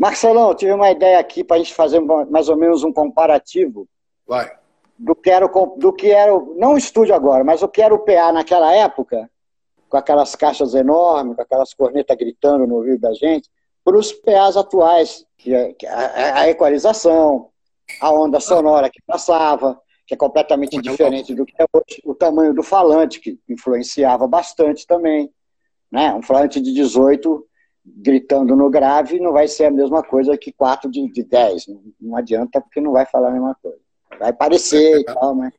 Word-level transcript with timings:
Marcelão, 0.00 0.48
eu 0.48 0.54
tive 0.54 0.72
uma 0.72 0.90
ideia 0.90 1.18
aqui 1.18 1.44
para 1.44 1.56
a 1.56 1.58
gente 1.58 1.74
fazer 1.74 2.00
mais 2.00 2.48
ou 2.48 2.56
menos 2.56 2.82
um 2.82 2.90
comparativo. 2.90 3.86
Vai. 4.26 4.50
Do 4.98 5.14
que 5.14 5.28
era, 5.28 5.44
o, 5.44 5.76
do 5.76 5.92
que 5.92 6.10
era 6.10 6.34
o, 6.34 6.54
não 6.56 6.72
o 6.72 6.78
estúdio 6.78 7.14
agora, 7.14 7.44
mas 7.44 7.62
o 7.62 7.68
que 7.68 7.82
era 7.82 7.94
o 7.94 7.98
PA 7.98 8.32
naquela 8.32 8.72
época, 8.72 9.30
com 9.90 9.98
aquelas 9.98 10.34
caixas 10.34 10.74
enormes, 10.74 11.36
com 11.36 11.42
aquelas 11.42 11.74
cornetas 11.74 12.16
gritando 12.16 12.66
no 12.66 12.76
ouvido 12.76 12.98
da 12.98 13.12
gente, 13.12 13.50
para 13.84 13.94
os 13.94 14.10
PAs 14.10 14.56
atuais, 14.56 15.26
que, 15.36 15.54
é, 15.54 15.74
que 15.74 15.86
é 15.86 15.90
a, 15.90 16.40
a, 16.40 16.48
equalização, 16.48 17.50
a 18.00 18.10
onda 18.10 18.40
sonora 18.40 18.88
que 18.88 19.02
passava, 19.06 19.78
que 20.06 20.14
é 20.14 20.16
completamente 20.16 20.80
diferente 20.80 21.34
do 21.34 21.44
que 21.44 21.52
é 21.60 21.66
hoje, 21.70 22.00
o 22.06 22.14
tamanho 22.14 22.54
do 22.54 22.62
falante, 22.62 23.20
que 23.20 23.38
influenciava 23.46 24.26
bastante 24.26 24.86
também. 24.86 25.30
Né? 25.92 26.14
Um 26.14 26.22
falante 26.22 26.58
de 26.58 26.72
18 26.72 27.46
gritando 27.96 28.56
no 28.56 28.70
grave 28.70 29.20
não 29.20 29.32
vai 29.32 29.48
ser 29.48 29.66
a 29.66 29.70
mesma 29.70 30.02
coisa 30.02 30.36
que 30.36 30.52
4 30.52 30.90
de, 30.90 31.10
de 31.12 31.22
10. 31.22 31.66
Não, 31.68 31.82
não 32.00 32.16
adianta 32.16 32.60
porque 32.60 32.80
não 32.80 32.92
vai 32.92 33.06
falar 33.06 33.28
a 33.28 33.32
mesma 33.32 33.56
coisa. 33.62 33.78
Vai 34.18 34.32
parecer 34.32 35.00
e 35.00 35.04
tal, 35.04 35.34
mas. 35.34 35.52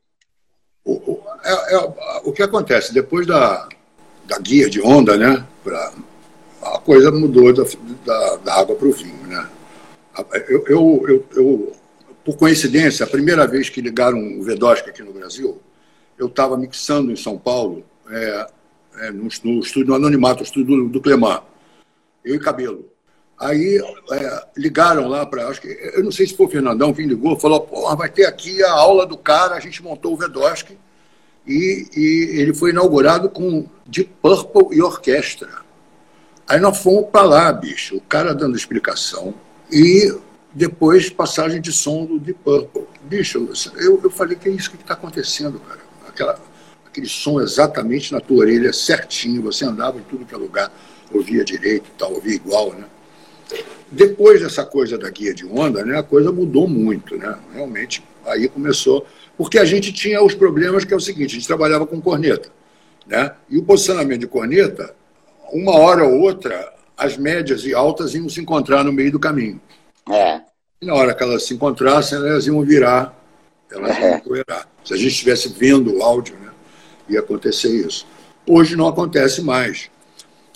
O, 0.84 0.92
o, 0.92 1.22
é, 1.44 1.74
é, 1.74 2.20
o 2.24 2.32
que 2.32 2.42
acontece? 2.42 2.92
Depois 2.92 3.26
da, 3.26 3.68
da 4.24 4.38
guia 4.38 4.68
de 4.68 4.80
onda, 4.80 5.16
né? 5.16 5.46
Pra, 5.62 5.92
a 6.62 6.78
coisa 6.78 7.10
mudou 7.10 7.52
da, 7.52 7.64
da, 8.04 8.36
da 8.36 8.54
água 8.54 8.76
para 8.76 8.88
o 8.88 8.92
vinho, 8.92 9.26
né? 9.26 9.48
Eu, 10.48 10.64
eu, 10.66 11.04
eu, 11.08 11.26
eu, 11.34 11.72
por 12.24 12.36
coincidência, 12.36 13.04
a 13.04 13.08
primeira 13.08 13.46
vez 13.46 13.68
que 13.68 13.80
ligaram 13.80 14.18
o 14.38 14.42
Vedosca 14.42 14.90
aqui 14.90 15.02
no 15.02 15.12
Brasil, 15.12 15.60
eu 16.18 16.26
estava 16.26 16.56
mixando 16.56 17.10
em 17.10 17.16
São 17.16 17.36
Paulo, 17.38 17.84
é, 18.08 18.46
é, 19.00 19.10
no, 19.10 19.24
no, 19.44 19.60
estúdio 19.60 19.86
no 19.88 19.94
Anonimato, 19.94 20.42
o 20.42 20.44
estúdio 20.44 20.76
do, 20.76 20.88
do 20.88 21.00
Clemar, 21.00 21.42
eu 22.24 22.34
e 22.34 22.38
Cabelo. 22.38 22.92
Aí 23.38 23.78
é, 24.12 24.46
ligaram 24.56 25.08
lá 25.08 25.26
para. 25.26 25.48
Acho 25.48 25.60
que. 25.60 25.68
Eu 25.94 26.04
não 26.04 26.12
sei 26.12 26.26
se 26.26 26.36
foi 26.36 26.46
o 26.46 26.50
Fernandão 26.50 26.92
que 26.92 27.02
ligou, 27.02 27.38
falou: 27.38 27.60
Pô, 27.60 27.94
vai 27.96 28.08
ter 28.08 28.24
aqui 28.24 28.62
a 28.62 28.70
aula 28.70 29.04
do 29.04 29.18
cara, 29.18 29.56
a 29.56 29.60
gente 29.60 29.82
montou 29.82 30.12
o 30.12 30.16
Vedosky 30.16 30.78
e, 31.46 31.88
e 31.96 32.40
ele 32.40 32.54
foi 32.54 32.70
inaugurado 32.70 33.28
com 33.28 33.66
Deep 33.86 34.10
Purple 34.22 34.76
e 34.76 34.80
orquestra. 34.80 35.48
Aí 36.46 36.60
nós 36.60 36.78
fomos 36.78 37.08
para 37.10 37.22
lá, 37.22 37.52
bicho, 37.52 37.96
o 37.96 38.00
cara 38.00 38.34
dando 38.34 38.56
explicação 38.56 39.34
e 39.70 40.14
depois 40.52 41.10
passagem 41.10 41.60
de 41.60 41.72
som 41.72 42.04
do 42.04 42.20
Deep 42.20 42.38
Purple. 42.44 42.86
Bicho, 43.02 43.48
eu, 43.76 44.00
eu 44.04 44.10
falei: 44.10 44.36
Que 44.36 44.48
é 44.48 44.52
isso 44.52 44.70
que 44.70 44.76
está 44.76 44.94
acontecendo, 44.94 45.58
cara? 45.58 45.80
Aquela, 46.06 46.40
aquele 46.86 47.08
som 47.08 47.40
exatamente 47.40 48.12
na 48.12 48.20
tua 48.20 48.38
orelha, 48.38 48.72
certinho, 48.72 49.42
você 49.42 49.64
andava 49.64 49.98
em 49.98 50.02
tudo 50.02 50.24
que 50.24 50.34
é 50.34 50.38
lugar, 50.38 50.70
ouvia 51.12 51.44
direito 51.44 51.86
e 51.86 51.98
tal, 51.98 52.12
ouvia 52.12 52.34
igual, 52.34 52.72
né? 52.72 52.84
Depois 53.90 54.40
dessa 54.40 54.64
coisa 54.64 54.96
da 54.96 55.10
guia 55.10 55.34
de 55.34 55.44
onda, 55.44 55.84
né, 55.84 55.98
a 55.98 56.02
coisa 56.02 56.32
mudou 56.32 56.66
muito, 56.66 57.16
né? 57.16 57.36
Realmente, 57.52 58.02
aí 58.24 58.48
começou. 58.48 59.06
Porque 59.36 59.58
a 59.58 59.64
gente 59.64 59.92
tinha 59.92 60.22
os 60.22 60.34
problemas 60.34 60.84
que 60.84 60.94
é 60.94 60.96
o 60.96 61.00
seguinte: 61.00 61.32
a 61.32 61.34
gente 61.34 61.46
trabalhava 61.46 61.86
com 61.86 62.00
corneta, 62.00 62.48
né? 63.06 63.32
E 63.50 63.58
o 63.58 63.62
posicionamento 63.62 64.20
de 64.20 64.26
corneta, 64.26 64.94
uma 65.52 65.76
hora 65.76 66.04
ou 66.04 66.20
outra, 66.20 66.72
as 66.96 67.16
médias 67.16 67.64
e 67.64 67.74
altas 67.74 68.14
iam 68.14 68.28
se 68.28 68.40
encontrar 68.40 68.82
no 68.82 68.92
meio 68.92 69.12
do 69.12 69.18
caminho. 69.18 69.60
É. 70.10 70.40
E 70.80 70.86
na 70.86 70.94
hora 70.94 71.14
que 71.14 71.22
elas 71.22 71.44
se 71.44 71.54
encontrassem, 71.54 72.18
elas 72.18 72.46
iam 72.46 72.62
virar, 72.62 73.14
elas 73.70 73.96
é. 73.96 74.00
iam 74.00 74.18
empoeirar. 74.18 74.68
Se 74.84 74.94
a 74.94 74.96
gente 74.96 75.08
estivesse 75.08 75.48
vendo 75.48 75.98
o 75.98 76.02
áudio, 76.02 76.34
né, 76.36 76.50
ia 77.08 77.20
acontecer 77.20 77.68
isso. 77.68 78.06
Hoje 78.48 78.74
não 78.74 78.88
acontece 78.88 79.42
mais. 79.42 79.90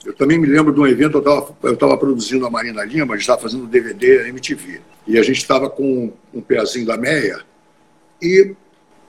Eu 0.06 0.14
também 0.14 0.38
me 0.38 0.46
lembro 0.46 0.72
de 0.72 0.78
um 0.78 0.86
evento, 0.86 1.20
eu 1.62 1.72
estava 1.72 1.98
produzindo 1.98 2.46
a 2.46 2.50
Marina 2.50 2.84
Lima, 2.84 3.14
a 3.14 3.16
gente 3.16 3.22
estava 3.22 3.42
fazendo 3.42 3.66
DVD 3.66 4.28
MTV. 4.28 4.80
E 5.04 5.18
a 5.18 5.22
gente 5.22 5.38
estava 5.38 5.68
com 5.68 6.12
um 6.32 6.40
pezinho 6.40 6.86
da 6.86 6.96
meia 6.96 7.40
e 8.22 8.54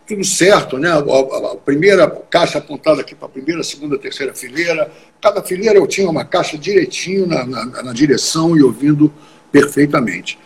tudo 0.07 0.23
certo, 0.23 0.79
né? 0.79 0.89
A, 0.89 0.97
a, 0.97 1.51
a 1.53 1.55
primeira 1.55 2.09
caixa 2.09 2.57
apontada 2.57 3.01
aqui 3.01 3.13
para 3.13 3.27
a 3.27 3.29
primeira, 3.29 3.61
segunda, 3.61 3.97
terceira 3.99 4.33
fileira. 4.33 4.91
Cada 5.21 5.43
fileira 5.43 5.77
eu 5.77 5.85
tinha 5.85 6.09
uma 6.09 6.25
caixa 6.25 6.57
direitinho 6.57 7.27
na, 7.27 7.45
na, 7.45 7.65
na 7.83 7.93
direção 7.93 8.57
e 8.57 8.63
ouvindo 8.63 9.13
perfeitamente. 9.51 10.39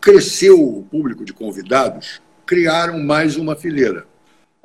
Cresceu 0.00 0.56
o 0.60 0.82
público 0.84 1.24
de 1.24 1.32
convidados, 1.32 2.22
criaram 2.46 3.00
mais 3.00 3.36
uma 3.36 3.56
fileira. 3.56 4.06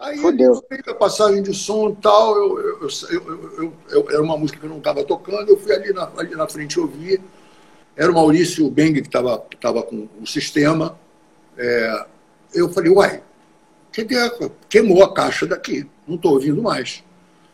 Aí 0.05 0.19
Fudeu. 0.19 0.63
a 0.87 0.93
passagem 0.93 1.41
de 1.41 1.51
som 1.51 1.89
e 1.89 1.95
tal, 1.95 2.37
eu, 2.37 2.59
eu, 2.59 2.89
eu, 3.09 3.73
eu, 3.89 4.05
era 4.11 4.21
uma 4.21 4.37
música 4.37 4.59
que 4.59 4.65
eu 4.65 4.69
não 4.69 4.77
estava 4.77 5.03
tocando, 5.03 5.49
eu 5.49 5.57
fui 5.57 5.73
ali 5.73 5.91
na, 5.91 6.11
ali 6.15 6.35
na 6.35 6.47
frente 6.47 6.79
ouvir. 6.79 7.19
Era 7.95 8.11
o 8.11 8.13
Maurício 8.13 8.69
Beng 8.69 8.93
que 8.93 8.99
estava 8.99 9.43
tava 9.59 9.81
com 9.81 10.07
o 10.21 10.27
sistema. 10.27 10.95
É, 11.57 12.05
eu 12.53 12.69
falei, 12.69 12.91
uai, 12.91 13.23
queimou 14.69 15.03
a 15.03 15.11
caixa 15.11 15.47
daqui, 15.47 15.87
não 16.07 16.17
estou 16.17 16.33
ouvindo 16.33 16.61
mais. 16.61 17.03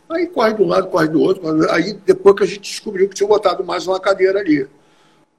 Aí 0.10 0.28
corre 0.28 0.54
de 0.54 0.62
um 0.62 0.68
lado, 0.68 0.90
corre 0.90 1.08
do 1.08 1.22
outro. 1.22 1.72
Aí 1.72 1.94
depois 1.94 2.36
que 2.36 2.44
a 2.44 2.48
gente 2.48 2.70
descobriu 2.70 3.08
que 3.08 3.16
tinha 3.16 3.30
botado 3.30 3.64
mais 3.64 3.88
uma 3.88 4.00
cadeira 4.00 4.40
ali. 4.40 4.68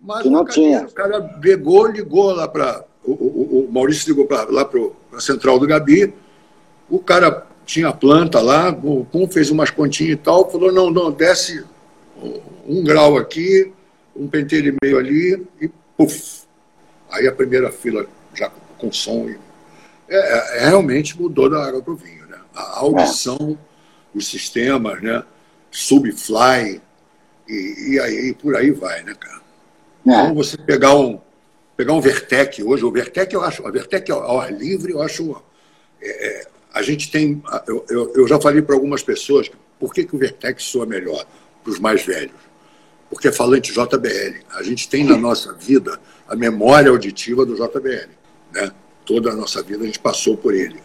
Mas 0.01 0.25
não 0.25 0.47
cadeira, 0.47 0.79
tinha. 0.79 0.89
o 0.89 0.93
cara 0.93 1.21
pegou, 1.43 1.89
ligou 1.89 2.33
lá 2.33 2.49
para. 2.49 2.87
O, 3.05 3.11
o, 3.11 3.67
o, 3.69 3.73
Maurício 3.73 4.09
ligou 4.09 4.27
pra, 4.27 4.45
lá 4.45 4.65
para 4.65 4.81
a 5.13 5.21
central 5.21 5.59
do 5.59 5.67
Gabi 5.67 6.15
o 6.93 6.99
cara 6.99 7.47
tinha 7.65 7.91
planta 7.91 8.39
lá, 8.39 8.69
o 8.69 9.03
Pum 9.07 9.27
fez 9.27 9.51
umas 9.51 9.71
continhas 9.71 10.13
e 10.13 10.17
tal, 10.17 10.51
falou, 10.51 10.71
não, 10.71 10.91
não, 10.91 11.11
desce 11.11 11.65
um 12.69 12.85
grau 12.85 13.17
aqui, 13.17 13.73
um 14.15 14.29
penteiro 14.29 14.69
e 14.69 14.77
meio 14.85 14.99
ali, 14.99 15.47
e 15.59 15.71
puf. 15.97 16.43
Aí 17.11 17.27
a 17.27 17.33
primeira 17.33 17.73
fila 17.73 18.07
já 18.35 18.53
com 18.77 18.93
som. 18.93 19.27
E, 19.27 19.39
é, 20.07 20.17
é, 20.17 20.59
é 20.59 20.69
realmente 20.69 21.19
mudou 21.19 21.49
da 21.49 21.65
água 21.67 21.81
para 21.81 21.95
o 21.95 21.97
vinho. 21.97 22.27
Né? 22.27 22.37
A 22.55 22.81
audição, 22.81 23.57
é. 23.59 24.19
os 24.19 24.27
sistemas, 24.27 25.01
né? 25.01 25.25
subfly, 25.71 26.79
e, 27.49 27.95
e 27.95 28.01
aí 28.01 28.35
por 28.35 28.55
aí 28.55 28.71
vai, 28.71 29.03
né, 29.03 29.15
cara? 29.19 29.41
É. 30.07 30.11
Então 30.11 30.35
você 30.35 30.59
pegar 30.59 30.95
um, 30.95 31.19
pegar 31.75 31.95
um 31.95 32.03
Vertec 32.03 32.63
hoje, 32.63 32.85
o 32.85 32.93
Vertec 32.93 33.35
eu 33.35 33.43
acho, 33.43 33.67
a 33.67 33.71
Vertec 33.71 34.13
ao 34.13 34.39
ar 34.39 34.53
livre 34.53 34.93
eu 34.93 35.01
acho 35.01 35.43
é, 36.03 36.27
é 36.27 36.52
a 36.73 36.83
gente 36.83 37.11
tem. 37.11 37.43
Eu, 37.67 37.85
eu, 37.89 38.13
eu 38.15 38.29
já 38.29 38.41
falei 38.41 38.63
para 38.63 38.75
algumas 38.75 39.03
pessoas 39.03 39.51
por 39.79 39.93
que, 39.93 40.05
que 40.05 40.15
o 40.15 40.19
Vertex 40.19 40.65
soa 40.65 40.87
melhor 40.87 41.25
para 41.63 41.73
os 41.73 41.79
mais 41.79 42.05
velhos. 42.05 42.41
Porque 43.11 43.29
é 43.29 43.33
falante 43.33 43.73
JBL. 43.73 44.45
A 44.55 44.63
gente 44.63 44.89
tem 44.89 45.05
na 45.05 45.17
nossa 45.17 45.53
vida 45.53 46.01
a 46.27 46.35
memória 46.35 46.91
auditiva 46.91 47.45
do 47.45 47.55
JBL. 47.55 48.09
Né? 48.53 48.73
Toda 49.05 49.31
a 49.31 49.37
nossa 49.37 49.63
vida 49.63 49.83
a 49.83 49.87
gente 49.87 49.99
passou 49.99 50.37
por 50.37 50.55
ele. 50.55 50.81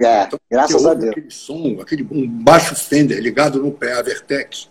É, 0.00 0.24
então, 0.24 0.38
graças 0.50 0.84
a 0.86 0.94
Deus. 0.94 1.12
Aquele 1.12 1.30
som, 1.30 1.78
aquele, 1.80 2.06
um 2.10 2.26
baixo 2.26 2.74
Fender 2.74 3.20
ligado 3.20 3.62
no 3.62 3.72
pé, 3.72 3.94
a 3.94 4.02
Vertex, 4.02 4.68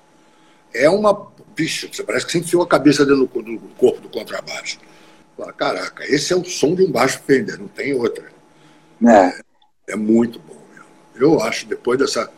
é 0.74 0.90
uma. 0.90 1.32
Bicho, 1.56 1.90
você 1.92 2.04
parece 2.04 2.26
que 2.26 2.32
você 2.32 2.38
enfiou 2.40 2.62
a 2.62 2.68
cabeça 2.68 3.04
dentro 3.04 3.26
do, 3.26 3.42
do 3.42 3.68
corpo 3.78 4.00
do 4.00 4.10
contrabaixo. 4.10 4.80
Fala, 5.36 5.54
caraca, 5.54 6.04
esse 6.06 6.34
é 6.34 6.36
o 6.36 6.46
som 6.46 6.76
de 6.76 6.84
um 6.84 6.92
baixo 6.92 7.20
Fender, 7.26 7.60
não 7.60 7.68
tem 7.68 7.94
outra. 7.94 8.26
É. 9.08 9.40
É 9.88 9.96
muito 9.96 10.40
bom. 10.40 10.47
Meu. 10.47 10.47
Eu 11.20 11.42
acho, 11.42 11.68
depois 11.68 12.00
dessa. 12.00 12.30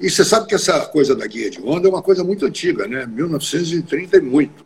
E 0.00 0.10
você 0.10 0.24
sabe 0.24 0.46
que 0.46 0.54
essa 0.54 0.86
coisa 0.86 1.14
da 1.14 1.26
guia 1.26 1.50
de 1.50 1.60
onda 1.62 1.86
é 1.86 1.90
uma 1.90 2.02
coisa 2.02 2.24
muito 2.24 2.44
antiga, 2.44 2.86
né? 2.86 3.06
1930 3.06 4.16
e 4.16 4.20
muito. 4.20 4.64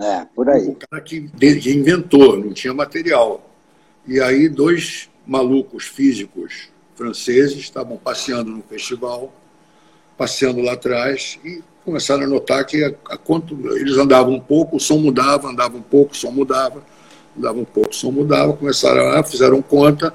É, 0.00 0.24
por 0.34 0.48
aí. 0.48 0.66
O 0.68 0.74
cara 0.74 1.02
que, 1.02 1.30
inventou, 1.70 2.38
não 2.38 2.52
tinha 2.52 2.72
material. 2.72 3.50
E 4.06 4.20
aí, 4.20 4.48
dois 4.48 5.10
malucos 5.26 5.84
físicos 5.84 6.70
franceses 6.94 7.58
estavam 7.58 7.96
passeando 7.96 8.50
no 8.50 8.62
festival, 8.62 9.32
passeando 10.16 10.60
lá 10.60 10.72
atrás, 10.72 11.38
e 11.44 11.62
começaram 11.84 12.24
a 12.24 12.26
notar 12.26 12.64
que 12.64 12.84
a, 12.84 12.92
a 13.06 13.16
quanto 13.16 13.54
eles 13.76 13.96
andavam 13.96 14.34
um 14.34 14.40
pouco, 14.40 14.76
o 14.76 14.80
som 14.80 14.98
mudava, 14.98 15.48
andava 15.48 15.76
um 15.76 15.82
pouco, 15.82 16.12
o 16.12 16.16
som 16.16 16.30
mudava, 16.30 16.82
andava 17.36 17.58
um 17.58 17.64
pouco, 17.64 17.90
o 17.90 17.94
som 17.94 18.10
mudava, 18.10 18.52
começaram 18.52 19.10
a, 19.10 19.22
fizeram 19.22 19.62
conta, 19.62 20.12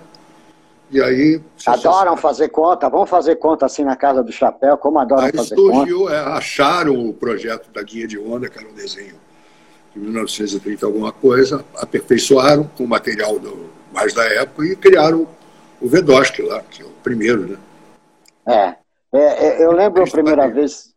e 0.95 1.01
aí. 1.01 1.42
Adoram 1.68 2.15
fazer 2.15 2.50
conta, 2.50 2.89
vamos 2.89 3.09
fazer 3.09 3.36
conta 3.36 3.65
assim 3.65 3.83
na 3.83 3.95
casa 3.95 4.24
do 4.24 4.31
chapéu, 4.31 4.77
como 4.77 4.97
adoram 4.97 5.25
aí 5.25 5.31
fazer 5.31 5.56
surgiu, 5.56 6.00
conta. 6.00 6.13
É, 6.13 6.19
acharam 6.19 7.09
o 7.09 7.13
projeto 7.13 7.69
da 7.71 7.83
guia 7.83 8.07
de 8.07 8.18
onda, 8.18 8.50
que 8.50 8.57
era 8.57 8.68
um 8.68 8.74
desenho 8.74 9.15
de 9.94 10.00
1930 10.00 10.86
alguma 10.86 11.12
coisa, 11.12 11.65
aperfeiçoaram 11.75 12.69
com 12.77 12.83
o 12.83 12.88
material 12.88 13.39
do, 13.39 13.69
mais 13.94 14.13
da 14.13 14.24
época 14.25 14.65
e 14.65 14.75
criaram 14.75 15.27
o 15.81 15.88
Vedosky 15.88 16.42
lá, 16.42 16.62
que 16.62 16.81
é 16.81 16.86
o 16.86 16.89
primeiro, 17.03 17.47
né? 17.47 17.57
É. 18.47 19.18
é, 19.18 19.47
é 19.47 19.63
eu 19.63 19.71
lembro 19.71 20.03
a 20.03 20.07
primeira 20.07 20.47
vez, 20.47 20.94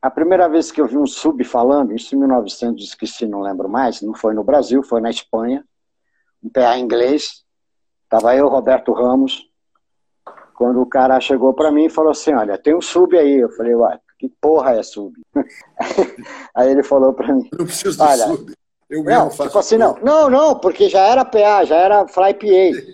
a 0.00 0.10
primeira 0.10 0.48
vez 0.48 0.70
que 0.70 0.80
eu 0.80 0.86
vi 0.86 0.96
um 0.96 1.06
sub 1.06 1.42
falando, 1.44 1.94
isso 1.94 2.14
em 2.14 2.18
1900, 2.18 2.84
esqueci, 2.84 3.26
não 3.26 3.40
lembro 3.40 3.68
mais, 3.68 4.00
não 4.00 4.14
foi 4.14 4.34
no 4.34 4.44
Brasil, 4.44 4.82
foi 4.82 5.00
na 5.00 5.10
Espanha, 5.10 5.64
um 6.42 6.48
PA 6.48 6.78
inglês, 6.78 7.43
Tava 8.14 8.36
eu, 8.36 8.46
Roberto 8.46 8.92
Ramos, 8.92 9.50
quando 10.54 10.80
o 10.80 10.86
cara 10.86 11.18
chegou 11.18 11.52
para 11.52 11.72
mim 11.72 11.86
e 11.86 11.90
falou 11.90 12.12
assim, 12.12 12.32
olha, 12.32 12.56
tem 12.56 12.72
um 12.72 12.80
sub 12.80 13.18
aí. 13.18 13.40
Eu 13.40 13.50
falei, 13.50 13.74
uai, 13.74 13.98
que 14.20 14.28
porra 14.40 14.76
é 14.76 14.84
sub? 14.84 15.20
aí 16.54 16.70
ele 16.70 16.84
falou 16.84 17.12
para 17.12 17.34
mim, 17.34 17.50
não 17.58 17.66
preciso 17.66 18.00
olha, 18.00 18.28
sub. 18.28 18.54
Eu 18.88 19.02
não, 19.02 19.28
tipo 19.30 19.58
assim, 19.58 19.76
não, 19.76 19.98
não, 20.00 20.30
não, 20.30 20.56
porque 20.60 20.88
já 20.88 21.00
era 21.00 21.24
PA, 21.24 21.64
já 21.64 21.74
era 21.74 22.06
Fly 22.06 22.34
PA. 22.34 22.46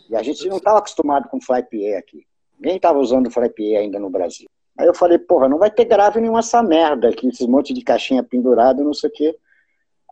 E 0.08 0.16
a 0.16 0.22
gente 0.22 0.48
não 0.48 0.56
estava 0.56 0.78
acostumado 0.78 1.28
com 1.28 1.38
Fly 1.38 1.64
PA 1.64 1.98
aqui. 1.98 2.24
Ninguém 2.58 2.76
estava 2.76 2.98
usando 2.98 3.30
Fly 3.30 3.50
PA 3.50 3.78
ainda 3.78 3.98
no 3.98 4.08
Brasil. 4.08 4.48
Aí 4.78 4.86
eu 4.86 4.94
falei, 4.94 5.18
porra, 5.18 5.50
não 5.50 5.58
vai 5.58 5.70
ter 5.70 5.84
grave 5.84 6.18
nenhuma 6.18 6.38
essa 6.38 6.62
merda 6.62 7.10
aqui, 7.10 7.28
esses 7.28 7.46
monte 7.46 7.74
de 7.74 7.82
caixinha 7.82 8.22
pendurada, 8.22 8.82
não 8.82 8.94
sei 8.94 9.10
o 9.10 9.12
quê. 9.12 9.36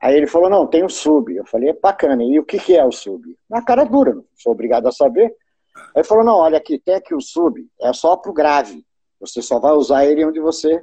Aí 0.02 0.16
ele 0.16 0.26
falou, 0.26 0.48
não, 0.48 0.66
tem 0.66 0.84
o 0.84 0.88
sub. 0.88 1.34
Eu 1.34 1.44
falei, 1.46 1.70
é 1.70 1.72
bacana. 1.72 2.22
E 2.22 2.38
o 2.38 2.44
que, 2.44 2.58
que 2.58 2.76
é 2.76 2.84
o 2.84 2.92
sub? 2.92 3.36
Na 3.48 3.62
cara 3.62 3.84
dura, 3.84 4.14
não 4.14 4.24
sou 4.36 4.52
obrigado 4.52 4.86
a 4.86 4.92
saber. 4.92 5.34
Aí 5.76 5.96
ele 5.96 6.04
falou, 6.04 6.24
não, 6.24 6.36
olha 6.36 6.58
aqui, 6.58 6.78
tem 6.78 6.94
aqui 6.94 7.14
o 7.14 7.20
sub, 7.20 7.66
é 7.80 7.92
só 7.92 8.16
pro 8.16 8.32
grave. 8.32 8.84
Você 9.20 9.42
só 9.42 9.58
vai 9.58 9.72
usar 9.72 10.06
ele 10.06 10.24
onde 10.24 10.40
você 10.40 10.80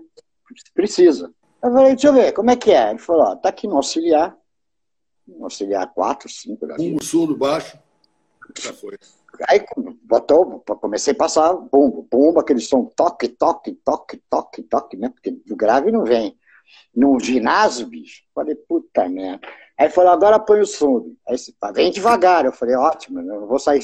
precisa. 0.73 1.33
Eu 1.63 1.71
falei, 1.71 1.93
deixa 1.93 2.07
eu 2.07 2.13
ver, 2.13 2.31
como 2.33 2.51
é 2.51 2.55
que 2.55 2.71
é? 2.71 2.89
Ele 2.89 2.99
falou, 2.99 3.23
ó, 3.23 3.35
tá 3.35 3.49
aqui 3.49 3.67
no 3.67 3.77
auxiliar, 3.77 4.35
no 5.27 5.45
auxiliar 5.45 5.91
4, 5.93 6.29
5 6.29 6.67
da 6.67 6.75
Um 6.75 7.01
surdo 7.01 7.35
baixo, 7.35 7.77
já 8.59 8.73
foi. 8.73 8.97
Aí 9.49 9.65
botou, 10.03 10.59
comecei 10.79 11.13
a 11.13 11.17
passar 11.17 11.53
bumbo, 11.53 12.07
bumbo, 12.09 12.39
aquele 12.39 12.61
som 12.61 12.85
toque, 12.85 13.27
toque, 13.27 13.73
toque, 13.83 14.21
toque, 14.29 14.63
toque, 14.63 14.97
né? 14.97 15.09
Porque 15.09 15.37
o 15.51 15.55
grave 15.55 15.91
não 15.91 16.03
vem. 16.03 16.37
Num 16.95 17.19
ginásio, 17.19 17.87
bicho, 17.87 18.23
falei, 18.33 18.55
puta 18.55 19.07
merda. 19.09 19.47
Aí 19.77 19.89
falou, 19.89 20.11
agora 20.11 20.39
põe 20.39 20.61
o 20.61 20.65
som. 20.65 21.07
Aí 21.27 21.35
tá, 21.59 21.71
vem 21.71 21.91
devagar. 21.91 22.45
Eu 22.45 22.53
falei, 22.53 22.75
ótimo, 22.75 23.19
eu 23.19 23.23
não 23.23 23.47
vou 23.47 23.59
sair. 23.59 23.83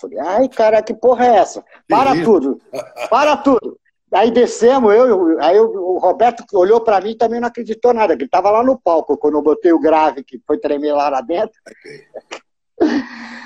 Falei, 0.00 0.18
ai, 0.18 0.48
cara, 0.48 0.82
que 0.82 0.94
porra 0.94 1.26
é 1.26 1.36
essa? 1.36 1.64
Para 1.88 2.22
tudo, 2.22 2.58
para 3.10 3.36
tudo. 3.36 3.78
Aí 4.12 4.30
descemos, 4.30 4.92
eu, 4.92 5.40
aí 5.40 5.58
o 5.60 5.98
Roberto 5.98 6.44
olhou 6.54 6.80
para 6.80 7.00
mim 7.00 7.10
e 7.10 7.16
também 7.16 7.38
não 7.38 7.46
acreditou 7.46 7.94
nada, 7.94 8.16
que 8.16 8.22
ele 8.22 8.26
estava 8.26 8.50
lá 8.50 8.62
no 8.62 8.76
palco 8.76 9.16
quando 9.16 9.34
eu 9.34 9.42
botei 9.42 9.72
o 9.72 9.78
grave, 9.78 10.24
que 10.24 10.40
foi 10.44 10.58
tremer 10.58 10.92
lá, 10.92 11.08
lá 11.08 11.20
dentro. 11.20 11.56
Okay. 11.68 13.04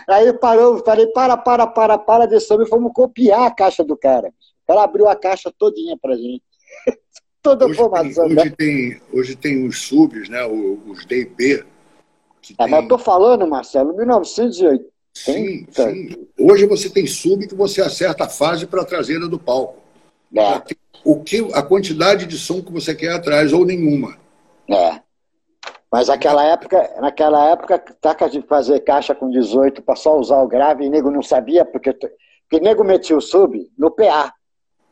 Aí 0.08 0.32
parou, 0.34 0.82
falei, 0.84 1.06
para, 1.08 1.36
para, 1.36 1.66
para, 1.66 1.98
para, 1.98 2.26
descemos 2.26 2.66
e 2.66 2.70
fomos 2.70 2.92
copiar 2.94 3.46
a 3.46 3.50
caixa 3.50 3.82
do 3.82 3.96
cara. 3.96 4.28
O 4.28 4.32
cara 4.66 4.82
abriu 4.82 5.08
a 5.08 5.16
caixa 5.16 5.52
todinha 5.56 5.96
pra 6.00 6.16
gente. 6.16 6.42
Toda 7.42 7.66
hoje 7.66 7.74
informação. 7.74 8.26
Tem, 8.28 8.36
hoje, 8.36 8.44
né? 8.44 8.54
tem, 8.56 9.00
hoje 9.12 9.36
tem 9.36 9.66
os 9.66 9.82
subs, 9.82 10.28
né? 10.28 10.44
Os 10.46 11.04
DB. 11.04 11.64
Que 12.40 12.54
é, 12.54 12.56
tem... 12.56 12.70
Mas 12.70 12.82
eu 12.82 12.88
tô 12.88 12.98
falando, 12.98 13.46
Marcelo, 13.46 13.94
1980. 13.94 14.94
Sim, 15.14 15.66
sim. 15.70 16.26
Hoje 16.38 16.66
você 16.66 16.90
tem 16.90 17.06
sub 17.06 17.46
que 17.46 17.54
você 17.54 17.80
acerta 17.80 18.24
a 18.24 18.28
fase 18.28 18.66
para 18.66 18.82
a 18.82 18.84
traseira 18.84 19.28
do 19.28 19.38
palco. 19.38 19.80
É. 20.36 20.60
O 21.04 21.22
que, 21.22 21.38
a 21.52 21.62
quantidade 21.62 22.26
de 22.26 22.36
som 22.36 22.60
que 22.60 22.72
você 22.72 22.94
quer 22.94 23.12
atrás, 23.12 23.52
ou 23.52 23.64
nenhuma. 23.64 24.18
É. 24.68 25.00
Mas 25.92 26.08
naquela 26.08 26.44
época, 26.44 26.90
naquela 27.00 27.50
época, 27.50 27.78
taca 28.00 28.28
de 28.28 28.42
fazer 28.42 28.80
caixa 28.80 29.14
com 29.14 29.30
18 29.30 29.80
para 29.82 29.94
só 29.94 30.18
usar 30.18 30.42
o 30.42 30.48
grave, 30.48 30.84
e 30.84 30.90
nego 30.90 31.10
não 31.10 31.22
sabia, 31.22 31.64
porque, 31.64 31.92
porque 31.92 32.60
nego 32.60 32.82
metia 32.82 33.16
o 33.16 33.20
sub 33.20 33.70
no 33.78 33.92
PA. 33.92 34.34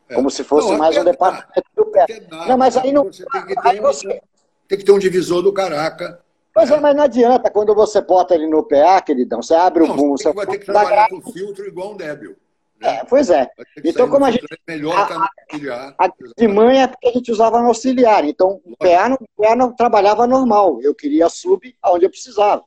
É. 0.09 0.15
Como 0.15 0.29
se 0.29 0.43
fosse 0.43 0.69
não, 0.69 0.77
mais 0.77 0.97
um 0.97 1.03
departamento 1.03 1.69
do 1.75 1.85
PA. 1.85 2.05
não, 2.47 2.57
mas 2.57 2.77
aí 2.77 2.91
não. 2.91 3.05
Você 3.05 3.25
tem 3.25 3.45
que 3.45 3.55
ter, 3.55 3.79
um, 3.79 3.81
você... 3.81 4.21
tem 4.67 4.77
que 4.77 4.83
ter 4.83 4.91
um 4.91 4.99
divisor 4.99 5.41
do 5.41 5.53
caraca. 5.53 6.19
Pois 6.53 6.69
é, 6.69 6.79
mas 6.79 6.95
não 6.95 7.03
adianta, 7.03 7.49
quando 7.49 7.73
você 7.73 7.99
bota 7.99 8.35
ele 8.35 8.45
no 8.45 8.63
PA, 8.63 9.01
queridão, 9.01 9.41
você 9.41 9.55
abre 9.55 9.83
não, 9.87 9.93
o 9.93 9.97
boom, 9.97 10.11
você, 10.11 10.25
você 10.25 10.33
vai 10.33 10.45
ter 10.45 10.59
que 10.59 10.65
trabalhar 10.65 11.09
com 11.09 11.19
filtro 11.31 11.65
igual 11.65 11.93
um 11.93 11.97
débil. 11.97 12.35
É, 12.83 13.03
pois 13.05 13.29
é. 13.29 13.49
Então, 13.83 14.09
como 14.09 14.25
a 14.25 14.31
gente. 14.31 14.45
Melhor 14.67 14.93
a, 14.93 15.29
auxiliar. 15.49 15.95
A, 15.97 16.07
de 16.37 16.47
manhã 16.47 16.83
é 16.83 16.87
porque 16.87 17.07
a 17.07 17.11
gente 17.11 17.31
usava 17.31 17.61
no 17.61 17.69
auxiliar. 17.69 18.25
Então, 18.25 18.61
o 18.65 18.75
PA 18.77 19.09
não, 19.09 19.15
o 19.15 19.41
PA 19.41 19.55
não 19.55 19.73
trabalhava 19.73 20.27
normal. 20.27 20.81
Eu 20.81 20.93
queria 20.93 21.29
sub 21.29 21.73
aonde 21.81 22.05
eu 22.05 22.09
precisava. 22.09 22.63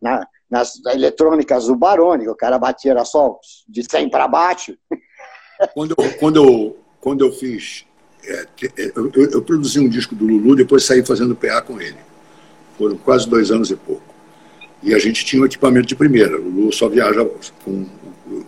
Na, 0.00 0.26
nas 0.48 0.80
eletrônicas 0.86 1.66
do 1.66 1.74
Barone, 1.74 2.28
o 2.28 2.36
cara 2.36 2.58
batia 2.58 2.92
era 2.92 3.04
só 3.04 3.40
de 3.68 3.82
100 3.82 4.08
para 4.08 4.28
baixo. 4.28 4.76
Quando 5.74 5.94
eu, 5.96 6.12
quando 6.18 6.36
eu, 6.36 6.78
quando 7.00 7.24
eu 7.24 7.32
fiz. 7.32 7.84
É, 8.24 8.46
é, 8.64 8.92
eu, 8.96 9.30
eu, 9.30 9.42
produzi 9.42 9.78
um 9.78 9.88
disco 9.88 10.14
do 10.14 10.26
Lulu, 10.26 10.56
depois 10.56 10.84
saí 10.84 11.04
fazendo 11.04 11.36
PA 11.36 11.62
com 11.62 11.80
ele. 11.80 11.98
Foram 12.76 12.96
quase 12.96 13.28
dois 13.28 13.50
anos 13.50 13.70
e 13.70 13.76
pouco. 13.76 14.14
E 14.82 14.92
a 14.94 14.98
gente 14.98 15.24
tinha 15.24 15.40
um 15.40 15.46
equipamento 15.46 15.86
de 15.86 15.94
primeira. 15.94 16.36
O 16.40 16.44
Lulu 16.48 16.72
só 16.72 16.88
viaja 16.88 17.24
com 17.64 17.86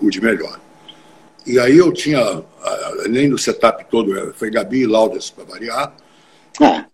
o 0.01 0.11
de 0.11 0.21
melhor. 0.21 0.61
E 1.47 1.59
aí 1.59 1.79
eu 1.79 1.93
tinha, 1.93 2.21
além 3.05 3.31
do 3.31 3.39
setup 3.39 3.87
todo, 3.91 4.19
é, 4.19 4.33
foi 4.35 4.51
Gabi 4.51 4.81
e 4.81 4.87
Laudas 4.87 5.31
para 5.31 5.45
variar, 5.45 5.95
é. 6.61 6.85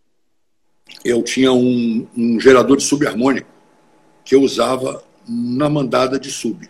eu 1.04 1.22
tinha 1.22 1.52
um, 1.52 2.06
um 2.16 2.38
gerador 2.38 2.76
de 2.76 2.84
subharmônico 2.84 3.48
que 4.24 4.34
eu 4.34 4.42
usava 4.42 5.02
na 5.28 5.68
mandada 5.68 6.18
de 6.18 6.30
sub. 6.30 6.68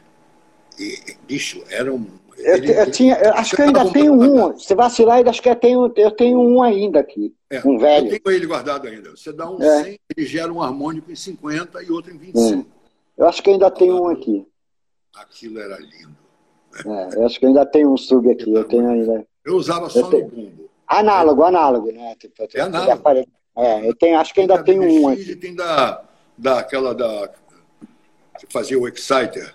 E, 0.79 1.17
bicho, 1.26 1.62
era 1.69 1.93
um. 1.93 2.06
Eu, 2.44 2.56
ele, 2.56 2.79
eu 2.79 2.91
tinha, 2.91 3.17
eu 3.17 3.32
acho 3.32 3.56
que 3.56 3.62
eu 3.62 3.67
ainda 3.67 3.91
tenho 3.91 4.12
um. 4.12 4.58
Se 4.58 4.75
vacilar, 4.75 5.26
acho 5.26 5.41
que 5.41 5.49
eu 5.49 5.56
tenho, 5.56 5.93
eu 5.96 6.11
tenho 6.11 6.38
um 6.38 6.62
ainda 6.62 7.00
aqui. 7.00 7.35
É, 7.49 7.67
um 7.67 7.79
velho. 7.79 8.12
Eu 8.12 8.20
tenho 8.20 8.37
ele 8.37 8.46
guardado 8.46 8.87
ainda. 8.87 9.11
Você 9.11 9.32
dá 9.32 9.50
um 9.50 9.62
é. 9.62 9.85
100, 9.85 9.99
ele 10.14 10.26
gera 10.26 10.52
um 10.52 10.62
harmônico 10.62 11.11
em 11.11 11.17
50 11.17 11.82
e 11.82 11.91
outro 11.91 12.12
em 12.12 12.19
25. 12.19 12.56
Hum. 12.56 12.64
Eu 13.17 13.26
acho 13.26 13.43
que 13.43 13.50
ainda 13.50 13.70
tenho 13.70 14.02
um 14.02 14.08
aqui. 14.08 14.46
Aquilo 15.17 15.58
era 15.58 15.79
lindo. 15.79 16.17
É, 16.85 17.17
eu 17.17 17.26
acho 17.26 17.38
que 17.38 17.46
ainda 17.46 17.64
tem 17.64 17.87
um 17.87 17.96
sub 17.96 18.31
aqui. 18.31 18.52
Eu, 18.52 18.64
tenho 18.64 18.88
ainda. 18.88 19.26
Eu 19.44 19.56
usava 19.56 19.88
só 19.88 20.06
tenho... 20.11 20.25
no 20.25 20.31
bumbo. 20.31 20.70
Análogo, 20.87 21.44
análogo, 21.44 21.90
né? 21.93 22.14
Tipo, 22.19 22.47
é 22.52 22.61
análogo. 22.61 23.26
É, 23.56 23.88
eu 23.88 23.94
tenho, 23.94 24.19
acho 24.19 24.35
que 24.35 24.40
ainda 24.40 24.62
tem, 24.62 24.79
um 24.81 25.08
aqui. 25.08 25.37
Tem 25.37 25.55
da, 25.55 26.05
da, 26.37 26.58
aquela 26.58 26.94
da. 26.94 27.31
que 28.38 28.47
fazia 28.52 28.79
o 28.79 28.87
Exciter. 28.87 29.55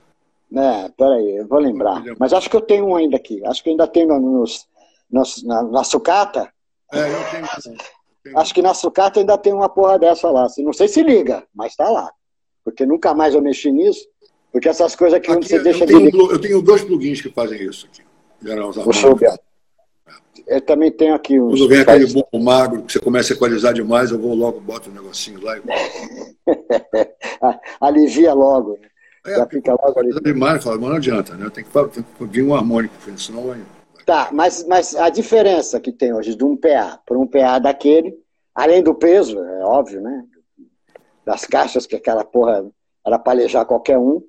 É, 0.55 0.89
peraí, 0.97 1.37
eu 1.37 1.47
vou 1.47 1.59
lembrar. 1.59 2.03
Mas 2.19 2.33
acho 2.33 2.49
que 2.49 2.55
eu 2.55 2.61
tenho 2.61 2.87
um 2.87 2.95
ainda 2.95 3.17
aqui. 3.17 3.45
Acho 3.45 3.63
que 3.63 3.69
ainda 3.69 3.87
tem 3.87 4.07
nos, 4.07 4.67
nos, 5.09 5.43
na, 5.43 5.63
na 5.63 5.83
sucata. 5.83 6.51
É, 6.91 7.01
eu 7.01 7.31
tenho. 7.31 7.77
tenho. 8.23 8.37
Acho 8.37 8.53
que 8.53 8.61
na 8.61 8.73
sucata 8.73 9.19
ainda 9.19 9.37
tem 9.37 9.53
uma 9.53 9.69
porra 9.69 9.99
dessa 9.99 10.29
lá. 10.29 10.47
Não 10.57 10.73
sei 10.73 10.87
se 10.87 11.03
liga, 11.03 11.43
mas 11.53 11.75
tá 11.75 11.89
lá. 11.89 12.11
Porque 12.63 12.85
nunca 12.85 13.13
mais 13.13 13.35
eu 13.35 13.41
mexi 13.41 13.71
nisso. 13.71 14.07
Porque 14.51 14.67
essas 14.67 14.95
coisas 14.95 15.19
que 15.19 15.31
aqui, 15.31 15.47
você 15.47 15.59
deixa 15.59 15.83
eu 15.83 15.87
tenho, 15.87 16.11
de... 16.11 16.17
eu 16.17 16.41
tenho 16.41 16.61
dois 16.61 16.83
plugins 16.83 17.21
que 17.21 17.29
fazem 17.29 17.61
isso 17.61 17.85
aqui. 17.85 18.01
Eu 20.47 20.61
também 20.61 20.91
tenho 20.91 21.13
aqui 21.13 21.39
uns. 21.39 21.59
Quando 21.59 21.69
vem 21.69 21.81
aquele 21.81 22.07
faz... 22.07 22.13
bom 22.13 22.39
magro, 22.39 22.81
que 22.81 22.93
você 22.93 22.99
começa 22.99 23.33
a 23.33 23.35
equalizar 23.35 23.73
demais, 23.73 24.09
eu 24.09 24.19
vou 24.19 24.33
logo, 24.33 24.59
boto 24.59 24.89
um 24.89 24.93
negocinho 24.93 25.39
lá 25.41 25.57
e. 25.57 25.61
Alivia 27.79 28.33
logo, 28.33 28.77
né? 28.81 28.88
É, 29.29 29.35
Já 29.35 29.45
fica 29.47 29.71
logo 29.71 29.99
ali. 29.99 30.21
demais, 30.21 30.63
fala, 30.63 30.77
mas 30.77 30.89
não 30.89 30.95
adianta, 30.97 31.35
né? 31.35 31.49
Tem 31.49 31.63
que, 31.63 31.71
tem 31.71 32.03
que 32.03 32.25
vir 32.25 32.43
um 32.43 32.55
harmônico, 32.55 32.95
senão 33.17 33.47
vai. 33.47 33.61
Tá, 34.05 34.29
mas, 34.31 34.65
mas 34.65 34.95
a 34.95 35.09
diferença 35.09 35.79
que 35.79 35.91
tem 35.91 36.13
hoje 36.13 36.35
de 36.35 36.43
um 36.43 36.57
PA 36.57 36.99
para 37.05 37.17
um 37.17 37.27
PA 37.27 37.59
daquele, 37.59 38.17
além 38.55 38.81
do 38.81 38.95
peso, 38.95 39.37
é 39.37 39.63
óbvio, 39.63 40.01
né? 40.01 40.25
Das 41.23 41.45
caixas, 41.45 41.85
que 41.85 41.95
aquela 41.95 42.25
porra 42.25 42.65
era 43.05 43.19
palejar 43.19 43.65
qualquer 43.65 43.99
um, 43.99 44.23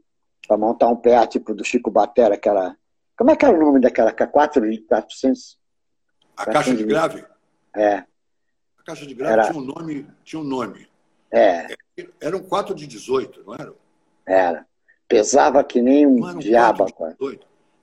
para 0.47 0.59
montar 0.59 0.89
um 0.89 0.97
PA 0.97 1.27
tipo 1.27 1.55
do 1.55 1.65
Chico 1.65 1.91
Batera, 1.91 2.35
aquela. 2.35 2.77
Como 3.17 3.31
é 3.31 3.37
que 3.37 3.45
era 3.45 3.57
o 3.57 3.61
nome 3.61 3.81
daquela? 3.81 4.13
4 4.13 4.63
400? 4.87 5.59
A 6.37 6.47
caixa 6.47 6.75
de 6.75 6.85
grave? 6.85 7.25
É. 7.75 7.97
A 7.97 8.83
caixa 8.85 9.07
de 9.07 9.15
grave 9.15 9.33
era... 9.33 9.51
tinha 9.51 9.63
um 9.63 9.65
nome. 9.65 10.07
Tinha 10.25 10.41
um 10.43 10.45
nome. 10.45 10.89
É. 11.31 11.69
Era 12.21 12.37
um 12.37 12.43
4 12.43 12.75
de 12.75 12.87
18, 12.87 13.45
não 13.45 13.55
era? 13.55 13.73
Era. 14.27 14.67
Pesava 15.11 15.65
que 15.65 15.83
nem 15.83 16.07
um, 16.07 16.25
um 16.25 16.39
diabo. 16.39 16.87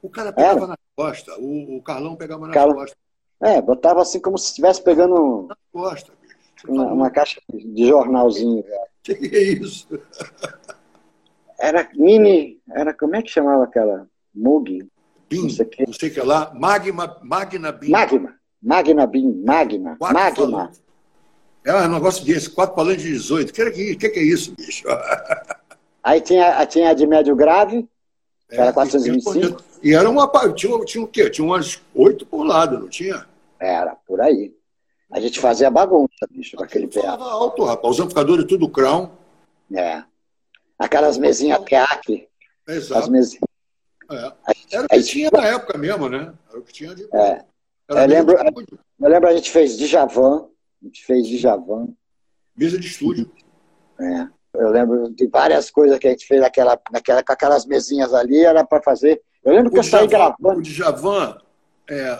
O 0.02 0.10
cara 0.10 0.32
pegava 0.32 0.60
era. 0.60 0.68
na 0.68 0.78
costa, 0.96 1.38
o, 1.38 1.76
o 1.76 1.82
Carlão 1.82 2.16
pegava 2.16 2.48
na 2.48 2.54
costa. 2.54 2.96
É, 3.42 3.62
botava 3.62 4.02
assim 4.02 4.22
como 4.22 4.38
se 4.38 4.48
estivesse 4.48 4.82
pegando. 4.82 5.46
Na 5.50 5.58
costa, 5.74 6.14
bicho. 6.22 6.38
Uma, 6.70 6.86
uma, 6.86 7.10
caixa 7.12 7.42
de 7.54 7.86
jornalzinho. 7.86 8.64
Que 9.04 9.12
é 9.12 9.44
isso? 9.44 9.90
Era 11.60 11.90
mini. 11.96 12.62
Era, 12.72 12.94
como 12.94 13.18
é 13.18 13.22
que 13.22 13.30
chamava 13.30 13.66
aquela? 13.66 14.08
Mug? 14.34 14.88
BIM, 15.30 15.42
não 15.42 15.50
sei 15.50 15.66
o 15.66 15.70
que, 15.70 15.86
não 15.86 15.94
sei 15.94 16.10
que 16.10 16.22
lá. 16.22 16.54
Magma, 16.56 17.20
Magna 17.22 17.74
BIM. 17.74 17.90
Magma. 17.90 18.36
Magna 18.62 19.06
BIM. 19.06 19.44
Magma. 19.44 19.98
Quatro 19.98 20.18
Magma. 20.18 20.46
Falantes. 20.46 20.82
É 21.66 21.76
um 21.76 21.90
negócio 21.90 22.26
desse, 22.26 22.50
quatro 22.50 22.74
falantes 22.74 23.04
de 23.04 23.12
18. 23.12 23.50
O 23.50 23.54
que, 23.54 23.96
que, 23.98 24.10
que, 24.10 24.20
é 24.20 24.24
isso, 24.24 24.56
bicho? 24.56 24.88
Aí 26.08 26.22
tinha, 26.22 26.66
tinha 26.66 26.92
a 26.92 26.94
de 26.94 27.06
médio 27.06 27.36
grave, 27.36 27.86
que 28.48 28.56
é, 28.56 28.62
era 28.62 28.72
425. 28.72 29.62
E, 29.84 29.94
era 29.94 30.10
uma. 30.10 30.32
Tinha, 30.54 30.80
tinha 30.86 31.04
o 31.04 31.08
quê? 31.08 31.30
Tinha 31.30 31.46
umas 31.46 31.82
oito 31.94 32.26
por 32.26 32.46
lado, 32.46 32.80
não 32.80 32.88
tinha? 32.88 33.28
Era, 33.60 33.94
por 33.94 34.22
aí. 34.22 34.56
A 35.12 35.20
gente 35.20 35.38
fazia 35.38 35.70
bagunça, 35.70 36.26
bicho, 36.32 36.56
com 36.56 36.64
aquele 36.64 36.88
PA. 36.88 37.10
alto, 37.10 37.66
rapaz. 37.66 37.96
Os 37.96 38.00
amplificadores 38.00 38.46
tudo 38.46 38.70
crown. 38.70 39.10
É. 39.76 40.02
Aquelas 40.80 41.18
mesinhas 41.18 41.60
PEAC. 41.66 42.30
Exato. 42.66 43.02
As 43.02 43.10
mesinhas. 43.10 43.44
É. 44.10 44.32
Era 44.72 44.86
o 44.86 44.88
que 44.88 45.04
tinha 45.04 45.30
na 45.30 45.46
época 45.46 45.78
mesmo, 45.78 46.08
né? 46.08 46.34
Era 46.50 46.58
o 46.58 46.64
que 46.64 46.72
tinha 46.72 46.96
de. 46.96 47.04
É. 47.14 47.44
Eu 47.90 48.06
lembro, 48.06 48.38
eu 48.38 49.10
lembro 49.10 49.28
a 49.28 49.36
gente 49.36 49.52
fez 49.52 49.78
Djavan, 49.78 50.48
a 50.82 50.86
gente 50.86 51.06
fez 51.06 51.28
Djavan. 51.28 51.90
Mesa 52.56 52.80
de 52.80 52.88
estúdio. 52.88 53.30
É. 54.00 54.37
Eu 54.54 54.70
lembro 54.70 55.10
de 55.10 55.28
várias 55.28 55.70
coisas 55.70 56.00
que 56.00 56.08
a 56.08 56.12
gente 56.12 56.26
fez 56.26 56.42
naquela, 56.42 56.80
naquela, 56.92 57.24
com 57.24 57.34
aquelas 57.34 57.66
mesinhas 57.66 58.14
ali, 58.14 58.44
era 58.44 58.66
para 58.66 58.82
fazer. 58.82 59.22
Eu 59.44 59.54
lembro 59.54 59.72
que 59.72 59.78
o 59.78 59.80
eu 59.80 59.84
saí 59.84 60.08
gravando. 60.08 60.60
O 60.60 60.62
Djavan, 60.62 61.38
é, 61.90 62.20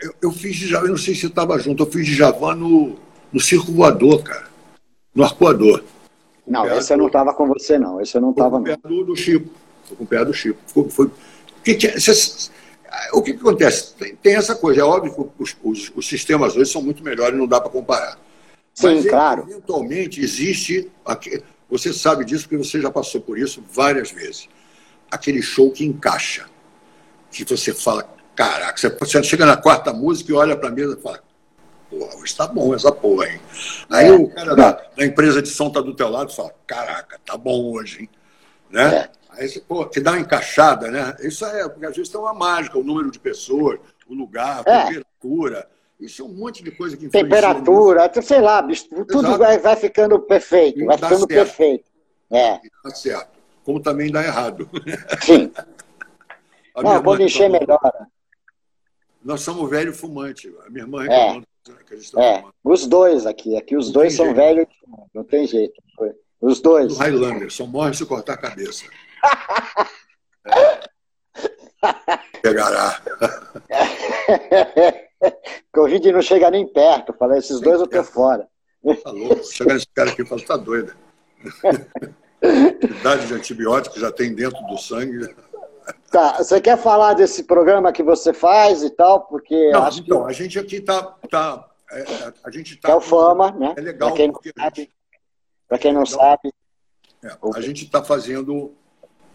eu, 0.00 0.14
eu 0.22 0.32
fiz 0.32 0.56
Djavan, 0.56 0.86
eu 0.86 0.90
não 0.90 0.96
sei 0.96 1.14
se 1.14 1.22
você 1.22 1.26
estava 1.26 1.58
junto, 1.58 1.82
eu 1.82 1.90
fiz 1.90 2.06
Djavan 2.06 2.54
no, 2.54 2.96
no 3.32 3.40
Circo 3.40 3.72
Voador, 3.72 4.22
cara. 4.22 4.46
No 5.14 5.24
Arcoador. 5.24 5.82
Não, 6.46 6.66
esse 6.76 6.92
eu 6.92 6.98
não 6.98 7.06
estava 7.06 7.34
com 7.34 7.46
você, 7.46 7.78
não. 7.78 8.00
Esse 8.00 8.16
eu 8.16 8.20
não 8.20 8.30
estava. 8.30 8.56
Com 8.56 8.62
o 8.62 8.64
pé 8.64 8.76
do, 8.76 9.16
Chico. 9.16 9.50
com 9.96 10.04
o 10.04 10.06
pé 10.06 10.24
do 10.24 10.34
Chico. 10.34 10.58
Foi, 10.66 10.88
foi... 10.90 11.10
Que 11.62 12.00
cê, 12.00 12.50
o 13.12 13.22
que, 13.22 13.34
que 13.34 13.40
acontece? 13.40 13.94
Tem, 13.94 14.16
tem, 14.16 14.34
essa 14.34 14.54
coisa. 14.54 14.80
É 14.80 14.84
óbvio 14.84 15.14
que 15.14 15.42
os, 15.42 15.56
os, 15.62 15.92
os 15.94 16.08
sistemas 16.08 16.56
hoje 16.56 16.70
são 16.70 16.82
muito 16.82 17.02
melhores, 17.02 17.38
não 17.38 17.46
dá 17.46 17.60
para 17.60 17.70
comparar. 17.70 18.18
Sim, 18.74 18.96
Mas, 18.96 19.06
claro. 19.06 19.46
Eventualmente 19.48 20.20
existe. 20.20 20.90
Você 21.70 21.92
sabe 21.92 22.24
disso 22.24 22.44
porque 22.44 22.56
você 22.56 22.80
já 22.80 22.90
passou 22.90 23.20
por 23.20 23.38
isso 23.38 23.62
várias 23.70 24.10
vezes. 24.10 24.48
Aquele 25.10 25.42
show 25.42 25.70
que 25.70 25.84
encaixa. 25.84 26.46
Que 27.30 27.44
você 27.44 27.72
fala, 27.72 28.08
caraca, 28.34 28.78
você 28.98 29.22
chega 29.22 29.46
na 29.46 29.56
quarta 29.56 29.92
música 29.92 30.30
e 30.30 30.34
olha 30.34 30.56
para 30.56 30.68
a 30.68 30.72
mesa 30.72 30.96
e 30.98 31.02
fala, 31.02 31.22
porra, 31.88 32.16
hoje 32.16 32.36
tá 32.36 32.46
bom 32.46 32.74
essa 32.74 32.92
porra, 32.92 33.28
hein? 33.28 33.40
Aí 33.90 34.08
é. 34.08 34.12
o 34.12 34.28
cara 34.28 34.54
da, 34.54 34.72
da, 34.72 35.04
empresa 35.04 35.42
de 35.42 35.48
som 35.48 35.70
tá 35.70 35.80
do 35.80 35.94
teu 35.94 36.08
lado 36.08 36.30
e 36.30 36.36
fala, 36.36 36.54
caraca, 36.66 37.18
tá 37.24 37.36
bom 37.36 37.72
hoje, 37.72 38.02
hein? 38.02 38.10
Né? 38.70 38.96
É. 38.96 39.10
Aí 39.30 39.48
você, 39.48 39.60
pô, 39.60 39.86
que 39.86 40.00
dá 40.00 40.12
uma 40.12 40.20
encaixada, 40.20 40.90
né? 40.90 41.16
Isso 41.20 41.44
é, 41.44 41.66
porque 41.68 41.86
às 41.86 41.96
vezes 41.96 42.10
tem 42.10 42.20
uma 42.20 42.34
mágica, 42.34 42.78
o 42.78 42.84
número 42.84 43.10
de 43.10 43.18
pessoas, 43.18 43.78
o 44.06 44.14
lugar, 44.14 44.62
a 44.66 44.70
é. 44.70 45.02
Temperatura. 46.02 46.06
Isso 46.06 46.22
é 46.22 46.24
um 46.24 46.28
monte 46.28 46.62
de 46.62 46.70
coisa 46.70 46.96
que 46.96 47.08
Temperatura, 47.08 48.08
nisso. 48.08 48.22
sei 48.22 48.40
lá, 48.40 48.62
bicho, 48.62 48.88
tudo 49.06 49.38
vai, 49.38 49.58
vai, 49.58 49.76
ficando 49.76 50.18
perfeito, 50.20 50.84
vai 50.84 50.96
ficando 50.96 51.18
certo. 51.18 51.28
perfeito. 51.28 51.84
É. 52.30 52.60
Dá 52.84 52.90
certo. 52.90 53.38
Como 53.64 53.80
também 53.80 54.10
dá 54.10 54.24
errado. 54.24 54.68
Sim. 55.22 55.52
Não, 56.76 57.02
quando 57.02 57.22
encher 57.22 57.48
melhora. 57.48 58.08
Nós 59.22 59.42
somos 59.42 59.70
velho 59.70 59.94
fumante. 59.94 60.52
A 60.66 60.70
minha 60.70 60.84
irmã 60.84 61.06
é. 61.06 61.40
é. 62.16 62.44
Os 62.64 62.86
dois 62.86 63.26
aqui. 63.26 63.56
Aqui 63.56 63.76
os 63.76 63.86
não 63.86 63.92
dois 63.92 64.14
são 64.14 64.34
velhos. 64.34 64.66
Não 65.14 65.22
tem 65.22 65.46
jeito. 65.46 65.80
Os 66.40 66.60
dois. 66.60 66.96
O 66.96 66.98
Highlander, 66.98 67.52
só 67.52 67.66
morre 67.66 67.94
se 67.94 68.04
cortar 68.04 68.32
a 68.32 68.38
cabeça. 68.38 68.84
Pegará. 72.42 73.00
Covid 75.72 76.12
não 76.12 76.22
chega 76.22 76.50
nem 76.50 76.66
perto. 76.66 77.12
Falei, 77.12 77.38
esses 77.38 77.60
dois 77.60 77.80
eu 77.80 77.86
tô 77.86 78.02
fora. 78.04 78.48
Tá 79.02 79.10
louco. 79.10 79.44
Chega 79.44 79.74
nesse 79.74 79.86
cara 79.94 80.10
aqui 80.10 80.22
e 80.22 80.26
fala, 80.26 80.42
tá 80.42 80.56
doido. 80.56 80.94
Idade 82.82 83.26
de 83.28 83.34
antibiótico 83.34 83.98
já 83.98 84.10
tem 84.10 84.34
dentro 84.34 84.60
do 84.66 84.76
sangue. 84.76 85.32
Tá, 86.10 86.38
você 86.38 86.60
quer 86.60 86.76
falar 86.76 87.14
desse 87.14 87.44
programa 87.44 87.92
que 87.92 88.02
você 88.02 88.32
faz 88.32 88.82
e 88.82 88.90
tal? 88.90 89.22
Porque 89.22 89.70
não, 89.70 89.88
então, 89.88 90.24
que... 90.24 90.30
a 90.30 90.32
gente 90.32 90.58
aqui 90.58 90.80
tá, 90.80 91.02
tá 91.30 91.68
é, 91.90 92.32
a 92.44 92.50
gente 92.50 92.76
tá 92.76 92.90
é 92.90 92.94
o 92.94 93.00
Fama, 93.00 93.50
né? 93.52 93.74
É 93.76 93.80
legal. 93.80 94.08
Para 94.08 94.16
quem 94.16 94.28
não 94.28 94.40
sabe, 94.58 94.90
para 95.68 95.78
quem 95.78 95.92
não 95.92 96.02
é 96.02 96.06
sabe, 96.06 96.52
é, 97.24 97.36
a 97.54 97.60
gente 97.60 97.84
está 97.84 98.02
fazendo 98.02 98.72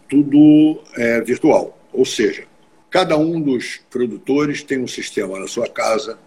tudo 0.08 0.82
é, 0.96 1.20
virtual, 1.20 1.76
ou 1.92 2.04
seja, 2.04 2.46
cada 2.90 3.16
um 3.16 3.40
dos 3.40 3.80
produtores 3.90 4.62
tem 4.62 4.80
um 4.80 4.86
sistema 4.86 5.38
na 5.38 5.46
sua 5.46 5.68
casa, 5.68 6.18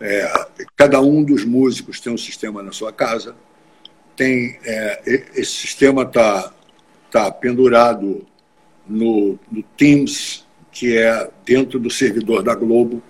é, 0.00 0.30
cada 0.76 1.00
um 1.00 1.22
dos 1.22 1.44
músicos 1.44 2.00
tem 2.00 2.12
um 2.12 2.18
sistema 2.18 2.62
na 2.62 2.72
sua 2.72 2.92
casa, 2.92 3.36
tem 4.16 4.58
é, 4.64 5.02
esse 5.34 5.52
sistema 5.52 6.02
está 6.02 6.52
tá 7.10 7.30
pendurado 7.30 8.26
no, 8.86 9.38
no, 9.50 9.62
Teams, 9.76 10.44
que 10.72 10.96
é 10.96 11.30
dentro 11.44 11.78
do 11.78 11.90
servidor 11.90 12.42
da 12.42 12.54
Globo. 12.54 13.02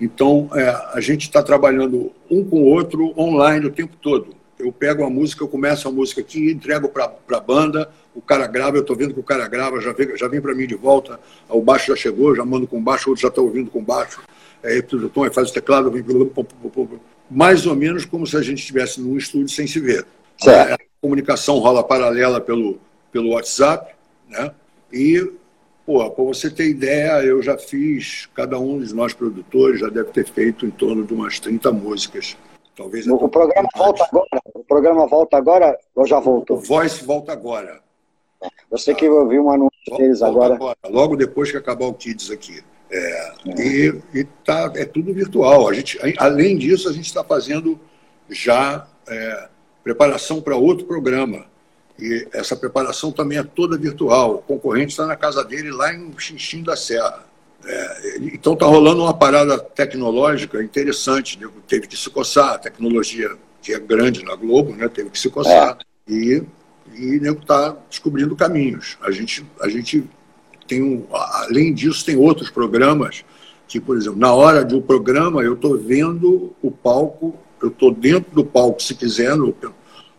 Então, 0.00 0.48
é, 0.54 0.68
a 0.92 1.00
gente 1.00 1.22
está 1.22 1.42
trabalhando 1.42 2.12
um 2.30 2.44
com 2.44 2.62
o 2.62 2.66
outro 2.66 3.14
online 3.18 3.66
o 3.66 3.72
tempo 3.72 3.96
todo. 3.96 4.34
Eu 4.58 4.72
pego 4.72 5.04
a 5.04 5.10
música, 5.10 5.42
eu 5.42 5.48
começo 5.48 5.88
a 5.88 5.92
música 5.92 6.20
aqui, 6.20 6.50
entrego 6.50 6.88
para 6.88 7.12
a 7.30 7.40
banda, 7.40 7.90
o 8.14 8.20
cara 8.20 8.46
grava, 8.46 8.76
eu 8.76 8.82
estou 8.82 8.96
vendo 8.96 9.14
que 9.14 9.20
o 9.20 9.24
cara 9.24 9.46
grava, 9.48 9.80
já 9.80 9.92
vem, 9.92 10.16
já 10.16 10.28
vem 10.28 10.40
para 10.40 10.54
mim 10.54 10.66
de 10.66 10.74
volta, 10.74 11.20
o 11.48 11.60
baixo 11.60 11.88
já 11.88 11.96
chegou, 11.96 12.34
já 12.34 12.44
mando 12.44 12.66
com 12.66 12.82
baixo, 12.82 13.08
o 13.08 13.10
outro 13.10 13.22
já 13.22 13.28
está 13.28 13.40
ouvindo 13.40 13.70
com 13.70 13.82
baixo, 13.82 14.20
aí 14.62 14.82
tudo 14.82 15.08
tom, 15.08 15.24
aí 15.24 15.32
faz 15.32 15.50
o 15.50 15.54
teclado, 15.54 15.90
vem 15.90 16.04
mais 17.30 17.66
ou 17.66 17.76
menos 17.76 18.04
como 18.04 18.26
se 18.26 18.36
a 18.36 18.42
gente 18.42 18.58
estivesse 18.58 19.00
num 19.00 19.16
estúdio 19.16 19.48
sem 19.48 19.66
se 19.66 19.78
ver. 19.78 20.04
Certo. 20.36 20.74
A 20.74 20.78
comunicação 21.00 21.58
rola 21.58 21.84
paralela 21.84 22.40
pelo, 22.40 22.78
pelo 23.12 23.30
WhatsApp, 23.30 23.94
né? 24.28 24.50
E, 24.92 25.30
pô, 25.86 26.10
para 26.10 26.24
você 26.24 26.50
ter 26.50 26.68
ideia, 26.68 27.22
eu 27.22 27.40
já 27.40 27.56
fiz, 27.56 28.28
cada 28.34 28.58
um 28.58 28.80
de 28.80 28.92
nós 28.92 29.14
produtores 29.14 29.80
já 29.80 29.88
deve 29.88 30.10
ter 30.10 30.26
feito 30.26 30.66
em 30.66 30.70
torno 30.70 31.04
de 31.04 31.14
umas 31.14 31.38
30 31.38 31.70
músicas. 31.70 32.36
Talvez 32.76 33.06
o, 33.06 33.28
programa 33.28 33.68
volta 33.76 34.04
agora? 34.04 34.42
O 34.54 34.64
programa 34.64 35.06
volta 35.06 35.36
agora 35.36 35.78
ou 35.94 36.06
já 36.06 36.18
voltou? 36.18 36.56
O 36.56 36.60
Voice 36.60 37.04
volta 37.04 37.32
agora. 37.32 37.80
Você 38.70 38.94
que 38.94 39.08
ouviu 39.08 39.46
um 39.46 39.50
anúncio 39.50 39.96
deles 39.96 40.22
agora. 40.22 40.54
agora. 40.54 40.76
Logo 40.88 41.16
depois 41.16 41.50
que 41.50 41.56
acabar 41.56 41.86
o 41.86 41.94
Kids 41.94 42.30
aqui. 42.30 42.62
É, 42.90 43.32
é. 43.46 43.62
E, 43.62 44.02
e 44.14 44.24
tá, 44.44 44.72
é 44.76 44.84
tudo 44.84 45.12
virtual. 45.12 45.68
A 45.68 45.74
gente, 45.74 45.98
além 46.18 46.56
disso, 46.56 46.88
a 46.88 46.92
gente 46.92 47.06
está 47.06 47.24
fazendo 47.24 47.78
já 48.28 48.86
é, 49.08 49.48
preparação 49.82 50.40
para 50.40 50.56
outro 50.56 50.86
programa. 50.86 51.46
E 51.98 52.26
essa 52.32 52.56
preparação 52.56 53.12
também 53.12 53.38
é 53.38 53.42
toda 53.42 53.76
virtual. 53.76 54.36
O 54.36 54.38
concorrente 54.38 54.90
está 54.92 55.06
na 55.06 55.16
casa 55.16 55.44
dele 55.44 55.70
lá 55.70 55.92
em 55.92 56.12
Xinxim 56.18 56.62
da 56.62 56.76
Serra. 56.76 57.24
É, 57.64 58.16
então 58.22 58.54
está 58.54 58.64
rolando 58.66 59.02
uma 59.02 59.12
parada 59.12 59.58
tecnológica 59.58 60.62
interessante. 60.62 61.38
Né? 61.38 61.48
Teve 61.68 61.86
que 61.86 61.96
se 61.96 62.08
coçar, 62.08 62.54
a 62.54 62.58
tecnologia 62.58 63.30
que 63.60 63.74
é 63.74 63.78
grande 63.78 64.24
na 64.24 64.34
Globo, 64.34 64.74
né? 64.74 64.88
teve 64.88 65.10
que 65.10 65.18
se 65.18 65.28
coçar. 65.28 65.76
É. 66.08 66.12
E, 66.12 66.42
e 66.96 67.20
nego 67.20 67.40
está 67.40 67.76
descobrindo 67.88 68.36
caminhos. 68.36 68.96
A 69.02 69.10
gente, 69.10 69.44
a 69.60 69.68
gente 69.68 70.04
tem 70.66 70.82
um, 70.82 71.06
além 71.10 71.72
disso, 71.72 72.04
tem 72.04 72.16
outros 72.16 72.50
programas 72.50 73.24
que, 73.66 73.80
por 73.80 73.96
exemplo, 73.96 74.18
na 74.18 74.32
hora 74.32 74.64
de 74.64 74.74
um 74.74 74.82
programa, 74.82 75.42
eu 75.42 75.54
estou 75.54 75.78
vendo 75.78 76.52
o 76.62 76.70
palco, 76.70 77.34
eu 77.62 77.68
estou 77.68 77.92
dentro 77.92 78.34
do 78.34 78.44
palco, 78.44 78.82
se 78.82 78.94
quiser, 78.94 79.36
no, 79.36 79.54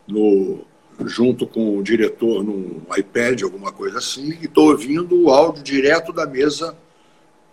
no 0.07 0.61
junto 1.05 1.47
com 1.47 1.77
o 1.77 1.83
diretor 1.83 2.43
num 2.43 2.81
iPad, 2.95 3.41
alguma 3.43 3.71
coisa 3.71 3.97
assim, 3.97 4.37
e 4.41 4.45
estou 4.45 4.69
ouvindo 4.69 5.23
o 5.23 5.29
áudio 5.29 5.63
direto 5.63 6.13
da 6.13 6.25
mesa 6.25 6.75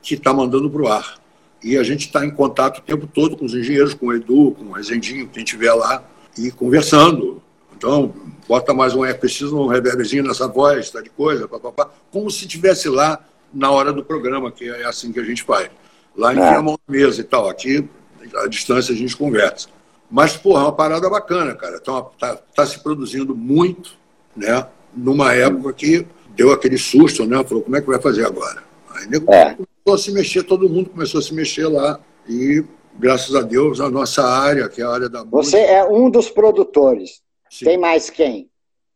que 0.02 0.14
está 0.14 0.32
mandando 0.32 0.70
para 0.70 0.82
o 0.82 0.88
ar. 0.88 1.18
E 1.62 1.76
a 1.76 1.82
gente 1.82 2.06
está 2.06 2.24
em 2.24 2.30
contato 2.30 2.78
o 2.78 2.82
tempo 2.82 3.06
todo 3.06 3.36
com 3.36 3.44
os 3.44 3.54
engenheiros, 3.54 3.94
com 3.94 4.06
o 4.06 4.14
Edu, 4.14 4.52
com 4.52 4.66
o 4.66 4.72
Rezendinho, 4.72 5.28
quem 5.28 5.42
estiver 5.42 5.72
lá, 5.72 6.04
e 6.36 6.50
conversando. 6.50 7.42
Então, 7.78 8.12
bota 8.48 8.74
mais 8.74 8.92
um, 8.92 9.04
é 9.04 9.14
preciso 9.14 9.56
um 9.56 9.68
reverbzinho 9.68 10.24
nessa 10.24 10.48
voz, 10.48 10.90
tá 10.90 11.00
de 11.00 11.10
coisa, 11.10 11.46
papapá, 11.46 11.88
como 12.10 12.28
se 12.28 12.44
estivesse 12.44 12.88
lá 12.88 13.24
na 13.54 13.70
hora 13.70 13.92
do 13.92 14.04
programa, 14.04 14.50
que 14.50 14.68
é 14.68 14.84
assim 14.84 15.12
que 15.12 15.20
a 15.20 15.24
gente 15.24 15.44
faz. 15.44 15.70
Lá 16.16 16.34
em 16.34 16.40
é. 16.40 16.48
a 16.56 16.60
mão 16.60 16.76
na 16.88 16.92
mesa 16.92 17.20
e 17.20 17.24
tal. 17.24 17.48
Aqui, 17.48 17.88
à 18.34 18.48
distância, 18.48 18.92
a 18.92 18.96
gente 18.96 19.16
conversa. 19.16 19.68
Mas, 20.10 20.36
porra, 20.36 20.62
é 20.62 20.64
uma 20.64 20.72
parada 20.72 21.08
bacana, 21.08 21.54
cara. 21.54 21.78
Então, 21.80 22.10
tá, 22.18 22.36
tá 22.52 22.66
se 22.66 22.80
produzindo 22.80 23.36
muito, 23.36 23.96
né? 24.34 24.66
Numa 24.92 25.32
época 25.32 25.72
que 25.72 26.04
deu 26.30 26.50
aquele 26.52 26.78
susto, 26.78 27.24
né? 27.24 27.44
Falou, 27.44 27.62
como 27.62 27.76
é 27.76 27.80
que 27.80 27.86
vai 27.86 28.00
fazer 28.00 28.26
agora? 28.26 28.60
Aí 28.90 29.06
nego 29.06 29.32
é. 29.32 29.54
começou 29.54 29.94
a 29.94 29.98
se 29.98 30.10
mexer, 30.10 30.42
todo 30.42 30.68
mundo 30.68 30.90
começou 30.90 31.20
a 31.20 31.22
se 31.22 31.32
mexer 31.32 31.68
lá. 31.68 32.00
E, 32.28 32.64
graças 32.98 33.36
a 33.36 33.42
Deus, 33.42 33.80
a 33.80 33.88
nossa 33.88 34.24
área, 34.24 34.68
que 34.68 34.82
é 34.82 34.84
a 34.84 34.90
área 34.90 35.08
da 35.08 35.22
Você 35.22 35.58
música, 35.58 35.58
é 35.58 35.84
um 35.84 36.10
dos 36.10 36.28
produtores. 36.28 37.22
Sim. 37.50 37.64
Tem 37.64 37.78
mais 37.78 38.10
quem? 38.10 38.48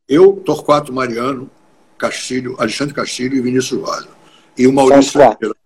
Eu, 0.08 0.36
Torquato 0.36 0.92
Mariano, 0.92 1.50
Castilho, 1.96 2.56
Alexandre 2.58 2.94
Castilho 2.94 3.36
e 3.36 3.40
Vinícius 3.40 3.80
Rosa. 3.80 4.08
E 4.58 4.66
o 4.66 4.72
Maurício 4.72 5.12
São 5.12 5.22
quatro, 5.22 5.56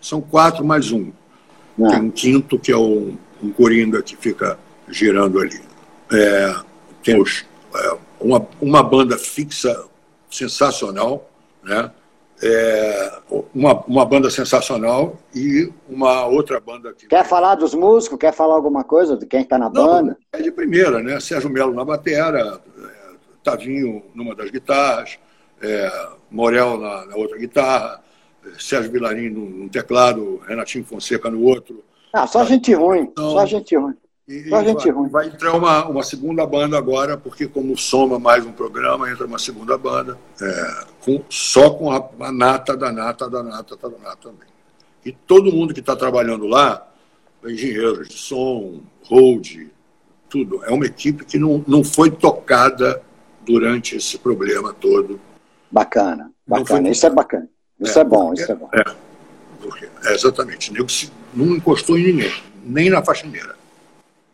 São 0.00 0.20
quatro 0.20 0.64
mais 0.64 0.92
um. 0.92 1.12
Não. 1.76 1.90
Tem 1.90 2.00
um 2.00 2.10
quinto, 2.10 2.58
que 2.58 2.70
é 2.72 2.76
um, 2.76 3.16
um 3.42 3.50
coringa 3.50 4.02
que 4.02 4.16
fica 4.16 4.58
girando 4.88 5.40
ali. 5.40 5.60
É, 6.12 6.54
temos 7.02 7.44
é, 7.74 7.96
uma, 8.20 8.46
uma 8.60 8.82
banda 8.82 9.16
fixa 9.16 9.86
sensacional, 10.30 11.30
né? 11.62 11.90
É, 12.42 13.18
uma, 13.54 13.80
uma 13.86 14.04
banda 14.04 14.28
sensacional 14.28 15.16
e 15.34 15.72
uma 15.88 16.26
outra 16.26 16.58
banda 16.60 16.92
que. 16.92 17.06
Quer 17.06 17.24
falar 17.24 17.54
dos 17.54 17.74
músicos? 17.74 18.18
Quer 18.18 18.32
falar 18.32 18.54
alguma 18.54 18.82
coisa 18.82 19.16
de 19.16 19.24
quem 19.24 19.42
está 19.42 19.56
na 19.56 19.70
Não, 19.70 19.86
banda? 19.86 20.18
É 20.32 20.42
de 20.42 20.50
primeira, 20.50 21.00
né? 21.00 21.20
Sérgio 21.20 21.48
Melo 21.48 21.72
na 21.72 21.84
batera, 21.84 22.60
é, 22.76 23.16
Tavinho 23.42 24.02
numa 24.14 24.34
das 24.34 24.50
guitarras, 24.50 25.18
é, 25.62 26.08
Morel 26.30 26.76
na, 26.76 27.06
na, 27.06 27.16
outra 27.16 27.38
guitarra, 27.38 28.02
Sérgio 28.58 28.90
Vilarim 28.90 29.30
no, 29.30 29.68
teclado, 29.68 30.42
Renatinho 30.46 30.84
Fonseca 30.84 31.30
no 31.30 31.42
outro. 31.42 31.84
Ah, 32.12 32.26
só 32.26 32.44
gente 32.44 32.74
ruim, 32.74 33.02
então, 33.02 33.30
só 33.30 33.46
gente 33.46 33.76
ruim. 33.76 33.94
E, 34.26 34.48
vai, 34.48 34.64
vai 35.10 35.26
entrar 35.26 35.54
uma, 35.54 35.86
uma 35.86 36.02
segunda 36.02 36.46
banda 36.46 36.78
agora, 36.78 37.14
porque 37.14 37.46
como 37.46 37.76
soma 37.76 38.18
mais 38.18 38.44
um 38.46 38.52
programa, 38.52 39.10
entra 39.10 39.26
uma 39.26 39.38
segunda 39.38 39.76
banda, 39.76 40.18
é, 40.40 40.84
com, 41.04 41.22
só 41.28 41.68
com 41.70 41.90
a, 41.90 42.08
a, 42.20 42.32
nata 42.32 42.74
da 42.74 42.90
nata 42.90 43.28
da 43.28 43.42
nata 43.42 43.76
da 43.76 43.90
nata 43.90 44.16
também. 44.22 44.48
E 45.04 45.12
todo 45.12 45.52
mundo 45.52 45.74
que 45.74 45.80
está 45.80 45.94
trabalhando 45.94 46.46
lá, 46.46 46.90
engenheiros 47.44 48.08
de 48.08 48.16
som, 48.16 48.80
hold, 49.02 49.66
tudo, 50.30 50.64
é 50.64 50.70
uma 50.70 50.86
equipe 50.86 51.26
que 51.26 51.38
não, 51.38 51.62
não 51.68 51.84
foi 51.84 52.10
tocada 52.10 53.02
durante 53.44 53.96
esse 53.96 54.16
problema 54.16 54.72
todo. 54.72 55.20
Bacana, 55.70 56.32
bacana, 56.46 56.88
isso 56.88 57.04
é 57.04 57.10
bacana. 57.10 57.48
Isso 57.78 57.98
é, 57.98 58.00
é 58.00 58.04
bom, 58.04 58.32
isso 58.32 58.50
é 58.50 58.54
bom. 58.54 58.70
É, 58.72 58.84
porque, 59.60 59.86
é 60.06 60.14
exatamente, 60.14 60.72
não 61.34 61.54
encostou 61.54 61.98
em 61.98 62.06
ninguém, 62.06 62.32
nem 62.64 62.88
na 62.88 63.04
faxineira. 63.04 63.62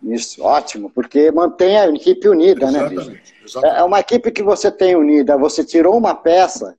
Isso, 0.03 0.43
ótimo, 0.43 0.91
porque 0.91 1.31
mantém 1.31 1.79
a 1.79 1.89
equipe 1.89 2.29
unida, 2.29 2.67
exatamente, 2.67 3.11
né, 3.11 3.21
Exatamente. 3.45 3.81
É 3.81 3.85
uma 3.85 4.01
equipe 4.01 4.31
que 4.31 4.43
você 4.43 4.71
tem 4.71 4.97
unida, 4.97 5.37
você 5.37 5.65
tirou 5.65 5.97
uma 5.97 6.15
peça, 6.15 6.77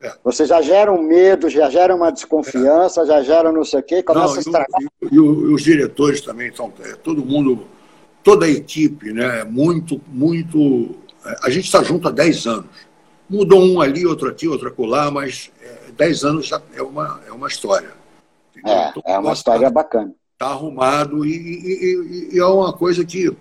é. 0.00 0.12
você 0.22 0.46
já 0.46 0.60
gera 0.62 0.92
um 0.92 1.02
medo, 1.02 1.48
já 1.48 1.68
gera 1.68 1.94
uma 1.94 2.12
desconfiança, 2.12 3.02
é. 3.02 3.06
já 3.06 3.22
gera 3.22 3.50
não 3.50 3.64
sei 3.64 3.80
o 3.80 3.82
quê, 3.82 4.02
começa 4.02 4.28
não, 4.28 4.36
a 4.36 4.38
estragar. 4.38 4.80
E, 4.80 5.06
e, 5.06 5.14
e, 5.14 5.18
os 5.18 5.62
diretores 5.62 6.20
também 6.20 6.48
estão, 6.48 6.72
é, 6.84 6.94
todo 6.94 7.24
mundo, 7.24 7.66
toda 8.22 8.46
a 8.46 8.50
equipe, 8.50 9.12
né, 9.12 9.42
muito, 9.44 10.00
muito. 10.08 10.96
É, 11.24 11.36
a 11.42 11.50
gente 11.50 11.64
está 11.64 11.82
junto 11.82 12.06
há 12.06 12.10
10 12.10 12.46
anos. 12.46 12.92
Mudou 13.28 13.62
um 13.62 13.80
ali, 13.80 14.06
outro 14.06 14.28
aqui, 14.28 14.46
outro 14.46 14.68
acolá, 14.68 15.10
mas 15.10 15.50
é, 15.62 15.92
10 15.96 16.24
anos 16.24 16.46
já 16.46 16.60
é 16.76 16.82
uma, 16.82 17.20
é 17.26 17.32
uma 17.32 17.48
história. 17.48 17.90
É, 18.64 18.88
então, 18.90 19.02
é 19.04 19.18
uma 19.18 19.32
história 19.32 19.68
bacana 19.68 20.14
está 20.42 20.48
arrumado 20.48 21.24
e, 21.24 21.30
e, 21.30 22.34
e, 22.34 22.38
é 22.38 22.44
uma 22.44 22.72
coisa 22.72 23.04
que 23.04 23.34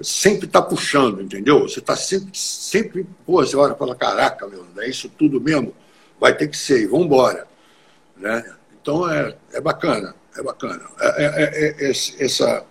sempre 0.00 0.46
está 0.46 0.60
puxando, 0.60 1.22
entendeu? 1.22 1.60
Você 1.60 1.78
está 1.78 1.94
sempre, 1.94 2.30
sempre, 2.34 3.06
pô, 3.24 3.34
você 3.34 3.56
olha 3.56 3.72
e 3.72 3.78
fala, 3.78 3.94
caraca, 3.94 4.46
meu, 4.48 4.66
é 4.78 4.88
isso 4.88 5.08
tudo 5.08 5.40
mesmo? 5.40 5.72
Vai 6.20 6.36
ter 6.36 6.48
que 6.48 6.56
ser, 6.56 6.82
e 6.82 6.86
vamos 6.86 7.06
embora. 7.06 7.46
Né? 8.16 8.44
Então 8.80 9.08
é, 9.08 9.36
é 9.52 9.60
bacana, 9.60 10.14
é 10.36 10.42
bacana. 10.42 10.82
É, 11.00 11.24
é, 11.24 11.42
é, 11.44 11.86
é 11.86 11.90
essa, 11.90 12.64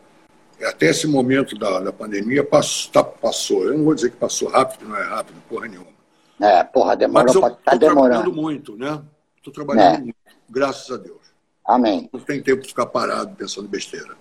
até 0.63 0.87
esse 0.87 1.07
momento 1.07 1.57
da, 1.57 1.79
da 1.79 1.93
pandemia 1.93 2.43
passou, 2.43 2.91
tá, 2.91 3.03
passou. 3.03 3.63
Eu 3.63 3.77
não 3.77 3.85
vou 3.85 3.95
dizer 3.95 4.11
que 4.11 4.17
passou 4.17 4.49
rápido, 4.49 4.87
não 4.87 4.97
é 4.97 5.03
rápido, 5.03 5.41
porra 5.47 5.67
nenhuma. 5.67 5.91
É, 6.41 6.63
porra, 6.63 6.97
demorou, 6.97 7.25
Mas 7.25 7.35
eu 7.35 7.41
tá 7.41 7.75
demorando. 7.75 8.09
trabalhando 8.09 8.33
muito, 8.33 8.75
né? 8.75 9.01
Estou 9.37 9.53
trabalhando 9.53 9.95
é. 9.95 9.99
muito, 9.99 10.15
graças 10.49 10.89
a 10.91 10.97
Deus. 10.97 11.20
Amém. 11.65 12.09
Não 12.11 12.19
tem 12.19 12.41
tempo 12.41 12.61
de 12.61 12.69
ficar 12.69 12.85
parado 12.87 13.35
pensando 13.35 13.67
besteira. 13.67 14.15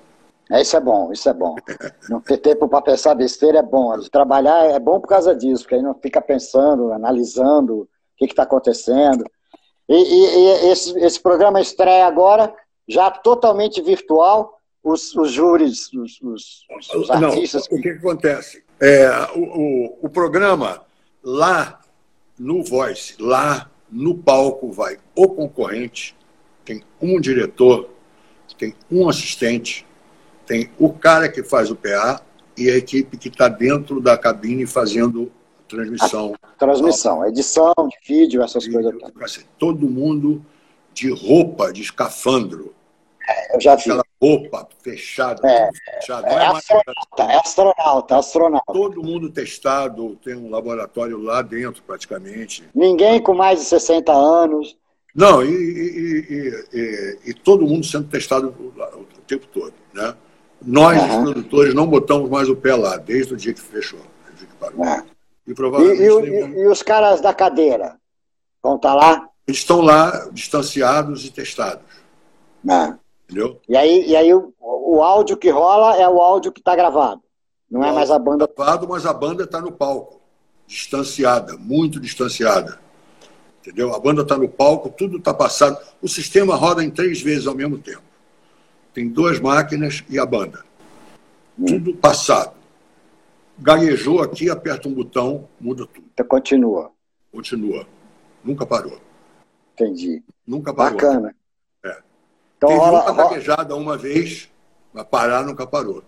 É, 0.51 0.61
isso 0.61 0.77
é 0.77 0.81
bom, 0.81 1.13
isso 1.13 1.29
é 1.29 1.33
bom. 1.33 1.55
Não 2.11 2.21
ter 2.21 2.39
tempo 2.39 2.69
para 2.69 2.83
pensar 2.83 3.15
besteira 3.15 3.59
é 3.59 3.63
bom. 3.63 3.97
Trabalhar 4.11 4.65
é 4.65 4.81
bom 4.81 5.01
por 5.01 5.07
causa 5.07 5.35
disso, 5.35 5.63
porque 5.63 5.77
aí 5.77 5.83
não 5.83 5.95
fica 5.95 6.21
pensando, 6.21 6.93
analisando 6.93 7.83
o 7.83 7.89
que 8.17 8.25
está 8.25 8.43
acontecendo. 8.43 9.25
E, 9.89 9.95
e, 9.95 10.39
e, 10.39 10.71
esse, 10.73 10.99
esse 10.99 11.21
programa 11.21 11.61
estreia 11.61 12.05
agora, 12.05 12.53
já 12.89 13.11
totalmente 13.13 13.81
virtual. 13.81 14.59
Os, 14.83 15.15
os 15.15 15.31
júris, 15.31 15.93
os, 15.93 16.19
os, 16.23 16.67
os 16.95 17.11
artistas. 17.11 17.69
Não, 17.69 17.79
o 17.79 17.83
que, 17.83 17.93
que 17.93 17.99
acontece? 17.99 18.65
É, 18.81 19.11
o, 19.37 19.43
o, 19.43 19.99
o 20.07 20.09
programa 20.09 20.83
lá 21.23 21.81
no 22.39 22.65
Voice, 22.65 23.15
lá 23.21 23.71
no 23.91 24.17
palco, 24.17 24.73
vai 24.73 24.97
o 25.15 25.29
concorrente, 25.29 26.17
tem 26.71 26.83
um 27.03 27.21
diretor, 27.21 27.91
tem 28.57 28.75
um 28.91 29.09
assistente, 29.09 29.85
tem 30.47 30.71
o 30.79 30.93
cara 30.93 31.29
que 31.29 31.43
faz 31.43 31.69
o 31.69 31.75
PA 31.75 32.23
e 32.57 32.71
a 32.71 32.77
equipe 32.77 33.17
que 33.17 33.29
está 33.29 33.49
dentro 33.49 34.01
da 34.01 34.17
cabine 34.17 34.67
fazendo 34.67 35.33
transmissão. 35.67 36.35
A 36.41 36.49
transmissão, 36.59 37.27
edição 37.27 37.73
de 37.77 37.97
vídeo, 38.07 38.43
essas 38.43 38.65
vídeo, 38.67 39.01
coisas. 39.13 39.45
Todo 39.59 39.89
mundo 39.89 40.45
de 40.95 41.11
roupa, 41.11 41.73
de 41.73 41.83
escafandro. 41.83 42.73
É, 43.29 43.57
eu 43.57 43.61
já 43.61 43.75
vi. 43.75 43.83
Aquela 43.83 44.05
roupa 44.21 44.69
fechada. 44.83 45.49
É, 45.49 45.71
fechada. 45.97 46.29
é, 46.29 46.35
é 46.35 46.47
astronauta, 46.47 47.23
é 47.23 47.37
astronauta, 47.37 48.17
astronauta. 48.17 48.73
Todo 48.73 49.03
mundo 49.03 49.31
testado, 49.31 50.17
tem 50.23 50.37
um 50.37 50.51
laboratório 50.51 51.21
lá 51.21 51.43
dentro 51.43 51.83
praticamente. 51.83 52.69
Ninguém 52.75 53.21
com 53.21 53.35
mais 53.35 53.59
de 53.59 53.65
60 53.67 54.13
anos. 54.13 54.77
Não, 55.15 55.43
e, 55.43 55.49
e, 55.49 56.65
e, 56.73 57.19
e, 57.27 57.35
todo 57.35 57.67
mundo 57.67 57.85
sendo 57.85 58.09
testado 58.09 58.49
o, 58.49 59.05
tempo 59.27 59.47
todo. 59.49 59.73
Né? 59.93 60.15
Nós, 60.63 61.01
uhum. 61.03 61.09
os 61.09 61.31
produtores, 61.31 61.75
não 61.75 61.87
botamos 61.87 62.31
mais 62.31 62.49
o 62.49 62.57
pé 62.57 62.77
lá, 62.77 62.97
desde 62.97 63.35
o 63.35 63.37
dia 63.37 63.53
que 63.53 63.61
fechou, 63.61 64.01
dia 64.37 64.47
que 64.47 64.55
parou. 64.55 64.81
Uhum. 64.81 65.03
E, 65.47 65.55
provavelmente 65.55 66.03
e, 66.03 66.67
os 66.69 66.83
caras 66.83 67.21
da 67.21 67.35
cadeira 67.35 67.97
vão 68.63 68.77
estar 68.77 68.91
tá 68.91 68.95
lá? 68.95 69.29
Eles 69.47 69.59
estão 69.59 69.81
lá, 69.81 70.29
distanciados 70.33 71.25
e 71.25 71.33
testados. 71.33 71.85
Uhum. 72.65 72.97
Entendeu? 73.25 73.61
E 73.69 73.77
aí, 73.77 74.07
e 74.07 74.17
aí 74.17 74.33
o, 74.33 74.55
o 74.61 75.03
áudio 75.03 75.37
que 75.37 75.51
rola 75.51 75.97
é 75.97 76.09
o 76.09 76.21
áudio 76.21 76.53
que 76.53 76.61
está 76.61 76.77
gravado. 76.77 77.23
Não 77.71 77.85
é 77.85 77.93
mais 77.93 78.11
a 78.11 78.19
banda. 78.19 78.49
Gravado, 78.57 78.89
mas 78.89 79.07
a 79.07 79.13
banda 79.13 79.45
está 79.45 79.61
no 79.61 79.73
palco, 79.73 80.21
distanciada, 80.67 81.57
muito 81.57 82.01
distanciada. 82.01 82.79
Entendeu? 83.61 83.95
A 83.95 83.99
banda 83.99 84.23
está 84.23 84.39
no 84.39 84.49
palco, 84.49 84.89
tudo 84.89 85.19
está 85.19 85.35
passado. 85.35 85.79
O 86.01 86.09
sistema 86.09 86.57
roda 86.57 86.83
em 86.83 86.91
três 86.91 87.21
vezes 87.21 87.47
ao 87.47 87.55
mesmo 87.55 87.79
tempo. 87.79 88.03
Tem 88.95 89.09
duas 89.09 89.39
máquinas 89.39 90.03
e 90.09 90.19
a 90.19 90.25
banda. 90.25 90.65
Tudo 91.67 91.95
passado. 91.95 92.55
Gaguejou 93.59 94.23
aqui, 94.23 94.49
aperta 94.49 94.89
um 94.89 94.95
botão, 94.95 95.47
muda 95.61 95.87
tudo. 95.87 96.07
Então 96.15 96.27
continua. 96.27 96.91
Continua. 97.31 97.87
Nunca 98.43 98.65
parou. 98.65 98.99
Entendi. 99.75 100.23
Nunca 100.47 100.73
parou. 100.73 100.93
Bacana. 100.93 101.35
É. 101.85 101.99
Então, 102.57 102.71
Teve 102.71 102.81
rola, 102.81 103.13
uma 103.13 103.25
gaguejada 103.25 103.77
uma 103.77 103.99
vez, 103.99 104.51
mas 104.93 105.05
parar 105.05 105.45
nunca 105.45 105.67
parou. 105.67 106.03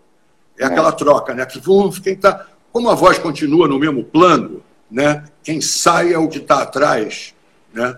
É, 0.59 0.65
é. 0.65 0.67
aquela 0.67 0.93
troca, 0.93 1.35
né? 1.35 1.45
Que, 1.45 1.61
quem 2.03 2.17
tá, 2.17 2.47
como 2.73 2.89
a 2.89 2.95
voz 2.95 3.19
continua 3.19 3.69
no 3.69 3.79
mesmo 3.79 4.03
plano, 4.03 4.63
né? 4.91 5.25
quem 5.43 5.61
sai 5.61 6.15
é 6.15 6.19
o 6.19 6.29
que 6.29 6.39
está 6.39 6.63
atrás 6.63 7.32
né? 7.73 7.97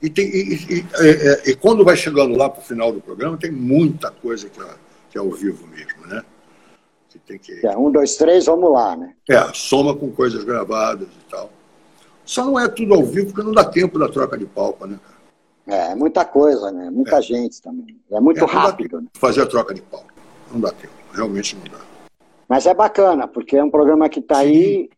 E, 0.00 0.08
tem, 0.08 0.26
e, 0.26 0.54
e, 0.54 0.78
e, 0.80 1.50
e 1.50 1.56
quando 1.56 1.84
vai 1.84 1.96
chegando 1.96 2.36
lá 2.36 2.48
para 2.48 2.60
o 2.60 2.64
final 2.64 2.92
do 2.92 3.00
programa, 3.00 3.36
tem 3.36 3.50
muita 3.50 4.10
coisa 4.10 4.48
que 4.48 4.60
é, 4.60 4.74
que 5.10 5.18
é 5.18 5.20
ao 5.20 5.30
vivo 5.30 5.66
mesmo, 5.66 6.06
né? 6.06 6.22
Que 7.08 7.18
tem 7.18 7.38
que... 7.38 7.66
É, 7.66 7.76
um, 7.76 7.90
dois, 7.90 8.16
três, 8.16 8.46
vamos 8.46 8.72
lá, 8.72 8.96
né? 8.96 9.14
É, 9.28 9.42
soma 9.52 9.96
com 9.96 10.10
coisas 10.12 10.44
gravadas 10.44 11.08
e 11.08 11.30
tal. 11.30 11.50
Só 12.24 12.44
não 12.44 12.60
é 12.60 12.68
tudo 12.68 12.94
ao 12.94 13.04
vivo 13.04 13.28
porque 13.28 13.42
não 13.42 13.52
dá 13.52 13.64
tempo 13.64 13.98
da 13.98 14.08
troca 14.08 14.36
de 14.38 14.46
palpa, 14.46 14.86
né, 14.86 14.98
cara? 15.02 15.18
É, 15.68 15.94
muita 15.94 16.24
coisa, 16.24 16.70
né? 16.70 16.90
Muita 16.90 17.16
é. 17.16 17.22
gente 17.22 17.60
também. 17.60 18.00
É 18.10 18.20
muito 18.20 18.44
é, 18.44 18.46
rápido. 18.46 19.00
Né? 19.00 19.08
Fazer 19.14 19.42
a 19.42 19.46
troca 19.46 19.74
de 19.74 19.82
palpa. 19.82 20.12
Não 20.50 20.60
dá 20.60 20.70
tempo, 20.70 20.92
realmente 21.12 21.56
não 21.56 21.64
dá. 21.64 21.84
Mas 22.48 22.66
é 22.66 22.72
bacana, 22.72 23.28
porque 23.28 23.56
é 23.56 23.64
um 23.64 23.70
programa 23.70 24.08
que 24.08 24.20
está 24.20 24.38
aí 24.38 24.88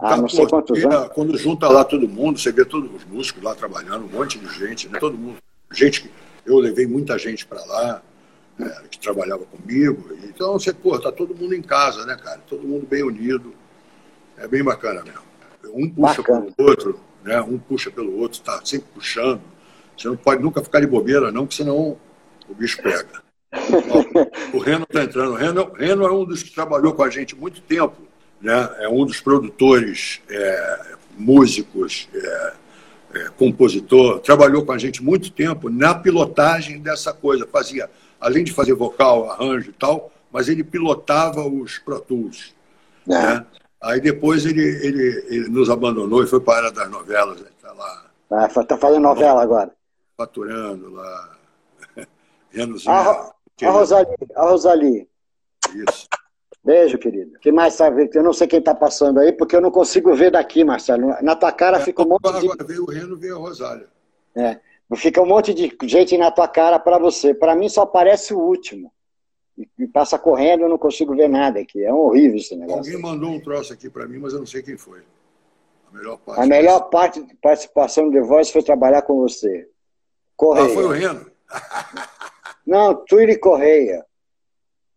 ah, 0.00 0.16
não 0.16 0.28
sei 0.28 0.46
quantos 0.46 0.84
anos. 0.84 1.08
Quando 1.14 1.38
junta 1.38 1.68
lá 1.68 1.84
todo 1.84 2.08
mundo, 2.08 2.40
você 2.40 2.50
vê 2.50 2.64
todos 2.64 2.92
os 2.92 3.04
músicos 3.04 3.42
lá 3.42 3.54
trabalhando, 3.54 4.04
um 4.04 4.08
monte 4.08 4.38
de 4.38 4.52
gente, 4.52 4.88
né? 4.88 4.98
Todo 4.98 5.16
mundo. 5.16 5.36
Gente 5.70 6.02
que. 6.02 6.10
Eu 6.44 6.58
levei 6.58 6.86
muita 6.86 7.18
gente 7.18 7.44
para 7.44 7.64
lá, 7.64 8.02
né, 8.56 8.72
que 8.88 9.00
trabalhava 9.00 9.44
comigo. 9.46 10.16
Então, 10.24 10.52
você, 10.52 10.72
pô, 10.72 10.96
tá 10.96 11.10
todo 11.10 11.34
mundo 11.34 11.54
em 11.54 11.62
casa, 11.62 12.06
né, 12.06 12.16
cara? 12.16 12.40
Todo 12.46 12.66
mundo 12.66 12.86
bem 12.86 13.02
unido. 13.02 13.52
É 14.36 14.46
bem 14.46 14.62
bacana 14.62 15.02
mesmo. 15.02 15.26
Um 15.74 15.90
puxa 15.90 16.22
bacana. 16.22 16.52
pelo 16.56 16.68
outro, 16.68 17.00
né? 17.24 17.40
Um 17.40 17.58
puxa 17.58 17.90
pelo 17.90 18.16
outro, 18.18 18.40
tá 18.42 18.60
sempre 18.64 18.86
puxando. 18.94 19.40
Você 19.96 20.06
não 20.06 20.16
pode 20.16 20.40
nunca 20.40 20.62
ficar 20.62 20.80
de 20.80 20.86
bobeira, 20.86 21.32
não, 21.32 21.46
porque 21.46 21.56
senão 21.56 21.96
o 22.48 22.54
bicho 22.54 22.80
pega. 22.80 23.24
Ó, 23.52 24.56
o 24.56 24.60
Reno 24.60 24.84
está 24.84 25.02
entrando. 25.02 25.32
O 25.32 25.36
Reno, 25.36 25.72
Reno 25.72 26.04
é 26.04 26.12
um 26.12 26.24
dos 26.24 26.44
que 26.44 26.54
trabalhou 26.54 26.92
com 26.92 27.02
a 27.02 27.10
gente 27.10 27.34
muito 27.34 27.60
tempo 27.60 28.05
né? 28.40 28.76
é 28.78 28.88
um 28.88 29.04
dos 29.04 29.20
produtores, 29.20 30.20
é, 30.28 30.96
músicos, 31.16 32.08
é, 32.14 32.52
é, 33.14 33.28
compositor, 33.30 34.20
trabalhou 34.20 34.64
com 34.64 34.72
a 34.72 34.78
gente 34.78 35.02
muito 35.02 35.30
tempo 35.30 35.70
na 35.70 35.94
pilotagem 35.94 36.80
dessa 36.80 37.12
coisa. 37.12 37.46
Fazia, 37.46 37.90
além 38.20 38.44
de 38.44 38.52
fazer 38.52 38.74
vocal, 38.74 39.30
arranjo 39.30 39.70
e 39.70 39.72
tal, 39.72 40.10
mas 40.30 40.48
ele 40.48 40.62
pilotava 40.62 41.46
os 41.46 41.78
Pro 41.78 42.00
Tools. 42.00 42.54
É. 43.08 43.12
Né? 43.12 43.46
Aí 43.82 44.00
depois 44.00 44.44
ele, 44.44 44.62
ele, 44.62 45.26
ele, 45.28 45.48
nos 45.48 45.70
abandonou 45.70 46.22
e 46.22 46.26
foi 46.26 46.40
para 46.40 46.54
a 46.54 46.56
área 46.58 46.72
das 46.72 46.90
novelas. 46.90 47.40
Está 47.40 47.72
lá. 47.72 48.06
Está 48.48 48.74
ah, 48.74 48.78
fazendo 48.78 49.02
novela 49.02 49.42
agora. 49.42 49.70
Faturando 50.16 50.92
lá. 50.92 51.36
A, 52.86 53.32
a 53.66 53.70
Rosali. 53.70 54.16
A 54.34 54.42
Rosali. 54.42 55.08
Isso. 55.74 56.08
Beijo, 56.66 56.98
querido. 56.98 57.38
que 57.38 57.52
mais 57.52 57.74
sabe? 57.74 58.10
Eu 58.12 58.24
não 58.24 58.32
sei 58.32 58.48
quem 58.48 58.58
está 58.58 58.74
passando 58.74 59.20
aí, 59.20 59.30
porque 59.30 59.54
eu 59.54 59.60
não 59.60 59.70
consigo 59.70 60.12
ver 60.16 60.32
daqui, 60.32 60.64
Marcelo. 60.64 61.14
Na 61.22 61.36
tua 61.36 61.52
cara 61.52 61.78
é, 61.78 61.80
fica 61.80 62.02
um 62.02 62.08
monte 62.08 62.24
de. 62.24 62.38
Agora 62.38 62.64
veio 62.64 62.82
o 62.82 62.90
Reno, 62.90 63.16
veio 63.16 63.36
a 63.36 63.38
Rosália. 63.38 63.86
É. 64.34 64.58
Fica 64.96 65.22
um 65.22 65.26
monte 65.26 65.54
de 65.54 65.72
gente 65.84 66.18
na 66.18 66.32
tua 66.32 66.48
cara 66.48 66.80
para 66.80 66.98
você. 66.98 67.32
Para 67.32 67.54
mim 67.54 67.68
só 67.68 67.82
aparece 67.82 68.34
o 68.34 68.40
último. 68.40 68.92
e 69.56 69.86
passa 69.86 70.18
correndo, 70.18 70.62
eu 70.62 70.68
não 70.68 70.76
consigo 70.76 71.14
ver 71.14 71.28
nada 71.28 71.60
aqui. 71.60 71.84
É 71.84 71.92
horrível 71.92 72.36
esse 72.36 72.56
negócio. 72.56 72.92
Alguém 72.92 73.00
mandou 73.00 73.30
um 73.30 73.40
troço 73.40 73.72
aqui 73.72 73.88
para 73.88 74.08
mim, 74.08 74.18
mas 74.18 74.32
eu 74.32 74.40
não 74.40 74.46
sei 74.46 74.60
quem 74.60 74.76
foi. 74.76 75.02
A 75.88 75.96
melhor 75.96 76.18
parte, 76.18 76.40
a 76.40 76.46
melhor 76.46 76.80
parte 76.90 77.22
de 77.22 77.34
participação 77.36 78.10
de 78.10 78.20
voz 78.20 78.50
foi 78.50 78.64
trabalhar 78.64 79.02
com 79.02 79.16
você. 79.18 79.68
Correia. 80.34 80.66
Ah, 80.66 80.74
foi 80.74 80.84
o 80.84 80.90
Reno? 80.90 81.30
não, 82.66 82.92
Tuíri 82.92 83.38
Correia. 83.38 84.04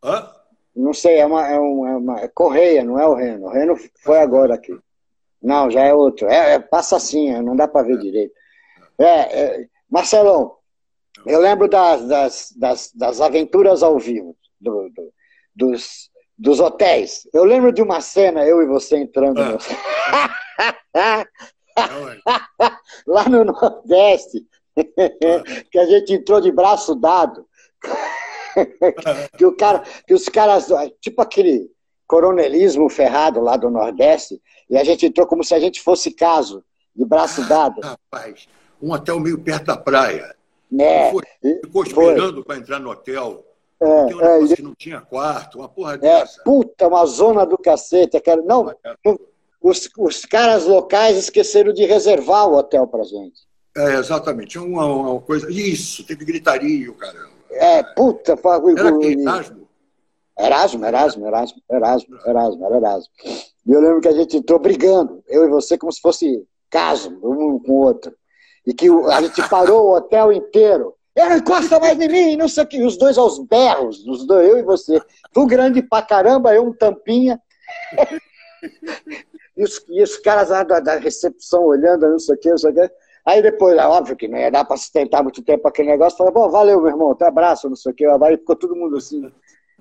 Hã? 0.04 0.39
Não 0.80 0.94
sei, 0.94 1.18
é 1.18 1.26
uma, 1.26 1.46
é 1.46 1.60
uma, 1.60 1.90
é 1.90 1.96
uma 1.96 2.20
é 2.22 2.28
Correia, 2.30 2.86
não 2.86 2.98
é 2.98 3.06
o 3.06 3.14
Reno. 3.14 3.48
O 3.48 3.50
Reno 3.50 3.76
foi 4.02 4.20
agora 4.20 4.56
aqui. 4.56 4.74
Não, 5.42 5.70
já 5.70 5.82
é 5.82 5.94
outro. 5.94 6.28
É, 6.28 6.54
é 6.54 6.60
passa 6.60 6.96
assim, 6.96 7.32
não 7.42 7.56
dá 7.56 7.68
para 7.68 7.86
ver 7.86 7.96
é. 7.96 7.98
direito. 7.98 8.34
É, 8.98 9.06
é, 9.06 9.68
Marcelão, 9.90 10.56
eu 11.26 11.42
lembro 11.42 11.68
das, 11.68 12.08
das, 12.08 12.54
das, 12.56 12.92
das 12.94 13.20
aventuras 13.20 13.84
ao 13.84 14.00
vivo, 14.00 14.38
do, 14.60 14.90
do, 14.90 15.14
dos, 15.54 16.10
dos 16.38 16.62
hotéis. 16.62 17.28
Eu 17.34 17.44
lembro 17.44 17.74
de 17.74 17.82
uma 17.82 18.00
cena, 18.00 18.46
eu 18.46 18.62
e 18.62 18.66
você 18.66 18.98
entrando 18.98 19.44
no... 19.44 19.58
lá 23.06 23.28
no 23.28 23.44
Nordeste, 23.44 24.46
que 25.72 25.80
a 25.80 25.86
gente 25.86 26.14
entrou 26.14 26.40
de 26.40 26.52
braço 26.52 26.96
dado. 26.96 27.46
que, 29.38 29.46
o 29.46 29.56
cara, 29.56 29.84
que 30.08 30.14
os 30.14 30.28
caras, 30.30 30.68
tipo 31.02 31.22
aquele 31.22 31.70
coronelismo 32.08 32.90
ferrado 32.90 33.40
lá 33.40 33.56
do 33.56 33.70
Nordeste, 33.70 34.42
e 34.70 34.78
a 34.78 34.84
gente 34.84 35.06
entrou 35.06 35.28
como 35.28 35.44
se 35.44 35.54
a 35.54 35.60
gente 35.60 35.82
fosse 35.82 36.12
caso, 36.12 36.64
de 36.96 37.06
braço 37.06 37.48
dado. 37.48 37.80
Ah, 37.84 37.98
rapaz, 38.12 38.48
um 38.82 38.92
hotel 38.92 39.20
meio 39.20 39.38
perto 39.40 39.66
da 39.66 39.78
praia. 39.78 40.36
É, 40.78 41.12
foi, 41.12 41.24
ficou 41.64 41.84
esperando 41.84 42.44
para 42.44 42.58
entrar 42.58 42.80
no 42.80 42.92
hotel. 42.92 43.46
É, 43.82 43.86
um 43.88 44.46
é, 44.52 44.56
que 44.56 44.62
não 44.62 44.76
tinha 44.76 45.00
quarto, 45.00 45.60
uma 45.60 45.70
porra 45.70 45.94
é, 45.94 45.98
dessa. 45.98 46.44
Puta, 46.44 46.88
uma 46.88 47.06
zona 47.06 47.46
do 47.46 47.58
cacete. 47.58 48.20
Cara. 48.20 48.42
Não, 48.42 48.76
os, 49.62 49.90
os 49.98 50.26
caras 50.26 50.66
locais 50.66 51.18
esqueceram 51.18 51.74
de 51.74 51.86
reservar 51.86 52.48
o 52.48 52.58
hotel 52.58 52.86
pra 52.88 53.04
gente. 53.04 53.48
É, 53.76 53.96
exatamente. 53.96 54.60
Uma, 54.60 54.86
uma 54.86 55.22
coisa. 55.22 55.50
Isso, 55.50 56.04
teve 56.04 56.26
gritaria, 56.26 56.92
caramba. 56.94 57.39
É, 57.52 57.84
puta, 57.84 58.38
Era 58.78 58.92
Erasmo? 59.32 59.70
Erasmo, 60.40 60.86
Erasmo, 60.86 61.26
Erasmo, 61.28 61.62
Erasmo, 61.70 62.18
Erasmo, 62.26 62.66
era 62.66 62.78
Erasmo. 62.78 63.12
E 63.68 63.72
eu 63.72 63.82
lembro 63.82 64.02
que 64.02 64.08
a 64.08 64.14
gente 64.14 64.38
entrou 64.38 64.58
brigando, 64.58 65.22
eu 65.28 65.46
e 65.46 65.50
você, 65.50 65.78
como 65.78 65.92
se 65.92 66.00
fosse 66.00 66.48
caso, 66.70 67.10
um 67.24 67.60
com 67.60 67.72
o 67.72 67.86
outro. 67.86 68.14
E 68.66 68.74
que 68.74 68.88
a 68.90 69.22
gente 69.22 69.48
parou 69.50 69.88
o 69.88 69.96
hotel 69.96 70.32
inteiro. 70.32 70.96
Ele 71.16 71.36
encosta 71.36 71.80
mais 71.80 72.00
em 72.00 72.08
mim, 72.08 72.38
não 72.38 72.48
sei 72.48 72.64
o 72.64 72.68
que. 72.68 72.84
Os 72.84 72.98
dois 72.98 73.18
aos 73.18 73.40
berros, 73.40 74.06
os 74.08 74.26
dois, 74.26 74.48
eu 74.48 74.58
e 74.58 74.64
você. 74.64 75.02
Tu 75.34 75.46
grande 75.46 75.82
pra 75.82 76.02
caramba, 76.02 76.54
eu 76.54 76.66
um 76.66 76.74
tampinha. 76.74 77.42
e, 79.58 79.64
os, 79.64 79.84
e 79.90 80.02
os 80.02 80.18
caras 80.18 80.50
lá 80.50 80.64
da, 80.64 80.80
da, 80.80 80.96
recepção 80.96 81.64
olhando, 81.66 82.08
não 82.08 82.20
sei 82.20 82.36
o 82.36 82.38
que, 82.38 82.50
não 82.50 82.58
sei 82.58 82.72
o 82.72 82.74
que. 82.74 82.92
Aí 83.30 83.44
depois, 83.44 83.78
é 83.78 83.86
óbvio 83.86 84.16
que 84.16 84.28
não 84.28 84.40
ia 84.40 84.50
dar 84.50 84.66
pra 84.66 84.76
sustentar 84.76 85.22
muito 85.22 85.44
tempo 85.44 85.68
aquele 85.68 85.90
negócio. 85.90 86.18
Falei, 86.18 86.34
bom, 86.34 86.50
valeu, 86.50 86.82
meu 86.82 86.90
irmão, 86.90 87.12
até 87.12 87.28
abraço, 87.28 87.70
não 87.70 87.76
sei 87.76 87.92
o 87.92 87.96
que. 87.96 88.04
Aí 88.04 88.38
ficou 88.38 88.56
todo 88.56 88.76
mundo 88.76 88.98
assim. 88.98 89.32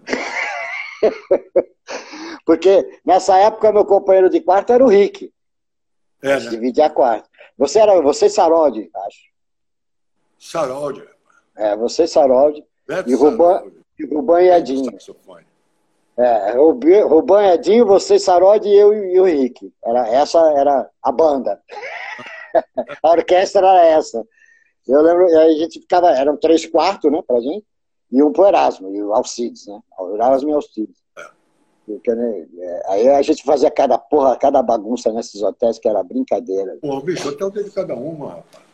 Porque 2.44 3.00
nessa 3.06 3.38
época 3.38 3.72
meu 3.72 3.86
companheiro 3.86 4.28
de 4.28 4.42
quarto 4.42 4.74
era 4.74 4.84
o 4.84 4.88
Rick. 4.88 5.32
É, 6.22 6.38
né? 6.38 6.50
Dividia 6.50 6.86
a 6.86 6.90
quarto. 6.90 7.26
Você 7.56 7.78
era 7.78 7.98
você 8.02 8.26
e 8.26 8.30
Saroldi, 8.30 8.90
acho. 8.94 9.18
Saroldi. 10.38 11.08
É, 11.56 11.74
você 11.74 12.04
e 12.04 12.08
Saroldi. 12.08 12.62
E 13.06 13.14
Ruban, 13.14 13.62
e 13.98 14.04
Ruban 14.04 14.42
e 14.42 14.50
Edinho. 14.50 14.92
É, 16.18 16.52
Ruban 16.52 17.44
e 17.44 17.54
Edinho, 17.54 17.86
você 17.86 18.16
e 18.16 18.20
Saroldi 18.20 18.68
e 18.68 18.78
eu 18.78 18.92
e 18.92 19.18
o 19.18 19.26
Henrique. 19.26 19.72
Era, 19.82 20.06
essa 20.06 20.38
era 20.52 20.90
a 21.02 21.10
banda. 21.10 21.58
a 23.02 23.10
orquestra 23.10 23.66
era 23.66 23.86
essa. 23.86 24.24
Eu 24.86 25.02
lembro, 25.02 25.26
aí 25.26 25.54
a 25.54 25.58
gente 25.58 25.80
ficava, 25.80 26.10
eram 26.10 26.36
três 26.36 26.64
quartos, 26.66 27.10
né, 27.12 27.22
pra 27.26 27.40
gente, 27.40 27.64
e 28.10 28.22
um 28.22 28.32
pro 28.32 28.46
Erasmo, 28.46 28.94
e 28.94 29.02
o 29.02 29.12
Alcides, 29.12 29.66
né? 29.66 29.80
O 29.98 30.14
Erasmo 30.14 30.48
e 30.48 30.52
o 30.52 30.56
Alcides. 30.56 30.96
Porque, 31.86 32.14
né, 32.14 32.46
é, 32.58 32.82
aí 32.88 33.08
a 33.08 33.22
gente 33.22 33.42
fazia 33.42 33.70
cada 33.70 33.96
porra, 33.96 34.36
cada 34.36 34.62
bagunça 34.62 35.10
nesses 35.10 35.42
hotéis 35.42 35.78
que 35.78 35.88
era 35.88 36.02
brincadeira. 36.02 36.76
Pô, 36.82 37.00
bicho, 37.00 37.28
hotel 37.28 37.50
teve 37.50 37.70
cada 37.70 37.94
uma, 37.94 38.28
rapaz. 38.28 38.68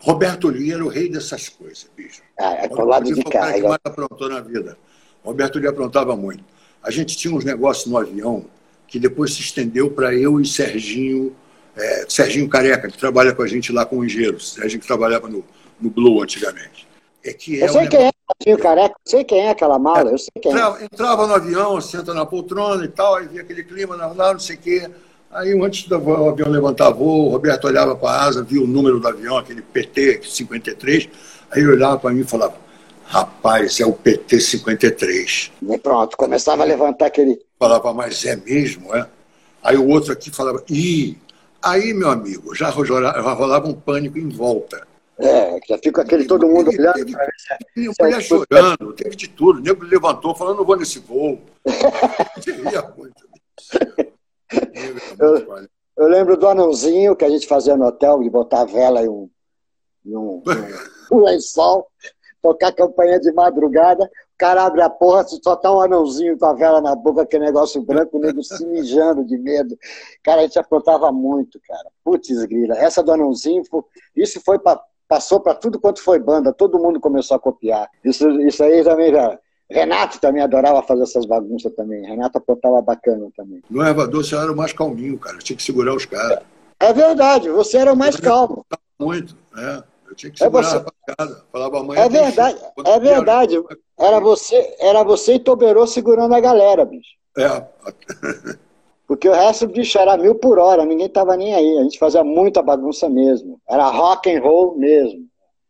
Roberto 0.00 0.48
Lee 0.48 0.72
era 0.72 0.84
o 0.84 0.88
rei 0.88 1.08
dessas 1.08 1.48
coisas, 1.48 1.88
bicho. 1.96 2.22
Ah, 2.38 2.54
é 2.54 2.68
pro 2.68 2.84
lado 2.84 3.12
de 3.12 3.22
cá. 3.24 3.50
O 3.50 3.54
que 3.54 3.62
mais 3.62 3.80
aprontou 3.84 4.28
na 4.28 4.40
vida. 4.40 4.76
Roberto 5.24 5.58
Lee 5.58 5.68
aprontava 5.68 6.16
muito. 6.16 6.44
A 6.82 6.90
gente 6.90 7.16
tinha 7.16 7.34
uns 7.34 7.44
negócios 7.44 7.86
no 7.86 7.96
avião 7.96 8.44
que 8.86 8.98
depois 8.98 9.34
se 9.34 9.40
estendeu 9.40 9.90
para 9.90 10.14
eu 10.14 10.40
e 10.40 10.46
Serginho, 10.46 11.34
é, 11.76 12.06
Serginho 12.08 12.48
Careca, 12.48 12.88
que 12.88 12.98
trabalha 12.98 13.34
com 13.34 13.42
a 13.42 13.46
gente 13.46 13.72
lá 13.72 13.84
com 13.84 13.98
o 13.98 14.04
Engenheiro, 14.04 14.40
Serginho 14.40 14.80
que 14.80 14.86
trabalhava 14.86 15.28
no, 15.28 15.44
no 15.80 15.90
Blue 15.90 16.22
antigamente. 16.22 16.86
É 17.22 17.32
que 17.32 17.60
é 17.60 17.64
eu 17.64 17.72
sei 17.72 17.82
um 17.82 17.88
quem 17.88 18.06
é 18.06 18.10
Serginho 18.42 18.62
Careca, 18.62 18.94
eu 18.94 19.10
sei 19.10 19.24
quem 19.24 19.40
é 19.40 19.50
aquela 19.50 19.78
mala, 19.78 20.10
eu 20.10 20.18
sei 20.18 20.30
quem 20.40 20.52
entrava, 20.52 20.80
é. 20.80 20.84
Entrava 20.84 21.26
no 21.26 21.34
avião, 21.34 21.80
senta 21.80 22.14
na 22.14 22.24
poltrona 22.24 22.84
e 22.84 22.88
tal, 22.88 23.16
aí 23.16 23.26
via 23.26 23.42
aquele 23.42 23.62
clima 23.62 23.96
lá, 23.96 24.32
não 24.32 24.40
sei 24.40 24.56
o 24.56 24.58
quê. 24.58 24.90
Aí, 25.30 25.52
antes 25.60 25.86
do 25.86 25.96
avião 25.96 26.48
levantar 26.48 26.90
voo, 26.90 27.26
o 27.26 27.28
Roberto 27.28 27.66
olhava 27.66 27.94
para 27.94 28.10
a 28.10 28.24
asa, 28.24 28.42
via 28.42 28.62
o 28.62 28.66
número 28.66 28.98
do 28.98 29.06
avião, 29.06 29.36
aquele 29.36 29.60
PT 29.60 30.20
53, 30.22 31.08
aí 31.50 31.60
ele 31.60 31.72
olhava 31.72 31.98
para 31.98 32.10
mim 32.10 32.20
e 32.20 32.24
falava: 32.24 32.54
Rapaz, 33.04 33.78
é 33.80 33.84
o 33.84 33.92
PT 33.92 34.40
53. 34.40 35.52
E 35.62 35.78
pronto, 35.78 36.16
começava 36.16 36.62
a 36.62 36.66
levantar 36.66 37.06
aquele. 37.06 37.38
Falava, 37.58 37.92
mas 37.92 38.24
é 38.24 38.36
mesmo, 38.36 38.94
é? 38.94 39.06
Aí 39.62 39.76
o 39.76 39.86
outro 39.88 40.12
aqui 40.12 40.30
falava: 40.30 40.62
Ih, 40.70 41.18
aí, 41.62 41.92
meu 41.92 42.10
amigo, 42.10 42.54
já 42.54 42.68
rolava, 42.68 43.68
um 43.68 43.74
pânico 43.74 44.18
em 44.18 44.28
volta. 44.28 44.86
É, 45.18 45.58
já 45.66 45.78
fica 45.78 46.02
aquele 46.02 46.26
todo 46.26 46.46
mundo 46.46 46.68
olhando. 46.68 46.94
Teve, 46.94 47.16
teve 47.74 47.90
mulher 47.98 48.20
chorando, 48.20 48.92
teve 48.92 49.16
de 49.16 49.28
tudo. 49.28 49.58
O 49.58 49.62
nego 49.62 49.84
levantou 49.84 50.34
falando: 50.34 50.58
Não 50.58 50.64
vou 50.64 50.76
nesse 50.76 50.98
voo. 50.98 51.40
muito. 52.96 53.26
Eu, 55.18 55.66
eu, 55.96 56.08
lembro 56.08 56.36
do 56.36 56.46
anãozinho 56.46 57.16
que 57.16 57.24
a 57.24 57.30
gente 57.30 57.46
fazia 57.46 57.76
no 57.76 57.86
hotel, 57.86 58.22
de 58.22 58.28
botar 58.28 58.60
a 58.60 58.64
vela 58.66 59.02
e 59.02 59.08
um, 59.08 59.30
e 60.04 60.16
um, 60.16 60.42
um, 61.10 61.20
lençol, 61.24 61.88
tocar 62.42 62.72
campanha 62.72 63.18
de 63.18 63.32
madrugada, 63.32 64.08
cara 64.38 64.64
abre 64.64 64.82
a 64.82 64.90
porra, 64.90 65.24
só 65.24 65.56
tá 65.56 65.72
um 65.72 65.80
anãozinho 65.80 66.38
com 66.38 66.46
a 66.46 66.52
vela 66.52 66.80
na 66.80 66.94
boca, 66.94 67.22
aquele 67.22 67.46
negócio 67.46 67.80
branco, 67.82 68.16
o 68.16 68.20
nego 68.20 68.42
se 68.42 68.64
mijando 68.66 69.24
de 69.24 69.38
medo. 69.38 69.76
Cara, 70.22 70.40
a 70.40 70.44
gente 70.44 70.58
aprontava 70.58 71.10
muito, 71.10 71.60
cara. 71.66 71.88
Putz, 72.04 72.44
grila. 72.44 72.76
Essa 72.76 73.02
do 73.02 73.12
anãozinho, 73.12 73.62
isso 74.14 74.40
foi 74.44 74.58
pra, 74.58 74.80
passou 75.08 75.40
para 75.40 75.54
tudo 75.54 75.80
quanto 75.80 76.02
foi 76.02 76.18
banda, 76.18 76.52
todo 76.52 76.78
mundo 76.78 77.00
começou 77.00 77.36
a 77.36 77.40
copiar. 77.40 77.88
Isso, 78.04 78.28
isso 78.42 78.62
aí 78.62 78.82
também 78.84 79.12
já 79.12 79.38
Renato 79.68 80.20
também 80.20 80.42
adorava 80.42 80.82
fazer 80.82 81.02
essas 81.02 81.26
bagunças 81.26 81.72
também. 81.74 82.06
Renato 82.06 82.38
apontava 82.38 82.80
bacana 82.80 83.28
também. 83.36 83.60
No 83.68 83.84
Evador 83.84 84.24
você 84.24 84.36
era 84.36 84.52
o 84.52 84.56
mais 84.56 84.72
calminho, 84.72 85.18
cara. 85.18 85.38
Tinha 85.38 85.56
que 85.56 85.62
segurar 85.62 85.94
os 85.94 86.06
caras. 86.06 86.38
É 86.78 86.92
verdade, 86.92 87.48
você 87.48 87.78
era 87.78 87.92
o 87.92 87.96
mais 87.96 88.16
calmo. 88.16 88.64
Muito, 88.98 89.36
é. 89.56 89.82
Eu 90.08 90.14
tinha 90.14 90.32
que 90.32 90.38
segurar 90.38 90.60
é 90.60 90.62
você... 90.62 90.76
a 90.76 90.78
rapaziada. 90.78 91.44
Falava 91.52 91.80
amanhã. 91.80 92.00
É 92.02 92.08
verdade, 92.08 92.58
é 92.84 93.00
verdade. 93.00 93.64
Era 93.98 94.20
você, 94.20 94.76
era 94.78 95.02
você 95.02 95.34
e 95.34 95.40
Toberô 95.40 95.86
segurando 95.86 96.34
a 96.34 96.40
galera, 96.40 96.84
bicho. 96.84 97.10
É. 97.36 97.64
Porque 99.06 99.28
o 99.28 99.32
resto, 99.32 99.68
bicho, 99.68 99.98
era 99.98 100.16
mil 100.16 100.34
por 100.34 100.58
hora, 100.58 100.84
ninguém 100.84 101.08
tava 101.08 101.36
nem 101.36 101.54
aí. 101.54 101.78
A 101.78 101.82
gente 101.84 101.98
fazia 101.98 102.24
muita 102.24 102.60
bagunça 102.60 103.08
mesmo. 103.08 103.60
Era 103.68 103.88
rock 103.88 104.34
and 104.34 104.40
roll 104.40 104.76
mesmo. 104.76 105.26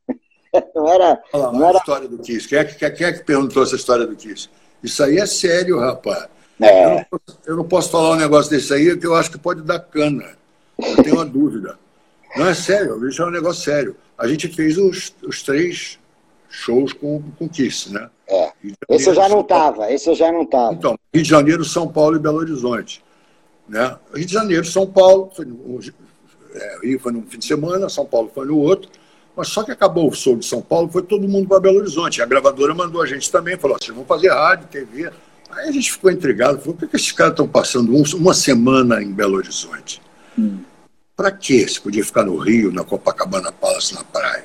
não 0.75 0.89
era. 0.89 1.23
Olha 1.33 1.47
lá, 1.47 1.53
não 1.53 1.69
era... 1.69 1.79
a 1.79 1.81
história 1.81 2.09
do 2.09 2.19
Kiss. 2.19 2.49
Quem 2.49 2.59
é, 2.59 2.65
que, 2.65 2.91
quem 2.91 3.07
é 3.07 3.13
que 3.13 3.25
perguntou 3.25 3.63
essa 3.63 3.77
história 3.77 4.07
do 4.07 4.17
Kiss? 4.17 4.49
Isso 4.83 5.03
aí 5.03 5.19
é 5.19 5.27
sério, 5.27 5.79
rapaz. 5.79 6.29
É. 6.61 6.85
Eu, 6.85 6.89
não 6.91 7.05
posso, 7.05 7.39
eu, 7.47 7.57
não 7.57 7.65
posso, 7.65 7.91
falar 7.91 8.11
um 8.13 8.17
negócio 8.17 8.51
desse 8.51 8.73
aí, 8.73 8.91
porque 8.93 9.07
eu 9.07 9.15
acho 9.15 9.31
que 9.31 9.39
pode 9.39 9.61
dar 9.61 9.81
cana. 9.81 10.25
Eu 10.79 11.03
tenho 11.03 11.17
uma 11.17 11.27
dúvida. 11.27 11.79
Não 12.37 12.47
é 12.47 12.55
sério, 12.55 13.07
isso 13.07 13.23
é 13.23 13.27
um 13.27 13.31
negócio 13.31 13.63
sério. 13.63 13.97
A 14.19 14.27
gente 14.27 14.49
fez 14.49 14.79
os, 14.79 15.15
os 15.23 15.43
três 15.43 15.99
shows 16.49 16.93
com 16.93 17.23
o 17.39 17.49
Kiss, 17.49 17.93
né? 17.93 18.09
É. 18.29 18.53
Esse 18.89 19.09
eu 19.09 19.15
já 19.15 19.29
não 19.29 19.41
estava, 19.41 19.93
esse 19.93 20.09
eu 20.09 20.15
já 20.15 20.33
não 20.33 20.43
estava. 20.43 20.73
Então, 20.73 20.99
Rio 21.15 21.23
de 21.23 21.29
Janeiro, 21.29 21.65
São 21.65 21.87
Paulo 21.87 22.17
e 22.17 22.19
Belo 22.19 22.39
Horizonte. 22.39 23.05
Né? 23.69 23.97
Rio 24.15 24.27
de 24.27 24.33
Janeiro, 24.33 24.65
São 24.65 24.87
Paulo, 24.87 25.31
foi 25.35 25.45
no, 25.45 25.81
é, 26.55 26.79
Rio 26.83 26.99
foi 26.99 27.13
no 27.13 27.23
fim 27.23 27.39
de 27.39 27.47
semana, 27.47 27.89
São 27.89 28.07
Paulo 28.07 28.31
foi 28.35 28.47
no 28.47 28.59
outro. 28.59 28.91
Mas 29.37 29.49
só 29.49 29.63
que 29.63 29.71
acabou 29.71 30.09
o 30.09 30.15
show 30.15 30.35
de 30.35 30.47
São 30.47 30.63
Paulo, 30.63 30.89
foi 30.89 31.03
todo 31.03 31.29
mundo 31.29 31.47
para 31.47 31.61
Belo 31.61 31.79
Horizonte. 31.79 32.23
A 32.23 32.27
gravadora 32.27 32.75
mandou 32.75 33.03
a 33.03 33.07
gente 33.07 33.31
também, 33.31 33.59
falou: 33.59 33.77
vocês 33.79 33.95
vão 33.95 34.05
fazer 34.05 34.31
rádio, 34.31 34.67
TV. 34.69 35.11
Aí 35.51 35.69
a 35.69 35.73
gente 35.73 35.93
ficou 35.93 36.11
intrigado, 36.11 36.59
falou: 36.59 36.75
por 36.75 36.89
que 36.89 36.97
esses 36.97 37.13
caras 37.13 37.35
estão 37.35 37.47
passando 37.47 37.95
um, 37.95 38.03
uma 38.17 38.33
semana 38.33 39.03
em 39.03 39.13
Belo 39.13 39.37
Horizonte? 39.37 40.01
Hum. 40.39 40.61
Para 41.17 41.31
quê? 41.31 41.67
Se 41.67 41.81
podia 41.81 42.05
ficar 42.05 42.25
no 42.25 42.37
Rio, 42.37 42.71
na 42.71 42.85
Copacabana 42.85 43.51
Palace, 43.51 43.95
na 43.95 44.05
praia. 44.05 44.45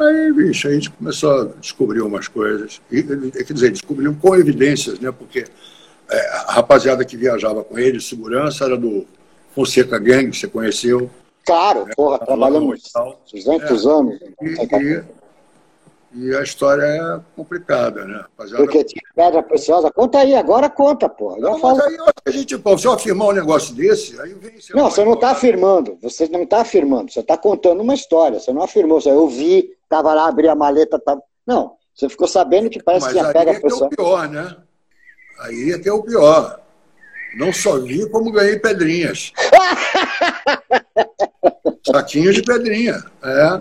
Aí, 0.00 0.32
bicho, 0.32 0.66
a 0.66 0.72
gente 0.72 0.90
começou 0.90 1.42
a 1.42 1.44
descobrir 1.60 2.00
umas 2.00 2.26
coisas. 2.26 2.80
E, 2.90 3.02
quer 3.02 3.52
dizer, 3.52 3.70
descobriu 3.70 4.16
com 4.18 4.34
evidências, 4.34 4.98
né? 4.98 5.12
Porque 5.12 5.44
é, 6.10 6.28
a 6.46 6.52
rapaziada 6.52 7.04
que 7.04 7.16
viajava 7.16 7.62
com 7.62 7.78
ele, 7.78 8.00
segurança, 8.00 8.64
era 8.64 8.76
do 8.76 9.06
Fonseca 9.54 9.98
Gang, 9.98 10.34
você 10.34 10.46
conheceu. 10.46 11.10
Claro, 11.44 11.84
né? 11.84 11.92
porra, 11.94 12.18
trabalhamos 12.18 12.80
200 13.30 13.84
é, 13.84 13.88
anos. 13.90 14.20
E, 14.40 14.46
e, 14.46 15.04
e, 16.14 16.34
a 16.34 16.42
história 16.42 16.82
é 16.82 17.20
complicada, 17.36 18.04
né? 18.04 18.22
Rapaziada... 18.22 18.64
Porque 18.64 18.82
tinha 18.84 19.02
pedra 19.14 19.42
preciosa. 19.42 19.90
Conta 19.90 20.18
aí, 20.18 20.34
agora 20.34 20.70
conta, 20.70 21.08
porra. 21.08 21.38
Não, 21.38 21.58
mas 21.58 21.80
aí 21.80 21.96
a 22.26 22.30
gente, 22.30 22.58
pô, 22.58 22.78
se 22.78 22.86
eu 22.86 22.92
afirmar 22.92 23.28
um 23.28 23.32
negócio 23.32 23.74
desse, 23.74 24.20
aí 24.20 24.34
vem... 24.34 24.60
Você 24.60 24.74
não, 24.74 24.90
você 24.90 25.04
não 25.04 25.14
está 25.14 25.30
afirmando. 25.30 25.98
Você 26.02 26.28
não 26.28 26.42
está 26.42 26.62
afirmando. 26.62 27.12
Você 27.12 27.20
está 27.20 27.36
contando 27.36 27.82
uma 27.82 27.94
história. 27.94 28.40
Você 28.40 28.52
não 28.52 28.62
afirmou. 28.62 29.00
Você, 29.00 29.10
eu 29.10 29.28
vi, 29.28 29.70
estava 29.82 30.14
lá, 30.14 30.28
abri 30.28 30.48
a 30.48 30.54
maleta, 30.54 30.98
tava... 30.98 31.22
Não, 31.46 31.76
você 31.94 32.08
ficou 32.08 32.28
sabendo 32.28 32.70
que 32.70 32.82
parece 32.82 33.06
mas 33.06 33.14
que 33.14 33.20
a 33.20 33.60
pessoa. 33.60 33.82
É, 33.82 33.84
é 33.84 33.86
o 33.86 33.90
pior, 33.90 34.28
né? 34.28 34.56
Aí 35.40 35.72
é 35.72 35.78
que 35.78 35.88
é 35.88 35.92
o 35.92 36.02
pior. 36.02 36.60
Não 37.36 37.52
só 37.52 37.78
vi, 37.78 38.08
como 38.08 38.32
ganhei 38.32 38.58
pedrinhas. 38.58 39.32
Saquinhos 41.84 42.34
de 42.34 42.42
pedrinha. 42.42 43.04
É. 43.22 43.60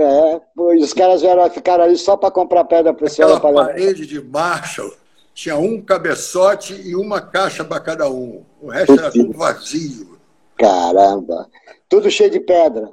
É, 0.00 0.40
os 0.56 0.92
caras 0.92 1.22
vieram 1.22 1.48
ficar 1.50 1.80
ali 1.80 1.96
só 1.96 2.16
para 2.16 2.30
comprar 2.30 2.64
pedra 2.64 2.94
preciosa. 2.94 3.36
Aquela 3.36 3.66
parede 3.66 4.06
de 4.06 4.20
Marshall 4.22 4.92
tinha 5.34 5.56
um 5.56 5.80
cabeçote 5.80 6.74
e 6.74 6.94
uma 6.94 7.20
caixa 7.20 7.64
para 7.64 7.80
cada 7.80 8.08
um. 8.08 8.44
O 8.60 8.68
resto 8.68 8.92
era 8.92 9.10
tudo 9.10 9.32
vazio. 9.32 10.18
Caramba! 10.56 11.48
Tudo 11.88 12.10
cheio 12.10 12.30
de 12.30 12.40
pedra. 12.40 12.90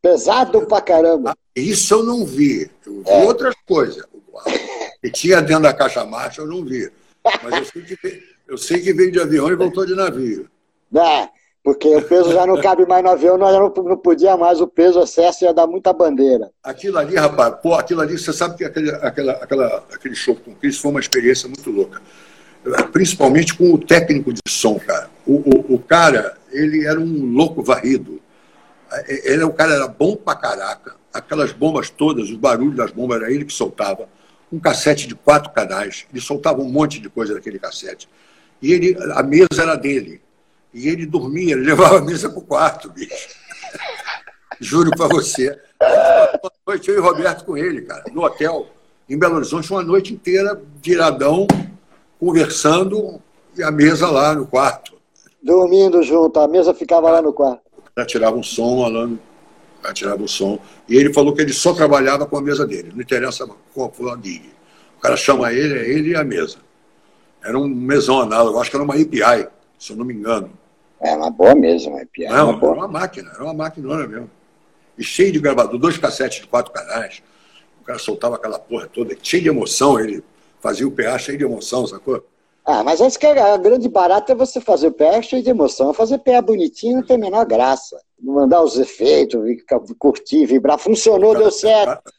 Pesado 0.00 0.66
pra 0.66 0.80
caramba. 0.80 1.34
Isso 1.54 1.94
eu 1.94 2.02
não 2.02 2.24
vi. 2.24 2.70
Eu 2.84 3.02
vi 3.02 3.10
é. 3.10 3.24
outras 3.24 3.54
coisas. 3.66 4.04
E 5.02 5.10
tinha 5.10 5.40
dentro 5.40 5.62
da 5.62 5.72
caixa 5.72 6.04
Marshall, 6.04 6.46
eu 6.46 6.52
não 6.52 6.64
vi. 6.64 6.90
Mas 7.42 7.58
eu 7.58 7.64
sei 7.64 7.82
que, 7.82 8.22
eu 8.48 8.58
sei 8.58 8.80
que 8.80 8.92
veio 8.92 9.12
de 9.12 9.20
avião 9.20 9.48
e 9.48 9.54
voltou 9.54 9.86
de 9.86 9.94
navio. 9.94 10.50
É, 10.94 11.28
porque 11.62 11.88
o 11.88 12.02
peso 12.02 12.32
já 12.32 12.44
não 12.44 12.60
cabe 12.60 12.84
mais 12.86 13.04
no 13.04 13.10
avião, 13.10 13.38
nós 13.38 13.54
não, 13.54 13.84
não 13.84 13.96
podia 13.96 14.36
mais, 14.36 14.60
o 14.60 14.66
peso 14.66 15.00
excesso 15.00 15.44
ia 15.44 15.54
dar 15.54 15.66
muita 15.66 15.92
bandeira. 15.92 16.50
Aquilo 16.62 16.98
ali, 16.98 17.14
rapaz, 17.14 17.54
pô, 17.62 17.74
aquilo 17.74 18.00
ali, 18.00 18.18
você 18.18 18.32
sabe 18.32 18.56
que 18.56 18.64
aquele, 18.64 18.90
aquela, 18.90 19.32
aquela, 19.34 19.84
aquele 19.94 20.14
show 20.14 20.34
com 20.34 20.50
o 20.50 20.54
Chris 20.56 20.78
foi 20.78 20.90
uma 20.90 20.98
experiência 21.00 21.48
muito 21.48 21.70
louca. 21.70 22.02
Principalmente 22.92 23.54
com 23.54 23.72
o 23.72 23.78
técnico 23.78 24.32
de 24.32 24.40
som, 24.48 24.78
cara. 24.78 25.08
O, 25.26 25.34
o, 25.34 25.74
o 25.74 25.78
cara, 25.78 26.36
ele 26.50 26.84
era 26.84 26.98
um 26.98 27.26
louco 27.32 27.62
varrido. 27.62 28.20
Ele, 29.06 29.42
o 29.44 29.52
cara 29.52 29.74
era 29.74 29.88
bom 29.88 30.16
pra 30.16 30.34
caraca. 30.34 30.94
Aquelas 31.12 31.52
bombas 31.52 31.90
todas, 31.90 32.30
os 32.30 32.36
barulhos 32.36 32.76
das 32.76 32.90
bombas, 32.90 33.20
era 33.20 33.32
ele 33.32 33.44
que 33.44 33.52
soltava 33.52 34.08
um 34.52 34.58
cassete 34.60 35.06
de 35.06 35.14
quatro 35.14 35.50
canais. 35.50 36.06
Ele 36.12 36.20
soltava 36.20 36.60
um 36.60 36.68
monte 36.68 37.00
de 37.00 37.08
coisa 37.08 37.34
naquele 37.34 37.58
cassete. 37.58 38.08
E 38.60 38.72
ele, 38.72 38.96
a 39.12 39.22
mesa 39.22 39.62
era 39.62 39.74
dele. 39.74 40.20
E 40.72 40.88
ele 40.88 41.06
dormia, 41.06 41.52
ele 41.52 41.64
levava 41.64 41.98
a 41.98 42.00
mesa 42.00 42.28
para 42.28 42.38
o 42.38 42.42
quarto, 42.42 42.90
bicho. 42.90 43.28
Juro 44.60 44.90
para 44.90 45.08
você. 45.08 45.58
Uma 45.80 46.52
noite 46.66 46.88
eu 46.88 46.96
e 46.96 46.98
o 46.98 47.02
Roberto 47.02 47.44
com 47.44 47.56
ele, 47.56 47.82
cara, 47.82 48.04
no 48.12 48.22
hotel, 48.22 48.68
em 49.08 49.18
Belo 49.18 49.36
Horizonte, 49.36 49.70
uma 49.70 49.82
noite 49.82 50.14
inteira, 50.14 50.60
viradão, 50.82 51.46
conversando, 52.18 53.20
e 53.56 53.62
a 53.62 53.70
mesa 53.70 54.08
lá 54.08 54.34
no 54.34 54.46
quarto. 54.46 54.96
Dormindo 55.42 56.02
junto, 56.02 56.38
a 56.38 56.46
mesa 56.46 56.72
ficava 56.72 57.10
lá 57.10 57.20
no 57.20 57.32
quarto. 57.32 57.60
O 57.76 57.82
cara 57.94 58.06
tirava 58.06 58.36
um 58.36 58.42
som, 58.42 58.82
falando 58.82 59.18
tirava 59.92 60.22
o 60.22 60.28
som. 60.28 60.60
E 60.88 60.94
ele 60.94 61.12
falou 61.12 61.34
que 61.34 61.40
ele 61.40 61.52
só 61.52 61.72
trabalhava 61.72 62.26
com 62.26 62.36
a 62.36 62.42
mesa 62.42 62.66
dele, 62.66 62.92
não 62.94 63.00
interessa 63.00 63.48
qual 63.74 63.90
for 63.90 64.12
a 64.12 64.20
gig. 64.22 64.52
O 64.98 65.00
cara 65.00 65.16
chama 65.16 65.52
ele, 65.52 65.78
é 65.78 65.88
ele 65.90 66.10
e 66.10 66.16
a 66.16 66.22
mesa. 66.22 66.58
Era 67.42 67.58
um 67.58 67.66
mesão 67.66 68.20
análogo, 68.20 68.60
acho 68.60 68.70
que 68.70 68.76
era 68.76 68.84
uma 68.84 68.94
API, 68.94 69.48
se 69.78 69.92
eu 69.92 69.96
não 69.96 70.04
me 70.04 70.14
engano. 70.14 70.50
É 71.02 71.14
uma 71.14 71.30
boa 71.30 71.54
mesa, 71.54 71.88
uma 71.88 72.02
API. 72.02 72.26
Não, 72.26 72.50
uma 72.50 72.66
era 72.66 72.74
uma 72.74 72.88
máquina, 72.88 73.30
era 73.34 73.44
uma 73.44 73.54
máquina 73.54 74.06
mesmo. 74.06 74.30
E 74.96 75.02
cheio 75.02 75.32
de 75.32 75.40
gravador, 75.40 75.78
dois 75.78 75.98
cassetes 75.98 76.40
de 76.40 76.46
quatro 76.46 76.72
canais. 76.72 77.22
O 77.80 77.84
cara 77.84 77.98
soltava 77.98 78.36
aquela 78.36 78.58
porra 78.58 78.86
toda, 78.86 79.16
cheio 79.22 79.42
de 79.42 79.48
emoção, 79.48 79.98
ele 79.98 80.22
fazia 80.60 80.86
o 80.86 80.92
PA 80.92 81.18
cheio 81.18 81.36
de 81.36 81.44
emoção, 81.44 81.86
sacou? 81.86 82.24
Ah, 82.64 82.84
mas 82.84 83.00
acho 83.00 83.18
que 83.18 83.26
a 83.26 83.56
grande 83.56 83.88
barata 83.88 84.32
é 84.32 84.36
você 84.36 84.60
fazer 84.60 84.86
o 84.86 84.92
PA 84.92 85.20
cheio 85.20 85.42
de 85.42 85.50
emoção. 85.50 85.92
Fazer 85.92 86.18
PA 86.18 86.40
bonitinho 86.40 86.96
não 86.96 87.02
tem 87.02 87.16
a 87.16 87.20
menor 87.20 87.44
graça 87.44 87.98
mandar 88.22 88.62
os 88.62 88.78
efeitos, 88.78 89.40
curtir, 89.98 90.46
vibrar, 90.46 90.78
funcionou, 90.78 91.34
deu 91.34 91.50
certo. 91.50 92.12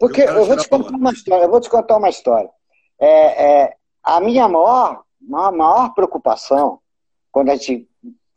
Porque 0.00 0.22
eu 0.22 0.44
vou 0.44 0.56
te 0.56 0.68
contar 0.68 0.96
uma 0.96 1.12
história, 1.12 1.44
eu 1.44 1.50
vou 1.50 1.60
te 1.60 1.70
contar 1.70 1.96
uma 1.98 2.08
história. 2.08 2.50
É, 2.98 3.62
é, 3.62 3.74
a 4.02 4.20
minha 4.20 4.48
maior, 4.48 5.02
maior, 5.20 5.52
maior 5.52 5.94
preocupação, 5.94 6.80
quando 7.30 7.50
a 7.50 7.56
gente 7.56 7.86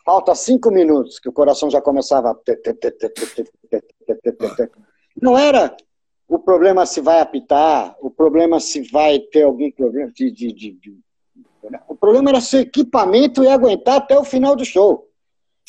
falta 0.10 0.34
cinco 0.34 0.72
minutos, 0.72 1.20
que 1.20 1.30
o 1.30 1.32
coração 1.32 1.70
já 1.70 1.80
começava. 1.80 2.36
Não 5.22 5.38
era 5.38 5.78
o 6.28 6.40
problema 6.40 6.84
se 6.88 7.00
vai 7.00 7.20
apitar, 7.20 7.96
o 8.02 8.10
problema 8.10 8.60
se 8.60 8.82
vai 8.92 9.20
ter 9.20 9.44
algum 9.44 9.70
problema 9.70 10.12
de, 10.12 10.32
de, 10.32 10.52
de. 10.52 10.98
O 11.88 11.96
problema 11.96 12.32
era 12.32 12.42
se 12.42 12.58
o 12.58 12.60
equipamento 12.62 13.44
ia 13.44 13.54
aguentar 13.54 13.98
até 13.98 14.18
o 14.18 14.24
final 14.24 14.56
do 14.56 14.66
show. 14.66 15.08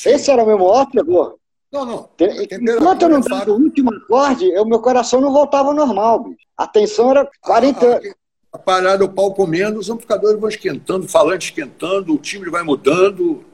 Esse 0.06 0.30
era 0.30 0.42
o 0.42 0.46
meu 0.46 0.58
maior 0.58 0.86
terror. 0.86 1.36
Não, 1.70 1.84
não. 1.84 2.08
Enquanto 2.18 3.02
eu 3.02 3.08
não 3.10 3.20
dava 3.20 3.50
o 3.50 3.60
último 3.60 3.94
acorde, 3.94 4.48
o 4.58 4.64
meu 4.64 4.80
coração 4.80 5.20
não 5.20 5.34
voltava 5.34 5.68
ao 5.68 5.74
normal, 5.74 6.24
bicho. 6.24 6.46
A 6.56 6.66
tensão 6.66 7.10
era 7.10 7.28
40 7.42 7.86
anos. 7.86 8.14
A, 8.52 8.56
a 8.56 8.58
parada, 8.58 9.04
o 9.04 9.12
pau 9.12 9.34
comendo, 9.34 9.78
os 9.78 9.90
amplificadores 9.90 10.40
vão 10.40 10.48
esquentando, 10.48 11.04
o 11.04 11.08
falante 11.08 11.50
esquentando, 11.50 12.14
o 12.14 12.18
timbre 12.18 12.48
vai 12.48 12.62
mudando, 12.62 13.44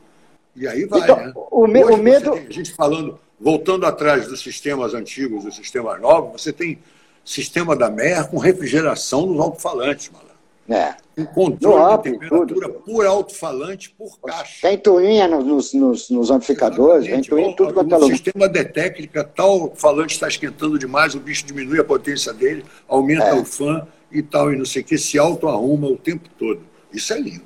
e 0.56 0.66
aí 0.66 0.84
vai, 0.86 1.00
então, 1.00 1.16
né? 1.16 1.32
O, 1.34 1.66
me, 1.66 1.84
o 1.84 1.96
medo... 1.96 2.32
Tem, 2.32 2.46
a 2.46 2.52
gente 2.52 2.72
falando, 2.72 3.18
voltando 3.38 3.84
atrás 3.86 4.26
dos 4.26 4.40
sistemas 4.40 4.94
antigos, 4.94 5.44
dos 5.44 5.54
sistemas 5.54 6.00
novos, 6.00 6.40
você 6.40 6.52
tem 6.52 6.78
sistema 7.24 7.76
da 7.76 7.90
MER 7.90 8.28
com 8.28 8.38
refrigeração 8.38 9.26
nos 9.26 9.40
alto-falantes, 9.40 10.10
mano. 10.10 10.26
É. 10.68 10.96
Um 11.16 11.24
controle 11.24 11.96
de 11.96 12.02
temperatura 12.02 12.68
tudo. 12.68 12.80
por 12.80 13.06
alto-falante, 13.06 13.94
por 13.96 14.18
caixa. 14.20 14.68
Tem 14.68 14.76
tuinha 14.76 15.28
nos, 15.28 15.72
nos, 15.72 16.10
nos 16.10 16.30
amplificadores, 16.30 17.06
tem 17.06 17.22
tuinha 17.22 17.54
tudo 17.54 17.72
quanto 17.72 17.94
é 17.94 17.98
O 17.98 18.06
sistema 18.08 18.48
técnica, 18.48 19.22
tal 19.22 19.72
falante 19.76 20.14
está 20.14 20.26
esquentando 20.26 20.78
demais, 20.78 21.14
o 21.14 21.20
bicho 21.20 21.46
diminui 21.46 21.78
a 21.78 21.84
potência 21.84 22.32
dele, 22.32 22.64
aumenta 22.88 23.26
é. 23.26 23.34
o 23.34 23.44
fã 23.44 23.86
e 24.10 24.22
tal, 24.22 24.52
e 24.52 24.56
não 24.56 24.64
sei 24.64 24.82
o 24.82 24.84
que, 24.84 24.98
se 24.98 25.18
auto-arruma 25.18 25.86
o 25.86 25.96
tempo 25.96 26.28
todo. 26.38 26.60
Isso 26.92 27.12
é 27.12 27.18
lindo. 27.18 27.44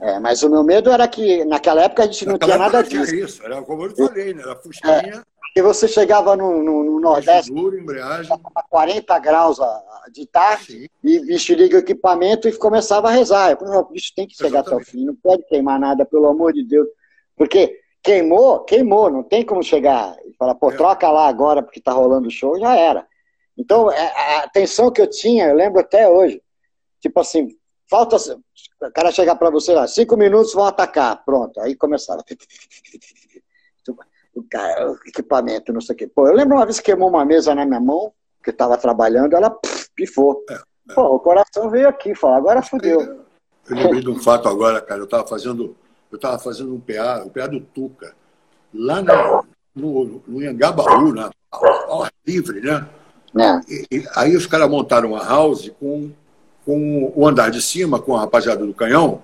É, 0.00 0.18
mas 0.18 0.42
o 0.42 0.50
meu 0.50 0.62
medo 0.62 0.90
era 0.90 1.08
que 1.08 1.44
naquela 1.44 1.82
época 1.82 2.02
a 2.02 2.06
gente 2.06 2.26
não 2.26 2.38
tinha 2.38 2.58
nada 2.58 2.82
disso. 2.82 3.14
Isso, 3.14 3.44
era 3.44 3.62
como 3.62 3.84
eu 3.84 3.96
falei, 3.96 4.34
né? 4.34 4.42
Era 4.42 4.56
fusquinha. 4.56 5.22
É. 5.22 5.36
E 5.56 5.62
você 5.62 5.88
chegava 5.88 6.36
no, 6.36 6.62
no, 6.62 6.84
no 6.84 7.00
Nordeste, 7.00 7.50
duro, 7.50 7.78
embreagem. 7.78 8.30
a 8.54 8.62
40 8.62 9.18
graus 9.20 9.58
de 10.12 10.26
tarde, 10.26 10.82
Sim. 10.82 10.86
e 11.02 11.20
bicho 11.20 11.54
liga 11.54 11.76
o 11.76 11.80
equipamento 11.80 12.46
e 12.46 12.52
começava 12.52 13.08
a 13.08 13.10
rezar. 13.10 13.52
Eu 13.52 13.56
falei, 13.56 13.78
o 13.78 13.84
bicho 13.84 14.12
tem 14.14 14.26
que 14.26 14.36
chegar 14.36 14.60
Exatamente. 14.60 14.82
até 14.82 14.90
o 14.90 14.92
fim, 14.92 15.06
não 15.06 15.16
pode 15.16 15.44
queimar 15.46 15.80
nada, 15.80 16.04
pelo 16.04 16.28
amor 16.28 16.52
de 16.52 16.62
Deus. 16.62 16.86
Porque 17.34 17.80
queimou, 18.02 18.60
queimou, 18.64 19.10
não 19.10 19.22
tem 19.22 19.46
como 19.46 19.62
chegar 19.62 20.14
e 20.26 20.34
falar, 20.34 20.54
pô, 20.56 20.70
é. 20.70 20.76
troca 20.76 21.10
lá 21.10 21.26
agora 21.26 21.62
porque 21.62 21.80
tá 21.80 21.92
rolando 21.92 22.28
o 22.28 22.30
show, 22.30 22.58
já 22.58 22.76
era. 22.76 23.06
Então, 23.56 23.90
é, 23.90 24.42
a 24.44 24.48
tensão 24.50 24.90
que 24.90 25.00
eu 25.00 25.08
tinha, 25.08 25.46
eu 25.46 25.54
lembro 25.54 25.80
até 25.80 26.06
hoje, 26.06 26.42
tipo 27.00 27.18
assim, 27.18 27.48
falta. 27.88 28.16
O 28.16 28.92
cara 28.92 29.10
chegar 29.10 29.36
para 29.36 29.50
você 29.50 29.72
lá, 29.72 29.86
cinco 29.86 30.16
minutos 30.16 30.52
vão 30.52 30.64
atacar, 30.64 31.24
pronto. 31.24 31.60
Aí 31.60 31.74
começava 31.74 32.22
o, 34.34 34.42
cara, 34.42 34.92
o 34.92 34.98
equipamento, 35.06 35.72
não 35.72 35.80
sei 35.80 35.94
o 35.94 35.98
quê. 35.98 36.06
Pô, 36.06 36.28
eu 36.28 36.34
lembro 36.34 36.56
uma 36.56 36.66
vez 36.66 36.78
que 36.78 36.86
queimou 36.86 37.08
uma 37.08 37.24
mesa 37.24 37.54
na 37.54 37.64
minha 37.64 37.80
mão, 37.80 38.12
que 38.44 38.50
estava 38.50 38.76
trabalhando, 38.76 39.34
ela 39.34 39.50
pff, 39.50 39.88
pifou. 39.94 40.44
É, 40.50 40.54
é. 40.54 40.94
Pô, 40.94 41.02
o 41.14 41.20
coração 41.20 41.70
veio 41.70 41.88
aqui, 41.88 42.14
falou, 42.14 42.36
agora 42.36 42.62
fodeu. 42.62 43.24
Eu 43.68 43.76
lembrei 43.76 44.00
de 44.00 44.10
um 44.10 44.20
fato 44.20 44.48
agora, 44.48 44.80
cara, 44.80 45.00
eu 45.00 45.06
estava 45.06 45.26
fazendo, 45.26 45.74
eu 46.12 46.18
tava 46.18 46.38
fazendo 46.38 46.74
um 46.74 46.80
PA, 46.80 47.24
o 47.24 47.30
PA 47.30 47.46
do 47.46 47.60
Tuca, 47.60 48.14
lá 48.72 49.02
na, 49.02 49.42
no, 49.74 50.22
no 50.26 50.42
Iangabaú, 50.42 51.12
na, 51.12 51.30
ao 51.50 52.04
ar 52.04 52.12
livre, 52.24 52.60
né? 52.60 52.88
É. 53.38 53.60
E, 53.68 53.86
e, 53.90 54.08
aí 54.14 54.36
os 54.36 54.46
caras 54.46 54.70
montaram 54.70 55.10
uma 55.10 55.24
house 55.24 55.70
com, 55.80 56.12
com 56.66 57.12
o 57.14 57.26
andar 57.26 57.50
de 57.50 57.62
cima, 57.62 58.00
com 58.00 58.16
a 58.16 58.20
rapaziada 58.20 58.66
do 58.66 58.74
canhão, 58.74 59.22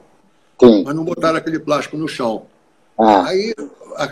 Sim. 0.60 0.84
mas 0.84 0.94
não 0.94 1.04
botaram 1.04 1.36
aquele 1.36 1.58
plástico 1.58 1.96
no 1.96 2.06
chão. 2.06 2.46
Ah. 2.96 3.26
Aí 3.26 3.52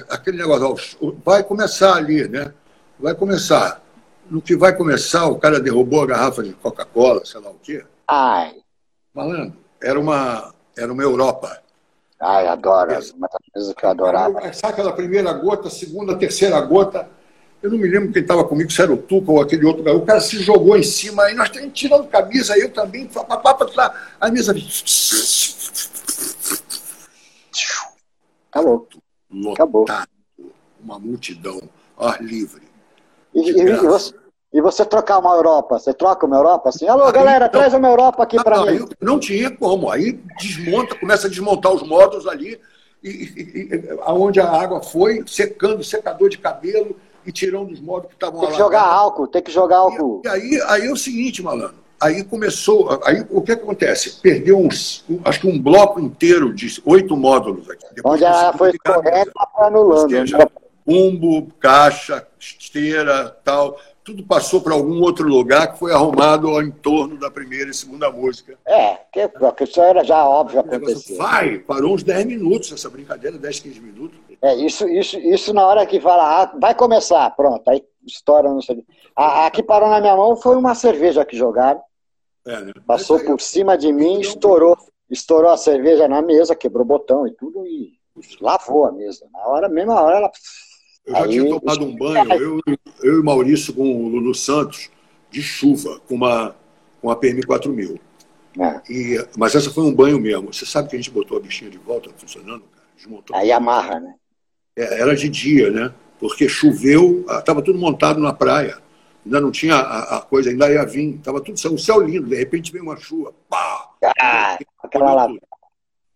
aquele 0.08 0.36
negócio, 0.36 1.16
vai 1.24 1.44
começar 1.44 1.94
ali, 1.94 2.26
né? 2.28 2.52
Vai 2.98 3.14
começar. 3.14 3.80
No 4.28 4.42
que 4.42 4.56
vai 4.56 4.76
começar, 4.76 5.26
o 5.28 5.38
cara 5.38 5.60
derrubou 5.60 6.02
a 6.02 6.06
garrafa 6.06 6.42
de 6.42 6.52
Coca-Cola, 6.54 7.24
sei 7.24 7.40
lá 7.40 7.50
o 7.50 7.58
quê. 7.62 7.84
Ai. 8.06 8.56
Malandro, 9.14 9.56
era 9.80 9.98
uma, 9.98 10.52
era 10.76 10.92
uma 10.92 11.02
Europa. 11.02 11.62
Ai, 12.20 12.48
adoro. 12.48 12.90
Uma 13.16 13.28
das 13.28 13.52
coisas 13.52 13.74
que 13.74 13.84
eu 13.84 13.90
adorava. 13.90 14.40
Sabe 14.52 14.72
aquela 14.72 14.92
primeira 14.92 15.32
gota, 15.32 15.70
segunda, 15.70 16.16
terceira 16.16 16.60
gota, 16.60 17.08
Eu 17.62 17.70
não 17.70 17.78
me 17.78 17.88
lembro 17.88 18.12
quem 18.12 18.22
estava 18.22 18.42
comigo, 18.42 18.70
se 18.70 18.80
era 18.80 18.92
o 18.92 18.96
Tuca 18.96 19.32
ou 19.32 19.40
aquele 19.40 19.66
outro 19.66 19.82
garoto. 19.82 20.04
O 20.04 20.06
cara 20.06 20.20
se 20.20 20.38
jogou 20.38 20.76
em 20.76 20.82
cima, 20.82 21.24
aí 21.24 21.34
nós 21.34 21.50
temos 21.50 21.70
tirando 21.74 22.08
camisa, 22.08 22.58
eu 22.58 22.70
também, 22.70 23.08
a 24.18 24.30
mesa. 24.30 24.54
Acabou. 28.50 28.88
Acabou. 29.52 29.86
Uma 30.82 30.98
multidão, 30.98 31.60
ar 31.98 32.22
livre. 32.22 32.62
E, 33.34 33.50
e, 33.50 33.60
e, 33.60 33.76
você, 33.76 34.14
e, 34.54 34.60
você, 34.62 34.84
trocar 34.84 35.18
uma 35.18 35.34
Europa? 35.34 35.78
Você 35.78 35.92
troca 35.92 36.26
uma 36.26 36.36
Europa 36.36 36.70
assim? 36.70 36.88
Alô, 36.88 37.04
aí, 37.04 37.12
galera, 37.12 37.44
não, 37.44 37.52
traz 37.52 37.74
uma 37.74 37.88
Europa 37.88 38.22
aqui 38.22 38.42
para 38.42 38.64
mim. 38.64 38.88
Não 39.00 39.20
tinha 39.20 39.50
como. 39.50 39.90
Aí 39.90 40.12
desmonta, 40.38 40.94
começa 40.94 41.26
a 41.26 41.30
desmontar 41.30 41.72
os 41.72 41.86
módulos 41.86 42.26
ali, 42.26 42.58
e, 43.04 43.08
e, 43.08 43.98
aonde 44.00 44.40
a 44.40 44.50
água 44.50 44.82
foi, 44.82 45.22
secando, 45.26 45.84
secador 45.84 46.30
de 46.30 46.38
cabelo 46.38 46.96
e 47.24 47.32
tirando 47.32 47.70
os 47.70 47.80
módulos 47.80 48.08
que 48.08 48.14
estavam 48.14 48.40
lá. 48.40 48.46
Tem 48.46 48.56
que 48.56 48.62
jogar 48.62 48.82
álcool, 48.82 49.26
tem 49.28 49.42
que 49.42 49.50
jogar 49.50 49.76
álcool. 49.78 50.22
E, 50.24 50.28
aí, 50.28 50.62
aí 50.66 50.86
é 50.86 50.92
o 50.92 50.96
seguinte, 50.96 51.42
malandro. 51.42 51.80
Aí 52.00 52.24
começou. 52.24 52.98
Aí 53.04 53.26
o 53.28 53.42
que, 53.42 53.52
acontece? 53.52 54.20
Perdeu 54.22 54.58
uns, 54.58 55.04
acho 55.22 55.40
que 55.40 55.46
um 55.46 55.60
bloco 55.60 56.00
inteiro 56.00 56.54
de 56.54 56.80
oito 56.86 57.14
módulos 57.14 57.68
aqui. 57.68 57.84
Depois 57.94 58.14
Onde 58.14 58.24
ela 58.24 58.52
foi 58.54 58.72
correta, 58.78 59.32
anulando. 59.58 60.08
Seja? 60.08 60.50
Umbo, 60.86 61.48
caixa, 61.60 62.26
esteira, 62.38 63.36
tal. 63.44 63.78
Tudo 64.02 64.24
passou 64.24 64.62
para 64.62 64.72
algum 64.72 65.02
outro 65.02 65.28
lugar 65.28 65.72
que 65.72 65.78
foi 65.78 65.92
arrumado 65.92 66.48
ao 66.48 66.62
entorno 66.62 67.18
da 67.18 67.30
primeira 67.30 67.70
e 67.70 67.74
segunda 67.74 68.10
música. 68.10 68.56
É, 68.66 68.96
que, 69.12 69.28
que 69.28 69.64
isso 69.64 69.80
era 69.80 70.02
já 70.02 70.24
óbvio 70.26 70.60
acontecer. 70.60 71.16
Vai, 71.18 71.58
parou 71.58 71.94
uns 71.94 72.02
10 72.02 72.24
minutos 72.24 72.72
essa 72.72 72.88
brincadeira, 72.88 73.36
10, 73.36 73.60
15 73.60 73.80
minutos. 73.80 74.18
É, 74.42 74.54
isso, 74.54 74.88
isso, 74.88 75.18
isso 75.18 75.52
na 75.52 75.66
hora 75.66 75.86
que 75.86 76.00
fala, 76.00 76.42
ah, 76.42 76.58
vai 76.58 76.74
começar, 76.74 77.30
pronto, 77.36 77.68
aí 77.68 77.84
estoura, 78.06 78.48
não 78.48 78.62
sei. 78.62 78.84
A, 79.14 79.46
a 79.46 79.50
que 79.50 79.62
parou 79.62 79.90
na 79.90 80.00
minha 80.00 80.16
mão 80.16 80.36
foi 80.36 80.56
uma 80.56 80.74
cerveja 80.74 81.24
que 81.24 81.36
jogaram. 81.36 81.80
É, 82.46 82.60
né? 82.60 82.72
Passou 82.86 83.18
aí, 83.18 83.26
por 83.26 83.40
cima 83.40 83.76
de 83.76 83.92
mim, 83.92 84.20
estourou, 84.20 84.76
estourou 85.10 85.50
a 85.50 85.56
cerveja 85.56 86.08
na 86.08 86.22
mesa, 86.22 86.56
quebrou 86.56 86.84
o 86.84 86.88
botão 86.88 87.26
e 87.26 87.32
tudo, 87.32 87.66
e 87.66 87.92
lavou 88.40 88.86
a 88.86 88.92
mesa. 88.92 89.26
Na 89.32 89.46
hora, 89.46 89.68
mesma 89.68 90.00
hora, 90.00 90.16
ela 90.16 90.30
eu 91.06 91.14
já 91.14 91.24
Aí, 91.24 91.30
tinha 91.30 91.60
tomado 91.60 91.84
um 91.84 91.96
banho, 91.96 92.32
eu, 92.34 92.60
eu 93.02 93.20
e 93.20 93.22
Maurício 93.22 93.74
com 93.74 93.82
o 93.82 94.08
Lulu 94.08 94.34
Santos, 94.34 94.90
de 95.30 95.42
chuva, 95.42 96.00
com 96.08 96.14
uma, 96.14 96.54
com 97.00 97.10
a 97.10 97.16
PM 97.16 97.42
4000. 97.42 97.98
É. 98.58 98.92
E, 98.92 99.28
mas 99.36 99.54
essa 99.54 99.70
foi 99.70 99.84
um 99.84 99.94
banho 99.94 100.18
mesmo. 100.18 100.52
Você 100.52 100.66
sabe 100.66 100.88
que 100.88 100.96
a 100.96 100.98
gente 100.98 101.10
botou 101.10 101.36
a 101.36 101.40
bichinha 101.40 101.70
de 101.70 101.78
volta 101.78 102.10
funcionando, 102.16 102.62
cara? 102.74 102.86
Desmontou. 102.96 103.36
Aí 103.36 103.50
amarra, 103.52 104.00
né? 104.00 104.14
É, 104.76 105.00
era 105.00 105.14
de 105.14 105.28
dia, 105.28 105.70
né? 105.70 105.92
Porque 106.18 106.48
choveu, 106.48 107.24
estava 107.28 107.62
tudo 107.62 107.78
montado 107.78 108.20
na 108.20 108.32
praia. 108.32 108.78
Ainda 109.24 109.40
não 109.40 109.50
tinha 109.50 109.74
a, 109.74 110.18
a 110.18 110.20
coisa, 110.22 110.50
ainda 110.50 110.70
ia 110.70 110.84
vir. 110.84 111.16
Estava 111.16 111.40
tudo 111.40 111.58
um 111.72 111.78
céu 111.78 112.00
lindo, 112.00 112.26
de 112.26 112.36
repente 112.36 112.72
veio 112.72 112.84
uma 112.84 112.96
chuva. 112.96 113.32
Pá! 113.48 113.90
Ah, 114.20 114.58
aquela 114.82 115.14
lá. 115.14 115.28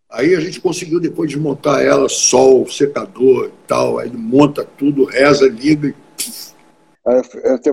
Aí 0.09 0.35
a 0.35 0.39
gente 0.39 0.61
conseguiu 0.61 0.99
depois 0.99 1.29
desmontar 1.29 1.81
ela, 1.81 2.07
sol, 2.07 2.67
secador 2.67 3.47
e 3.47 3.67
tal. 3.67 3.99
Aí 3.99 4.09
monta 4.11 4.63
tudo, 4.63 5.05
reza, 5.05 5.47
liga 5.47 5.89
e. 5.89 5.95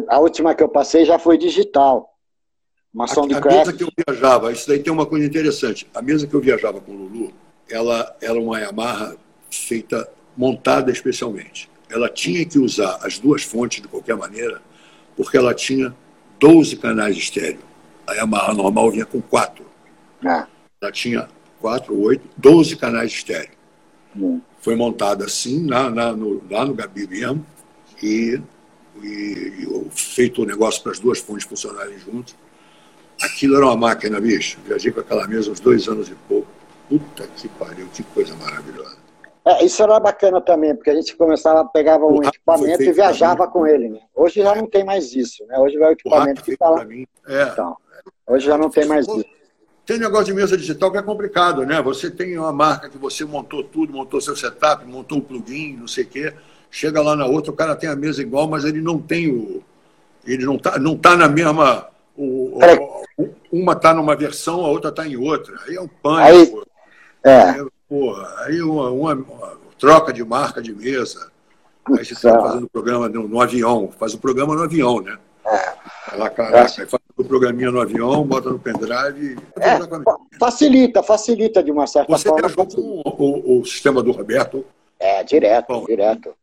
A 0.09 0.19
última 0.19 0.55
que 0.55 0.63
eu 0.63 0.69
passei 0.69 1.05
já 1.05 1.19
foi 1.19 1.39
digital. 1.39 2.13
Uma 2.93 3.07
a, 3.07 3.39
a 3.39 3.41
mesa 3.41 3.73
que 3.73 3.83
eu 3.83 3.89
viajava, 4.07 4.53
isso 4.53 4.69
daí 4.69 4.79
tem 4.79 4.93
uma 4.93 5.07
coisa 5.07 5.25
interessante. 5.25 5.89
A 5.95 6.03
mesa 6.03 6.27
que 6.27 6.35
eu 6.35 6.41
viajava 6.41 6.79
com 6.81 6.93
o 6.93 6.95
Lulu, 6.95 7.33
ela 7.71 8.15
era 8.21 8.39
uma 8.39 8.61
Yamaha 8.61 9.17
feita, 9.51 10.07
montada 10.37 10.91
especialmente. 10.91 11.71
Ela 11.91 12.09
tinha 12.09 12.45
que 12.45 12.59
usar 12.59 12.99
as 13.03 13.19
duas 13.19 13.43
fontes 13.43 13.83
de 13.83 13.89
qualquer 13.89 14.17
maneira, 14.17 14.63
porque 15.17 15.37
ela 15.37 15.55
tinha 15.55 15.95
12 16.41 16.77
canais 16.77 17.17
estéreo. 17.17 17.61
A 18.07 18.15
Yamaha 18.15 18.55
normal 18.55 18.91
vinha 18.91 19.05
com 19.05 19.21
quatro. 19.21 19.65
Ah. 20.25 20.47
Ela 20.81 20.91
tinha 20.91 21.29
4, 21.61 21.99
8, 21.99 22.29
12 22.37 22.77
canais 22.77 23.13
estéreo. 23.13 23.51
Hum. 24.17 24.41
Foi 24.61 24.75
montada 24.75 25.25
assim, 25.25 25.67
lá, 25.67 25.89
lá, 25.89 26.13
no, 26.13 26.43
lá 26.51 26.65
no 26.65 26.75
Gabi 26.75 27.07
mesmo, 27.07 27.47
e, 28.03 28.41
e, 29.03 29.07
e 29.07 29.91
feito 29.91 30.43
o 30.43 30.47
negócio 30.47 30.83
para 30.83 30.93
as 30.93 30.99
duas 30.99 31.19
fontes 31.19 31.47
funcionarem 31.47 31.99
juntas. 31.99 32.35
Aquilo 33.21 33.57
era 33.57 33.67
uma 33.67 33.77
máquina, 33.77 34.21
bicho. 34.21 34.59
Viajei 34.67 34.91
com 34.91 35.01
aquela 35.01 35.27
mesa 35.29 35.51
uns 35.51 35.61
dois 35.61 35.87
anos 35.87 36.09
e 36.09 36.15
pouco. 36.29 36.49
Puta 36.89 37.27
que 37.37 37.49
pariu, 37.49 37.87
que 37.95 38.03
coisa 38.03 38.35
maravilhosa. 38.37 39.02
É, 39.45 39.65
isso 39.65 39.83
era 39.83 39.99
bacana 39.99 40.41
também, 40.41 40.75
porque 40.75 40.91
a 40.91 40.95
gente 40.95 41.17
começava, 41.17 41.65
pegava 41.65 42.07
um 42.07 42.23
equipamento 42.23 42.83
e 42.83 42.93
viajava 42.93 43.49
com 43.49 43.67
ele. 43.67 43.89
Né? 43.89 44.01
Hoje 44.15 44.41
já 44.41 44.55
não 44.55 44.67
tem 44.67 44.85
mais 44.85 45.15
isso, 45.15 45.45
né? 45.47 45.59
Hoje 45.59 45.77
vai 45.79 45.91
o 45.91 45.93
equipamento 45.93 46.41
o 46.41 46.45
que 46.45 46.53
está 46.53 46.69
lá. 46.69 46.87
É. 47.27 47.43
Então, 47.43 47.77
hoje 48.27 48.47
já 48.47 48.57
não 48.57 48.71
tem 48.71 48.87
mais 48.87 49.07
isso. 49.07 49.25
Tem 49.85 49.99
negócio 49.99 50.27
de 50.27 50.35
mesa 50.35 50.57
digital 50.57 50.93
que 50.93 50.99
é 50.99 51.03
complicado, 51.03 51.67
né? 51.67 51.83
Você 51.83 52.09
tem 52.09 52.39
uma 52.39 52.53
marca 52.53 52.89
que 52.89 52.97
você 52.97 53.25
montou 53.25 53.65
tudo, 53.65 53.93
montou 53.93 54.21
seu 54.21 54.37
setup, 54.37 54.87
montou 54.87 55.19
o 55.19 55.23
plugin, 55.23 55.77
não 55.77 55.89
sei 55.89 56.05
o 56.05 56.07
quê. 56.07 56.33
Chega 56.71 57.03
lá 57.03 57.17
na 57.17 57.27
outra, 57.27 57.51
o 57.51 57.57
cara 57.57 57.75
tem 57.75 57.91
a 57.91 57.97
mesa 57.97 58.23
igual, 58.23 58.47
mas 58.49 58.65
ele 58.65 58.81
não 58.81 58.97
tem 58.99 59.29
o. 59.29 59.61
Ele 60.25 60.45
não 60.45 60.55
está 60.55 60.79
não 60.79 60.97
tá 60.97 61.17
na 61.17 61.29
mesma. 61.29 61.89
O, 62.17 62.61
o, 63.19 63.31
uma 63.51 63.73
está 63.73 63.93
numa 63.93 64.15
versão, 64.15 64.65
a 64.65 64.69
outra 64.69 64.91
está 64.91 65.07
em 65.07 65.17
outra. 65.17 65.53
Aí 65.67 65.75
é 65.75 65.81
um 65.81 65.89
pânico. 65.89 66.65
Aí, 67.25 67.31
é. 67.33 67.43
Aí, 67.51 67.67
porra, 67.93 68.35
aí 68.39 68.63
uma, 68.63 68.91
uma, 68.91 69.15
uma, 69.15 69.59
troca 69.79 70.15
de 70.15 70.25
marca 70.25 70.63
de 70.63 70.75
mesa. 70.75 71.31
Aí 71.85 72.03
você 72.03 72.15
está 72.15 72.41
fazendo 72.41 72.65
o 72.65 72.71
programa 72.71 73.07
no, 73.07 73.29
no, 73.29 73.39
avião, 73.39 73.91
faz 73.99 74.15
o 74.15 74.19
programa 74.19 74.55
no 74.55 74.63
avião, 74.63 75.03
né? 75.03 75.19
É. 75.45 76.17
Lá, 76.17 76.31
caraca, 76.31 76.87
faz 76.87 77.03
o 77.19 77.25
programinha 77.25 77.71
no 77.71 77.83
avião, 77.83 78.27
bota 78.27 78.49
no 78.49 78.59
pendrive. 78.59 79.37
É, 79.61 79.79
facilita, 80.39 81.03
facilita 81.03 81.63
de 81.63 81.71
uma 81.71 81.87
certa 81.87 82.11
Você 82.17 82.31
forma. 82.31 82.49
Você 82.49 82.55
viajou 82.55 83.13
com 83.13 83.43
o, 83.45 83.61
o, 83.61 83.65
sistema 83.67 84.03
do 84.03 84.11
Roberto? 84.11 84.65
É, 84.99 85.23
direto, 85.23 85.69
Bom, 85.69 85.85
direto. 85.85 86.35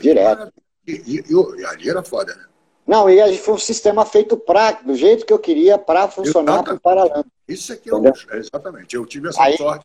direto. 0.00 0.52
e, 0.86 0.92
e, 0.92 1.24
e, 1.28 1.64
ali 1.66 1.90
era 1.90 2.02
foda, 2.02 2.34
né? 2.34 2.44
Não, 2.86 3.10
e 3.10 3.36
foi 3.36 3.54
um 3.54 3.58
sistema 3.58 4.06
feito 4.06 4.38
pra, 4.38 4.72
do 4.72 4.94
jeito 4.94 5.26
que 5.26 5.32
eu 5.32 5.38
queria 5.38 5.76
para 5.76 6.08
funcionar 6.08 6.62
para 6.62 6.74
o 6.74 6.80
Paralama. 6.80 7.26
Isso 7.46 7.74
aqui 7.74 7.90
é, 7.90 7.94
um, 7.94 8.06
é 8.06 8.38
exatamente. 8.38 8.96
Eu 8.96 9.04
tive 9.04 9.28
essa 9.28 9.42
aí, 9.42 9.58
sorte 9.58 9.84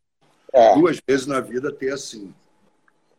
é. 0.54 0.76
duas 0.76 1.00
vezes 1.06 1.26
na 1.26 1.39
vida 1.39 1.72
ter 1.72 1.92
assim. 1.92 2.34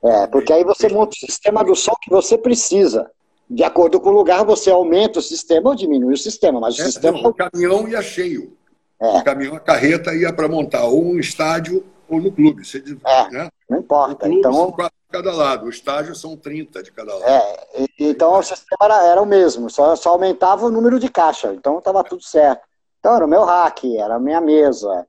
É, 0.03 0.27
porque 0.27 0.53
aí 0.53 0.63
você 0.63 0.89
monta 0.89 1.17
o 1.17 1.19
sistema 1.19 1.65
do 1.65 1.75
som 1.75 1.95
que 2.01 2.11
você 2.11 2.39
precisa. 2.39 3.11
De 3.49 3.63
acordo 3.63 4.01
com 4.01 4.11
o 4.11 4.13
lugar, 4.13 4.45
você 4.45 4.71
aumenta 4.71 5.19
o 5.19 5.23
sistema 5.23 5.71
ou 5.71 5.75
diminui 5.75 6.15
o 6.15 6.19
sistema, 6.19 6.61
mas 6.61 6.79
o 6.79 6.83
é, 6.83 6.85
sistema. 6.85 7.21
Não, 7.21 7.31
o 7.31 7.35
caminhão 7.35 7.89
ia 7.89 8.03
cheio. 8.03 8.57
É. 9.01 9.19
O 9.19 9.25
caminhão, 9.25 9.55
a 9.55 9.61
carreta 9.61 10.15
ia 10.15 10.33
para 10.33 10.49
montar 10.49 10.85
ou 10.85 11.05
um 11.05 11.19
estádio 11.19 11.85
ou 12.09 12.21
no 12.21 12.31
clube. 12.31 12.65
Você, 12.65 12.83
é, 13.05 13.31
né? 13.31 13.49
Não 13.69 13.79
importa. 13.79 14.29
então... 14.29 14.53
são 14.53 14.73
quatro 14.73 14.97
de 14.97 15.13
cada 15.19 15.33
lado, 15.33 15.67
o 15.67 15.71
estádio 15.71 16.15
são 16.15 16.37
30 16.37 16.83
de 16.83 16.93
cada 16.93 17.15
lado. 17.15 17.25
É, 17.25 17.87
então 17.99 18.39
o 18.39 18.43
sistema 18.43 18.79
era, 18.83 19.07
era 19.07 19.23
o 19.23 19.27
mesmo, 19.27 19.71
só, 19.71 19.95
só 19.97 20.11
aumentava 20.11 20.67
o 20.67 20.71
número 20.71 20.99
de 20.99 21.09
caixa, 21.09 21.53
então 21.55 21.79
estava 21.79 22.03
tudo 22.05 22.23
certo. 22.23 22.63
Então 22.99 23.15
era 23.15 23.25
o 23.25 23.29
meu 23.29 23.45
rack, 23.45 23.97
era 23.97 24.17
a 24.17 24.21
minha 24.21 24.41
mesa, 24.41 25.07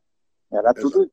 era 0.52 0.74
tudo. 0.74 1.10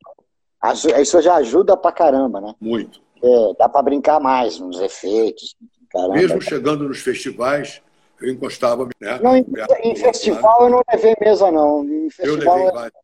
Isso 1.00 1.20
já 1.20 1.36
ajuda 1.36 1.76
pra 1.76 1.92
caramba, 1.92 2.40
né? 2.40 2.54
Muito. 2.60 3.00
É, 3.22 3.54
dá 3.58 3.68
para 3.68 3.82
brincar 3.82 4.20
mais 4.20 4.58
nos 4.58 4.80
efeitos, 4.80 5.56
Caramba. 5.92 6.14
Mesmo 6.14 6.40
chegando 6.40 6.88
nos 6.88 7.00
festivais, 7.00 7.82
eu 8.20 8.32
encostava. 8.32 8.88
Né, 8.98 9.18
não, 9.22 9.36
em, 9.36 9.44
em 9.84 9.94
festival 9.94 10.62
eu 10.62 10.70
não 10.70 10.82
levei 10.90 11.14
mesa, 11.20 11.50
não. 11.50 11.84
Em 11.84 12.08
festival, 12.08 12.58
eu 12.58 12.64
levei 12.64 12.72
vários. 12.72 13.00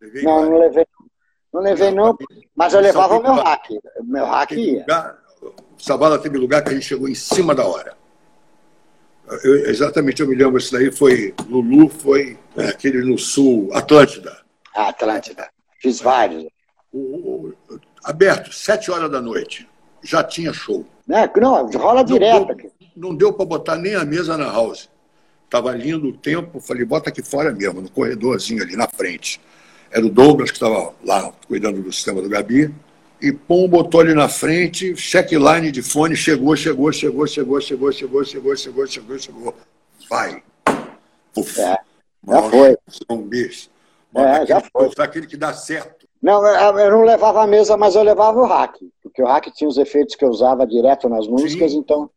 Levei 0.00 0.22
não, 0.22 0.32
vários. 0.32 0.50
não 0.50 0.58
levei. 0.58 0.86
Não 1.52 1.60
levei, 1.60 1.90
não, 1.90 2.16
mas 2.54 2.74
eu 2.74 2.80
levava 2.80 3.18
o 3.18 3.22
meu 3.22 3.34
hack. 3.34 3.66
Meu 4.04 4.24
hack 4.24 4.52
ia. 4.52 4.80
Lugar, 4.80 5.18
Sabala 5.76 6.18
teve 6.18 6.38
lugar 6.38 6.62
que 6.62 6.70
a 6.70 6.74
gente 6.74 6.86
chegou 6.86 7.08
em 7.08 7.14
cima 7.14 7.54
da 7.54 7.66
hora. 7.66 7.98
Eu, 9.44 9.68
exatamente, 9.68 10.22
eu 10.22 10.28
me 10.28 10.36
lembro, 10.36 10.58
isso 10.58 10.72
daí 10.72 10.92
foi. 10.92 11.34
Lulu 11.48 11.88
foi 11.88 12.38
é, 12.56 12.68
aquele 12.68 13.02
no 13.02 13.18
sul, 13.18 13.68
Atlântida. 13.72 14.40
Atlântida. 14.74 15.50
Fiz 15.80 16.00
vários. 16.00 16.46
O, 16.92 16.98
o, 16.98 17.54
aberto, 18.04 18.52
sete 18.52 18.90
horas 18.90 19.10
da 19.10 19.20
noite. 19.20 19.68
Já 20.02 20.24
tinha 20.24 20.52
show. 20.52 20.84
Né? 21.06 21.30
Não, 21.40 21.70
rola 21.70 22.02
direto. 22.02 22.70
Não 22.96 23.10
deu, 23.10 23.28
deu 23.28 23.32
para 23.32 23.44
botar 23.44 23.76
nem 23.76 23.94
a 23.94 24.04
mesa 24.04 24.36
na 24.36 24.50
house. 24.50 24.88
Estava 25.44 25.72
lindo 25.72 26.08
o 26.08 26.16
tempo, 26.16 26.60
falei, 26.60 26.84
bota 26.84 27.10
aqui 27.10 27.22
fora 27.22 27.52
mesmo, 27.52 27.80
no 27.80 27.90
corredorzinho 27.90 28.62
ali 28.62 28.76
na 28.76 28.86
frente. 28.86 29.40
Era 29.90 30.06
o 30.06 30.08
Douglas 30.08 30.50
que 30.50 30.56
estava 30.56 30.94
lá 31.04 31.32
cuidando 31.48 31.82
do 31.82 31.92
sistema 31.92 32.22
do 32.22 32.28
Gabi. 32.28 32.72
E 33.20 33.32
pum, 33.32 33.68
botou 33.68 34.00
ali 34.00 34.14
na 34.14 34.28
frente, 34.28 34.96
checkline 34.96 35.70
de 35.70 35.82
fone, 35.82 36.16
chegou, 36.16 36.56
chegou, 36.56 36.92
chegou, 36.92 37.26
chegou, 37.26 37.60
chegou, 37.60 37.92
chegou, 37.92 38.24
chegou, 38.24 38.56
chegou, 38.56 38.86
chegou, 38.86 39.18
chegou. 39.18 39.56
Vai. 40.08 40.42
Puf. 41.34 41.60
É, 41.60 41.78
já 42.26 42.42
foi. 42.42 42.76
Um 43.10 43.22
bicho. 43.22 43.68
É, 44.14 44.46
já 44.46 44.60
foi. 44.60 44.90
Aquele 44.98 45.26
que 45.26 45.36
dá 45.36 45.52
certo. 45.52 45.99
Não, 46.22 46.46
eu 46.46 46.90
não 46.90 47.02
levava 47.02 47.42
a 47.42 47.46
mesa, 47.46 47.76
mas 47.76 47.94
eu 47.94 48.02
levava 48.02 48.38
o 48.38 48.44
hack, 48.44 48.76
porque 49.02 49.22
o 49.22 49.26
hack 49.26 49.50
tinha 49.52 49.68
os 49.68 49.78
efeitos 49.78 50.14
que 50.14 50.24
eu 50.24 50.28
usava 50.28 50.66
direto 50.66 51.08
nas 51.08 51.26
músicas, 51.26 51.72
Sim. 51.72 51.78
então 51.78 52.10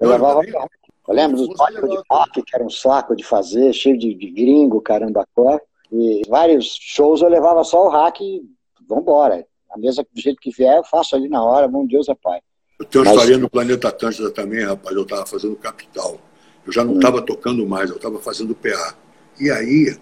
eu 0.00 0.08
não, 0.08 0.14
levava 0.14 0.40
eu 0.42 0.52
também, 0.52 0.68
Eu 1.08 1.14
lembro 1.14 1.36
dos 1.36 1.56
palcos 1.56 1.90
de 1.90 1.98
rock, 2.10 2.42
que 2.42 2.54
era 2.56 2.64
um 2.64 2.70
saco 2.70 3.14
de 3.14 3.22
fazer, 3.22 3.72
cheio 3.74 3.98
de, 3.98 4.14
de 4.14 4.30
gringo, 4.30 4.80
caramba, 4.80 5.26
cor. 5.34 5.60
E 5.92 6.22
vários 6.28 6.78
shows 6.80 7.20
eu 7.20 7.28
levava 7.28 7.62
só 7.64 7.86
o 7.86 7.90
hack 7.90 8.20
e 8.20 8.42
vambora. 8.88 9.46
A 9.70 9.78
mesa 9.78 10.02
do 10.02 10.20
jeito 10.20 10.40
que 10.40 10.50
vier, 10.50 10.78
eu 10.78 10.84
faço 10.84 11.14
ali 11.14 11.28
na 11.28 11.44
hora, 11.44 11.68
bom 11.68 11.86
Deus 11.86 12.08
é 12.08 12.14
pai. 12.14 12.40
Eu 12.78 12.86
tenho 12.86 13.04
uma 13.04 13.10
Mas... 13.10 13.20
história 13.20 13.38
no 13.38 13.50
Planeta 13.50 13.88
Atlântida 13.88 14.30
também, 14.30 14.64
rapaz. 14.64 14.96
Eu 14.96 15.02
estava 15.02 15.26
fazendo 15.26 15.54
Capital. 15.56 16.18
Eu 16.66 16.72
já 16.72 16.82
não 16.82 16.94
estava 16.94 17.18
hum. 17.18 17.24
tocando 17.24 17.66
mais, 17.66 17.90
eu 17.90 17.96
estava 17.96 18.18
fazendo 18.18 18.54
PA. 18.54 18.94
E 19.38 19.50
aí 19.50 19.96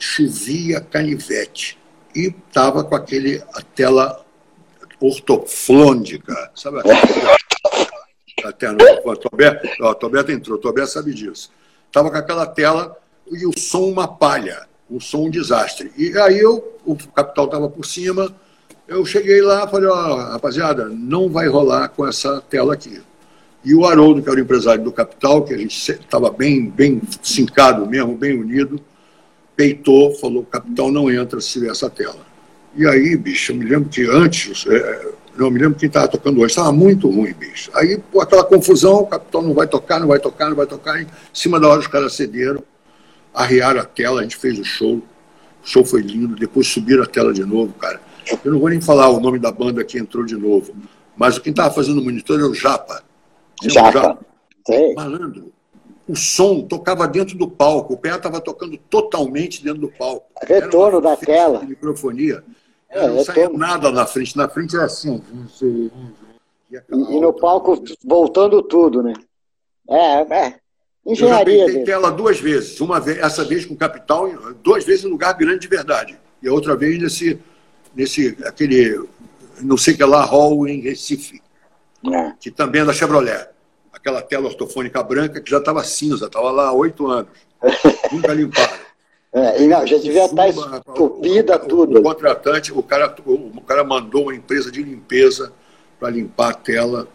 chovia 0.00 0.80
canivete. 0.80 1.78
E 2.14 2.34
estava 2.48 2.84
com 2.84 2.94
aquele, 2.94 3.42
a 3.54 3.62
tela 3.62 4.24
ortoflôndica, 5.00 6.50
sabe? 6.54 6.78
Até 8.44 8.70
no, 8.70 8.78
o 9.04 9.16
Tobeto, 9.16 9.68
ó, 9.80 9.94
Tobeto 9.94 10.32
entrou, 10.32 10.58
o 10.58 10.60
Tobeto 10.60 10.88
sabe 10.88 11.14
disso. 11.14 11.50
Estava 11.86 12.10
com 12.10 12.16
aquela 12.16 12.46
tela 12.46 12.96
e 13.30 13.46
o 13.46 13.58
som 13.58 13.88
uma 13.88 14.08
palha, 14.08 14.66
o 14.90 15.00
som 15.00 15.26
um 15.26 15.30
desastre. 15.30 15.92
E 15.96 16.16
aí 16.18 16.38
eu, 16.38 16.78
o 16.84 16.96
capital 16.96 17.46
estava 17.46 17.68
por 17.68 17.84
cima, 17.84 18.34
eu 18.86 19.04
cheguei 19.04 19.40
lá 19.40 19.66
falei, 19.68 19.88
ó, 19.88 20.16
rapaziada, 20.32 20.86
não 20.88 21.28
vai 21.28 21.48
rolar 21.48 21.88
com 21.88 22.06
essa 22.06 22.40
tela 22.42 22.74
aqui. 22.74 23.00
E 23.64 23.74
o 23.74 23.86
Haroldo, 23.86 24.22
que 24.22 24.28
era 24.28 24.38
o 24.38 24.42
empresário 24.42 24.82
do 24.82 24.90
Capital, 24.90 25.44
que 25.44 25.54
a 25.54 25.56
gente 25.56 25.76
estava 25.76 26.30
bem, 26.30 26.68
bem 26.68 27.00
sincado 27.22 27.86
mesmo, 27.86 28.16
bem 28.16 28.36
unido, 28.36 28.80
peitou, 29.56 30.14
falou, 30.14 30.44
Capital 30.44 30.90
não 30.90 31.10
entra 31.10 31.40
se 31.40 31.50
tiver 31.50 31.70
essa 31.70 31.88
tela. 31.90 32.26
E 32.74 32.86
aí, 32.86 33.16
bicho, 33.16 33.52
eu 33.52 33.56
me 33.56 33.64
lembro 33.64 33.88
que 33.88 34.02
antes, 34.08 34.64
é, 34.66 35.12
não 35.36 35.50
me 35.50 35.60
lembro 35.60 35.78
quem 35.78 35.86
estava 35.86 36.08
tocando 36.08 36.40
hoje, 36.40 36.52
estava 36.52 36.72
muito 36.72 37.08
ruim, 37.08 37.32
bicho. 37.32 37.70
Aí, 37.74 37.98
pô, 37.98 38.20
aquela 38.20 38.44
confusão, 38.44 39.00
o 39.00 39.06
Capital 39.06 39.42
não 39.42 39.54
vai 39.54 39.66
tocar, 39.66 40.00
não 40.00 40.06
vai 40.08 40.18
tocar, 40.18 40.48
não 40.48 40.56
vai 40.56 40.66
tocar. 40.66 41.00
Em 41.00 41.06
cima 41.32 41.60
da 41.60 41.68
hora 41.68 41.80
os 41.80 41.86
caras 41.86 42.14
cederam, 42.14 42.62
arriaram 43.34 43.80
a 43.80 43.84
tela, 43.84 44.20
a 44.20 44.22
gente 44.22 44.36
fez 44.36 44.58
o 44.58 44.64
show. 44.64 44.96
O 44.96 45.66
show 45.66 45.84
foi 45.84 46.00
lindo, 46.00 46.34
depois 46.34 46.66
subiram 46.66 47.02
a 47.02 47.06
tela 47.06 47.32
de 47.32 47.44
novo, 47.44 47.72
cara. 47.74 48.00
Eu 48.44 48.52
não 48.52 48.58
vou 48.58 48.68
nem 48.68 48.80
falar 48.80 49.08
o 49.10 49.20
nome 49.20 49.38
da 49.38 49.50
banda 49.52 49.84
que 49.84 49.98
entrou 49.98 50.24
de 50.24 50.36
novo, 50.36 50.74
mas 51.16 51.38
quem 51.38 51.50
estava 51.50 51.74
fazendo 51.74 52.00
o 52.00 52.04
monitor 52.04 52.38
era 52.38 52.48
o 52.48 52.54
Japa. 52.54 53.02
Japa. 53.62 53.92
Japa. 53.92 54.18
Malandro. 54.96 55.52
O 56.08 56.16
som 56.16 56.62
tocava 56.62 57.06
dentro 57.06 57.36
do 57.38 57.48
palco, 57.48 57.94
o 57.94 57.96
pé 57.96 58.14
estava 58.16 58.40
tocando 58.40 58.76
totalmente 58.76 59.62
dentro 59.62 59.80
do 59.80 59.88
palco. 59.88 60.26
Retorno 60.42 61.00
da 61.00 61.16
tela. 61.16 61.60
De 61.60 61.66
microfonia. 61.66 62.42
É, 62.88 63.08
não 63.08 63.24
saía 63.24 63.48
nada 63.48 63.90
na 63.90 64.04
frente, 64.04 64.36
na 64.36 64.48
frente 64.48 64.76
era 64.76 64.84
assim. 64.84 65.22
E, 65.62 65.90
e 66.90 67.20
no 67.20 67.32
palco 67.32 67.82
voltando 68.04 68.62
tudo, 68.62 69.02
né? 69.02 69.14
É, 69.88 70.34
é. 70.34 70.62
Engenharia. 71.04 71.66
Eu 71.66 71.72
já 71.72 71.84
tela 71.84 72.10
duas 72.10 72.38
vezes. 72.38 72.80
Uma 72.80 73.00
vez, 73.00 73.18
essa 73.18 73.44
vez 73.44 73.64
com 73.66 73.76
capital, 73.76 74.28
duas 74.62 74.84
vezes 74.84 75.04
em 75.04 75.08
lugar 75.08 75.32
grande 75.34 75.60
de 75.60 75.68
verdade. 75.68 76.18
E 76.42 76.48
a 76.48 76.52
outra 76.52 76.76
vez 76.76 77.00
nesse, 77.00 77.40
nesse 77.94 78.36
aquele, 78.44 79.08
não 79.60 79.76
sei 79.76 79.94
que 79.94 80.04
lá, 80.04 80.24
hall 80.24 80.66
em 80.66 80.80
Recife. 80.80 81.40
É. 82.12 82.32
Que 82.40 82.50
também 82.50 82.82
é 82.82 82.84
da 82.84 82.92
Chevrolet. 82.92 83.48
Aquela 83.92 84.22
tela 84.22 84.48
ortofônica 84.48 85.02
branca 85.02 85.40
que 85.40 85.50
já 85.50 85.58
estava 85.58 85.84
cinza, 85.84 86.26
estava 86.26 86.50
lá 86.50 86.68
há 86.68 86.72
oito 86.72 87.06
anos. 87.06 87.30
Nunca 88.10 88.32
limparam. 88.32 88.82
É, 89.34 89.62
e 89.62 89.66
não, 89.66 89.86
já 89.86 89.96
devia 89.96 90.26
estar 90.26 90.46
esculpida 90.46 91.58
tudo. 91.58 91.98
O 91.98 92.02
contratante, 92.02 92.70
o 92.70 92.82
cara, 92.82 93.16
o 93.24 93.60
cara 93.62 93.82
mandou 93.82 94.24
uma 94.24 94.34
empresa 94.34 94.70
de 94.70 94.82
limpeza 94.82 95.54
para 95.98 96.10
limpar 96.10 96.50
a 96.50 96.54
tela. 96.54 97.08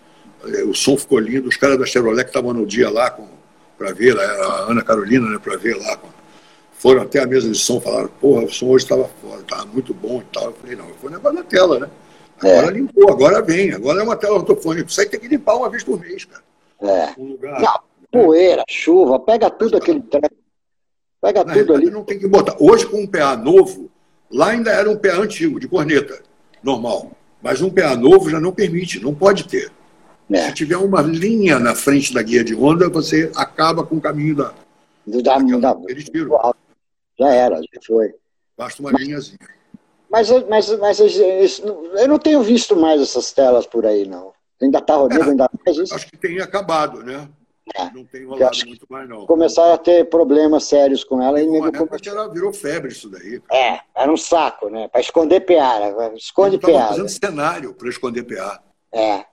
É, 0.43 0.63
o 0.63 0.73
som 0.73 0.97
ficou 0.97 1.19
lindo. 1.19 1.47
Os 1.47 1.57
caras 1.57 1.77
da 1.77 1.85
Chevrolet 1.85 2.23
que 2.23 2.31
estavam 2.31 2.53
no 2.53 2.65
dia 2.65 2.89
lá 2.89 3.15
para 3.77 3.93
ver, 3.93 4.19
a 4.19 4.65
Ana 4.67 4.81
Carolina, 4.81 5.29
né, 5.29 5.37
para 5.37 5.57
ver 5.57 5.77
lá. 5.77 5.99
Foram 6.71 7.03
até 7.03 7.21
a 7.21 7.27
mesa 7.27 7.49
de 7.51 7.57
som, 7.57 7.79
falaram, 7.79 8.09
porra, 8.19 8.45
o 8.45 8.49
som 8.49 8.67
hoje 8.67 8.85
estava 8.85 9.07
fora, 9.21 9.41
estava 9.41 9.65
muito 9.67 9.93
bom 9.93 10.19
e 10.19 10.33
tal. 10.33 10.45
Eu 10.45 10.53
falei, 10.53 10.75
não, 10.75 10.87
foi 10.99 11.11
negócio 11.11 11.37
da 11.37 11.43
tela, 11.43 11.79
né? 11.79 11.89
Agora 12.39 12.67
é. 12.67 12.71
limpou, 12.71 13.11
agora 13.11 13.41
vem, 13.41 13.73
agora 13.73 13.99
é 13.99 14.03
uma 14.03 14.15
tela 14.15 14.35
ortofônica. 14.35 14.89
Isso 14.89 15.01
aí 15.01 15.07
tem 15.07 15.19
que 15.19 15.27
limpar 15.27 15.55
uma 15.55 15.69
vez 15.69 15.83
por 15.83 15.99
mês, 15.99 16.25
cara. 16.25 16.43
É. 16.81 17.13
Um 17.17 17.31
lugar. 17.31 17.61
Não, 17.61 17.79
poeira, 18.11 18.63
chuva, 18.69 19.19
pega 19.19 19.49
tudo 19.49 19.77
aquele 19.77 20.01
treco 20.01 20.35
Pega 21.21 21.43
Na 21.43 21.53
tudo 21.53 21.73
ali. 21.73 21.89
Não 21.89 22.03
tem 22.03 22.19
que 22.19 22.27
botar. 22.27 22.55
Hoje, 22.59 22.85
com 22.85 23.01
um 23.01 23.07
PA 23.07 23.35
novo, 23.35 23.89
lá 24.31 24.49
ainda 24.49 24.71
era 24.71 24.89
um 24.89 24.97
PA 24.97 25.15
antigo, 25.15 25.59
de 25.59 25.67
corneta, 25.67 26.21
normal. 26.63 27.11
Mas 27.41 27.61
um 27.61 27.69
PA 27.69 27.95
novo 27.95 28.29
já 28.29 28.39
não 28.39 28.51
permite, 28.51 28.99
não 28.99 29.13
pode 29.13 29.47
ter. 29.47 29.71
É. 30.29 30.47
Se 30.47 30.53
tiver 30.53 30.77
uma 30.77 31.01
linha 31.01 31.57
na 31.59 31.73
frente 31.73 32.13
da 32.13 32.21
guia 32.21 32.43
de 32.43 32.53
onda, 32.53 32.89
você 32.89 33.31
acaba 33.35 33.83
com 33.83 33.95
o 33.95 34.01
caminho 34.01 34.35
da. 34.35 34.53
da, 35.05 35.37
da, 35.37 35.73
da 35.73 36.55
já 37.19 37.33
era, 37.33 37.57
já 37.57 37.81
foi. 37.85 38.13
Basta 38.57 38.81
uma 38.81 38.91
mas, 38.91 39.01
linhazinha. 39.01 39.39
Mas, 40.09 40.29
mas, 40.47 40.79
mas 40.79 40.99
eu 40.99 42.07
não 42.07 42.19
tenho 42.19 42.43
visto 42.43 42.75
mais 42.75 43.01
essas 43.01 43.31
telas 43.31 43.65
por 43.65 43.85
aí, 43.85 44.07
não. 44.07 44.33
Ainda 44.61 44.79
está 44.79 44.95
rodando, 44.95 45.23
é, 45.23 45.29
ainda 45.29 45.49
mais 45.65 45.77
isso. 45.77 45.93
Acho 45.93 46.07
que 46.07 46.17
tem 46.17 46.39
acabado, 46.39 47.03
né? 47.03 47.29
É. 47.75 47.91
Não 47.93 48.05
tem 48.05 48.25
rolado 48.25 48.57
muito 48.65 48.85
mais, 48.89 49.09
não. 49.09 49.25
Começaram 49.25 49.73
a 49.73 49.77
ter 49.77 50.09
problemas 50.09 50.63
sérios 50.63 51.03
com 51.03 51.21
ela. 51.21 51.41
e 51.41 51.47
nego 51.47 51.71
começou... 51.71 52.13
ela 52.13 52.27
virou 52.29 52.53
febre 52.53 52.91
isso 52.91 53.09
daí. 53.09 53.39
Cara. 53.41 53.61
É, 53.61 53.79
era 53.95 54.11
um 54.11 54.17
saco, 54.17 54.69
né? 54.69 54.87
Para 54.87 55.01
esconder 55.01 55.41
PA. 55.41 56.13
Esconde 56.15 56.57
PA. 56.57 56.87
fazendo 56.89 57.09
cenário 57.09 57.73
para 57.73 57.89
esconder 57.89 58.23
PA. 58.23 58.61
É. 58.91 59.25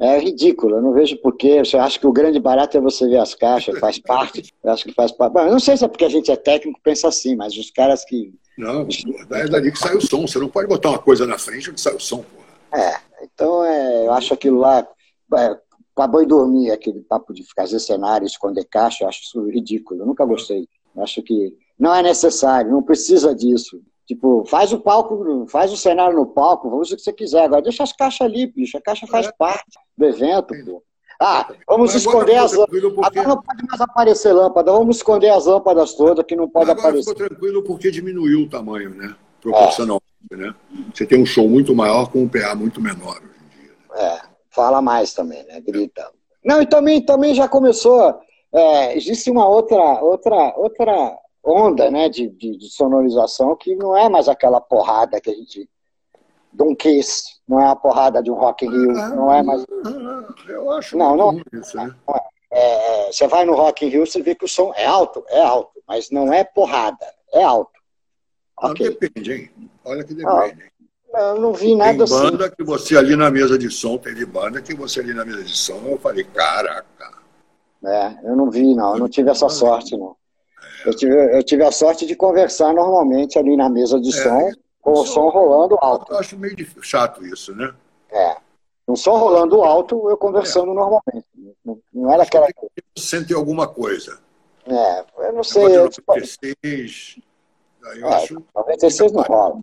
É 0.00 0.18
ridículo, 0.18 0.76
eu 0.76 0.82
não 0.82 0.92
vejo 0.92 1.16
porquê. 1.16 1.58
Você 1.58 1.76
acha 1.76 1.98
que 1.98 2.06
o 2.06 2.12
grande 2.12 2.38
barato 2.38 2.76
é 2.76 2.80
você 2.80 3.06
ver 3.08 3.18
as 3.18 3.34
caixas, 3.34 3.78
faz 3.80 3.98
parte. 4.00 4.52
Eu 4.62 4.70
acho 4.70 4.84
que 4.84 4.92
faz 4.92 5.10
parte. 5.10 5.32
Bom, 5.32 5.40
eu 5.40 5.50
não 5.50 5.58
sei 5.58 5.76
se 5.76 5.84
é 5.84 5.88
porque 5.88 6.04
a 6.04 6.08
gente 6.08 6.30
é 6.30 6.36
técnico 6.36 6.78
pensa 6.82 7.08
assim, 7.08 7.34
mas 7.34 7.56
os 7.56 7.70
caras 7.70 8.04
que. 8.04 8.32
Não, 8.56 8.86
é 9.32 9.48
dali 9.48 9.72
que 9.72 9.78
sai 9.78 9.96
o 9.96 10.00
som. 10.00 10.26
Você 10.26 10.38
não 10.38 10.48
pode 10.48 10.68
botar 10.68 10.90
uma 10.90 10.98
coisa 10.98 11.26
na 11.26 11.38
frente 11.38 11.70
onde 11.70 11.80
sai 11.80 11.94
o 11.94 12.00
som, 12.00 12.18
porra. 12.18 12.41
É, 12.74 12.96
então 13.22 13.64
é, 13.64 14.06
eu 14.06 14.12
acho 14.12 14.34
aquilo 14.34 14.58
lá. 14.58 14.86
É, 15.34 15.58
para 15.94 16.06
boi 16.06 16.24
dormir, 16.24 16.70
aquele 16.70 17.00
papo 17.00 17.34
de 17.34 17.44
fazer 17.54 17.78
cenário, 17.78 18.26
esconder 18.26 18.64
caixa, 18.64 19.04
eu 19.04 19.08
acho 19.08 19.22
isso 19.22 19.46
ridículo. 19.48 20.00
Eu 20.00 20.06
nunca 20.06 20.24
gostei. 20.24 20.66
Eu 20.96 21.02
acho 21.02 21.22
que 21.22 21.54
não 21.78 21.94
é 21.94 22.02
necessário, 22.02 22.70
não 22.70 22.82
precisa 22.82 23.34
disso. 23.34 23.80
Tipo, 24.06 24.44
faz 24.46 24.72
o 24.72 24.80
palco, 24.80 25.46
faz 25.48 25.72
o 25.72 25.76
cenário 25.76 26.16
no 26.16 26.26
palco, 26.26 26.68
usa 26.76 26.94
o 26.94 26.96
que 26.96 27.02
você 27.02 27.12
quiser. 27.12 27.44
Agora 27.44 27.62
deixa 27.62 27.82
as 27.82 27.92
caixas 27.92 28.26
ali, 28.26 28.46
bicho. 28.46 28.76
A 28.76 28.80
caixa 28.80 29.06
faz 29.06 29.26
é. 29.26 29.32
parte 29.32 29.78
do 29.96 30.04
evento, 30.04 30.54
pô. 30.64 30.82
Ah, 31.20 31.54
vamos 31.68 31.94
esconder 31.94 32.36
as 32.36 32.52
lâmpadas. 32.52 32.84
Agora 33.04 33.28
não 33.28 33.40
pode 33.40 33.66
mais 33.68 33.80
aparecer 33.80 34.32
lâmpada. 34.32 34.72
Vamos 34.72 34.96
esconder 34.96 35.30
as 35.30 35.46
lâmpadas 35.46 35.94
todas 35.94 36.24
que 36.26 36.34
não 36.34 36.48
pode 36.48 36.70
Agora 36.70 36.88
aparecer. 36.88 37.10
Ficou 37.10 37.28
tranquilo 37.28 37.62
porque 37.62 37.90
diminuiu 37.92 38.40
o 38.40 38.48
tamanho, 38.48 38.90
né? 38.90 39.14
Proporcionalmente, 39.40 40.04
é. 40.08 40.11
Né? 40.30 40.54
Você 40.92 41.06
tem 41.06 41.20
um 41.20 41.26
show 41.26 41.48
muito 41.48 41.74
maior 41.74 42.10
com 42.10 42.22
um 42.22 42.28
PA 42.28 42.54
muito 42.54 42.80
menor 42.80 43.16
hoje 43.18 43.44
em 43.44 43.62
dia. 43.62 43.72
Né? 43.90 44.28
É 44.28 44.32
fala 44.52 44.80
mais 44.80 45.12
também, 45.12 45.42
né? 45.44 45.60
Grita. 45.60 46.08
Não, 46.44 46.62
e 46.62 46.66
também, 46.66 47.04
também 47.04 47.34
já 47.34 47.48
começou. 47.48 48.20
É, 48.52 48.96
existe 48.96 49.30
uma 49.30 49.48
outra, 49.48 50.00
outra, 50.02 50.54
outra 50.56 51.18
onda 51.42 51.90
né, 51.90 52.08
de, 52.08 52.28
de, 52.28 52.56
de, 52.56 52.70
sonorização 52.70 53.56
que 53.56 53.74
não 53.74 53.96
é 53.96 54.08
mais 54.08 54.28
aquela 54.28 54.60
porrada 54.60 55.20
que 55.20 55.30
a 55.30 55.34
gente. 55.34 55.68
Don't 56.52 56.76
Kiss, 56.76 57.40
não 57.48 57.58
é 57.58 57.66
a 57.66 57.74
porrada 57.74 58.22
de 58.22 58.30
um 58.30 58.34
Rock 58.34 58.66
in 58.66 58.70
Rio, 58.70 58.92
não 58.92 59.32
é 59.32 59.42
mais. 59.42 59.64
Eu 60.46 60.70
acho 60.72 60.98
não, 60.98 61.16
não, 61.16 61.40
isso, 61.50 61.74
né? 61.74 61.94
não 62.06 62.14
é. 62.14 62.22
É, 62.54 63.06
você 63.10 63.26
vai 63.26 63.46
no 63.46 63.54
Rock 63.54 63.86
in 63.86 63.88
Rio, 63.88 64.06
você 64.06 64.20
vê 64.20 64.34
que 64.34 64.44
o 64.44 64.48
som 64.48 64.70
é 64.76 64.84
alto, 64.84 65.24
é 65.28 65.40
alto, 65.40 65.82
mas 65.88 66.10
não 66.10 66.30
é 66.30 66.44
porrada, 66.44 67.06
é 67.32 67.42
alto. 67.42 67.72
Não, 68.62 68.72
okay. 68.72 68.90
depende, 68.90 69.32
hein? 69.32 69.70
Olha 69.84 70.04
que 70.04 70.14
depende. 70.14 70.72
Eu 71.14 71.40
não 71.40 71.52
vi 71.52 71.74
nada 71.74 71.92
tem 71.92 72.02
assim. 72.02 72.14
banda 72.14 72.46
assim. 72.46 72.54
que 72.56 72.64
você 72.64 72.96
ali 72.96 73.14
na 73.14 73.30
mesa 73.30 73.58
de 73.58 73.70
som, 73.70 73.98
teve 73.98 74.24
banda 74.24 74.62
que 74.62 74.74
você 74.74 75.00
ali 75.00 75.12
na 75.12 75.24
mesa 75.24 75.44
de 75.44 75.54
som, 75.54 75.80
eu 75.84 75.98
falei, 75.98 76.24
caraca. 76.24 77.12
É, 77.84 78.18
eu 78.24 78.36
não 78.36 78.50
vi, 78.50 78.74
não, 78.74 78.94
eu 78.94 79.00
não 79.00 79.08
tive 79.08 79.30
essa 79.30 79.48
sorte, 79.48 79.96
não. 79.96 80.16
É. 80.84 80.88
Eu, 80.88 80.96
tive, 80.96 81.36
eu 81.36 81.42
tive 81.42 81.64
a 81.64 81.72
sorte 81.72 82.06
de 82.06 82.16
conversar 82.16 82.72
normalmente 82.72 83.38
ali 83.38 83.56
na 83.56 83.68
mesa 83.68 84.00
de 84.00 84.08
é, 84.08 84.22
som, 84.22 84.50
com 84.80 84.92
o 84.92 85.06
som 85.06 85.28
rolando 85.28 85.76
alto. 85.80 86.12
Eu 86.12 86.18
acho 86.18 86.38
meio 86.38 86.56
chato 86.80 87.26
isso, 87.26 87.54
né? 87.54 87.74
É. 88.10 88.36
Um 88.88 88.96
som 88.96 89.16
rolando 89.16 89.62
alto, 89.62 90.08
eu 90.08 90.16
conversando 90.16 90.70
é. 90.70 90.74
normalmente. 90.74 91.26
Não, 91.64 91.78
não 91.92 92.12
era 92.12 92.22
aquela 92.22 92.50
coisa. 92.52 92.72
Sente 92.96 93.34
alguma 93.34 93.68
coisa. 93.68 94.18
É, 94.66 95.04
eu 95.28 95.32
não 95.32 95.44
sei. 95.44 95.76
Eu, 95.76 95.90
96, 96.08 97.18
aí 97.84 98.00
eu 98.00 98.08
é, 98.08 98.14
acho. 98.14 98.42
96 98.54 99.12
não 99.12 99.22
rola. 99.22 99.60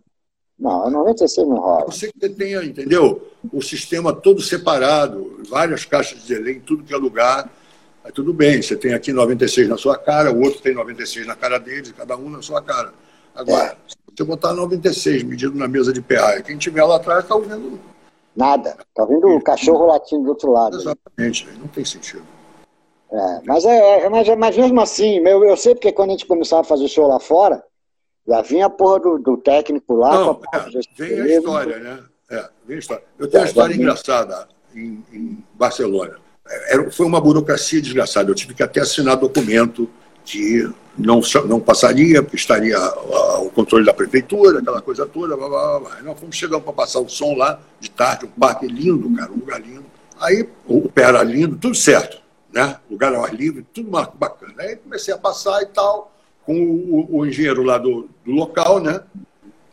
Não, 0.60 0.90
96 0.90 1.48
não 1.48 1.56
rola. 1.56 1.86
Você 1.86 2.12
que 2.12 2.28
tenha, 2.28 2.62
entendeu? 2.62 3.26
O 3.50 3.62
sistema 3.62 4.12
todo 4.12 4.42
separado, 4.42 5.40
várias 5.48 5.86
caixas 5.86 6.22
de 6.22 6.34
delay 6.34 6.56
em 6.56 6.60
tudo 6.60 6.84
que 6.84 6.92
é 6.92 6.96
lugar. 6.98 7.50
Aí 8.04 8.12
tudo 8.12 8.34
bem, 8.34 8.60
você 8.60 8.76
tem 8.76 8.92
aqui 8.92 9.10
96 9.10 9.68
na 9.68 9.78
sua 9.78 9.96
cara, 9.96 10.30
o 10.30 10.42
outro 10.42 10.60
tem 10.60 10.74
96 10.74 11.26
na 11.26 11.34
cara 11.34 11.58
deles, 11.58 11.92
cada 11.92 12.16
um 12.16 12.28
na 12.28 12.42
sua 12.42 12.60
cara. 12.60 12.92
Agora, 13.34 13.72
é. 13.72 13.76
se 13.88 13.96
você 14.14 14.24
botar 14.24 14.52
96 14.52 15.22
medido 15.22 15.56
na 15.56 15.66
mesa 15.66 15.92
de 15.92 16.02
PA, 16.02 16.42
quem 16.42 16.58
tiver 16.58 16.84
lá 16.84 16.96
atrás 16.96 17.22
está 17.22 17.34
ouvindo. 17.34 17.80
Nada. 18.36 18.76
Está 18.88 19.02
ouvindo 19.02 19.28
o 19.28 19.42
cachorro 19.42 19.86
latindo 19.86 20.24
do 20.24 20.30
outro 20.30 20.52
lado. 20.52 20.76
Exatamente, 20.76 21.48
não 21.58 21.68
tem 21.68 21.84
sentido. 21.84 22.24
É, 23.10 23.40
mas, 23.44 23.64
é, 23.64 24.04
é, 24.04 24.08
mas, 24.08 24.28
mas 24.36 24.56
mesmo 24.56 24.80
assim, 24.80 25.20
meu, 25.20 25.42
eu 25.42 25.56
sei 25.56 25.74
porque 25.74 25.90
quando 25.90 26.10
a 26.10 26.12
gente 26.12 26.26
começava 26.26 26.60
a 26.60 26.64
fazer 26.64 26.86
show 26.86 27.06
lá 27.06 27.18
fora, 27.18 27.62
já 28.26 28.42
vinha 28.42 28.66
a 28.66 28.70
porra 28.70 29.00
do, 29.00 29.18
do 29.18 29.36
técnico 29.36 29.94
lá. 29.94 30.14
Não, 30.14 30.40
é, 30.52 30.58
vem 30.96 31.20
a 31.20 31.38
história, 31.38 31.78
né? 31.78 31.98
É, 32.30 32.48
vem 32.66 32.76
a 32.76 32.78
história. 32.78 33.04
Eu 33.18 33.28
tenho 33.28 33.42
uma 33.42 33.48
história 33.48 33.74
engraçada 33.74 34.48
em, 34.74 35.04
em 35.12 35.44
Barcelona. 35.54 36.16
É, 36.46 36.74
era, 36.74 36.90
foi 36.90 37.06
uma 37.06 37.20
burocracia 37.20 37.80
desgraçada. 37.80 38.30
Eu 38.30 38.34
tive 38.34 38.54
que 38.54 38.62
até 38.62 38.80
assinar 38.80 39.16
documento 39.16 39.88
que 40.24 40.70
não, 40.96 41.20
não 41.46 41.60
passaria, 41.60 42.22
porque 42.22 42.36
estaria 42.36 42.78
o 43.40 43.50
controle 43.50 43.84
da 43.84 43.94
prefeitura, 43.94 44.60
aquela 44.60 44.82
coisa 44.82 45.06
toda. 45.06 45.36
Blá, 45.36 45.48
blá, 45.48 45.80
blá. 45.80 46.02
Nós 46.02 46.20
fomos 46.20 46.36
chegando 46.36 46.62
para 46.62 46.72
passar 46.72 47.00
o 47.00 47.08
som 47.08 47.34
lá 47.34 47.58
de 47.80 47.90
tarde, 47.90 48.26
um 48.26 48.40
parque 48.40 48.66
lindo, 48.66 49.12
cara, 49.16 49.32
um 49.32 49.36
lugar 49.36 49.60
lindo. 49.60 49.84
Aí 50.20 50.46
o 50.66 50.88
pé 50.88 51.04
era 51.04 51.22
lindo, 51.22 51.56
tudo 51.56 51.74
certo, 51.74 52.20
né? 52.52 52.76
Lugar 52.90 53.14
ao 53.14 53.24
ar 53.24 53.34
livre, 53.34 53.66
tudo 53.72 53.90
bacana. 53.90 54.54
Aí 54.58 54.76
comecei 54.76 55.14
a 55.14 55.18
passar 55.18 55.62
e 55.62 55.66
tal, 55.66 56.12
com 56.50 57.06
o, 57.10 57.18
o 57.18 57.26
engenheiro 57.26 57.62
lá 57.62 57.78
do, 57.78 58.08
do, 58.24 58.32
local, 58.32 58.80
né? 58.80 59.00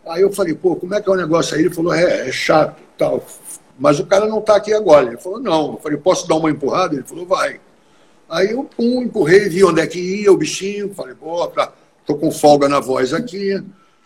Aí 0.05 0.21
eu 0.21 0.31
falei, 0.31 0.53
pô, 0.53 0.75
como 0.75 0.93
é 0.93 1.01
que 1.01 1.09
é 1.09 1.11
o 1.11 1.15
negócio 1.15 1.55
aí? 1.55 1.63
Ele 1.63 1.73
falou, 1.73 1.91
é, 1.91 2.29
é 2.29 2.31
chato, 2.31 2.79
tal. 2.95 3.25
Mas 3.79 3.99
o 3.99 4.05
cara 4.05 4.27
não 4.27 4.37
está 4.37 4.55
aqui 4.55 4.71
agora. 4.73 5.07
Ele 5.07 5.17
falou, 5.17 5.39
não. 5.39 5.73
Eu 5.73 5.79
falei, 5.81 5.97
posso 5.97 6.27
dar 6.27 6.35
uma 6.35 6.51
empurrada? 6.51 6.93
Ele 6.93 7.03
falou, 7.03 7.25
vai. 7.25 7.59
Aí 8.29 8.51
eu 8.51 8.63
pum, 8.63 9.01
empurrei, 9.01 9.49
vi 9.49 9.63
onde 9.63 9.81
é 9.81 9.87
que 9.87 9.99
ia 9.99 10.31
o 10.31 10.37
bichinho. 10.37 10.93
Falei, 10.93 11.15
pô, 11.15 11.47
tá, 11.47 11.73
tô 12.05 12.15
com 12.15 12.31
folga 12.31 12.69
na 12.69 12.79
voz 12.79 13.11
aqui, 13.11 13.59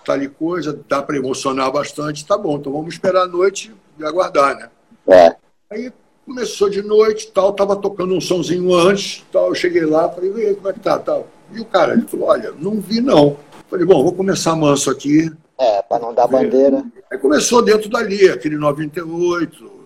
tá 0.05 0.13
ali 0.13 0.29
coisa, 0.29 0.79
dá 0.87 1.03
para 1.03 1.17
emocionar 1.17 1.69
bastante. 1.71 2.25
Tá 2.25 2.37
bom, 2.37 2.57
então 2.57 2.71
vamos 2.71 2.93
esperar 2.93 3.23
a 3.23 3.27
noite 3.27 3.73
e 3.99 4.05
aguardar, 4.05 4.55
né? 4.55 4.69
É. 5.09 5.35
Aí 5.69 5.91
Começou 6.23 6.69
de 6.69 6.83
noite, 6.83 7.31
tal, 7.31 7.51
tava 7.51 7.75
tocando 7.75 8.13
um 8.13 8.21
sonzinho 8.21 8.73
antes, 8.73 9.25
tal. 9.31 9.49
Eu 9.49 9.55
cheguei 9.55 9.83
lá, 9.83 10.07
falei, 10.07 10.31
e 10.31 10.45
aí, 10.45 10.55
como 10.55 10.69
é 10.69 10.73
que 10.73 10.79
tá, 10.79 10.97
tal? 10.99 11.27
E 11.53 11.59
o 11.59 11.65
cara, 11.65 11.93
ele 11.93 12.07
falou, 12.07 12.29
olha, 12.29 12.53
não 12.57 12.79
vi 12.79 13.01
não. 13.01 13.37
Falei, 13.69 13.85
bom, 13.85 14.03
vou 14.03 14.13
começar 14.13 14.55
manso 14.55 14.89
aqui. 14.89 15.29
É, 15.57 15.81
para 15.81 16.01
não 16.01 16.13
dar 16.13 16.27
bandeira. 16.27 16.83
Aí 17.11 17.17
começou 17.17 17.61
dentro 17.61 17.89
dali, 17.89 18.29
aquele 18.29 18.57
98, 18.57 19.81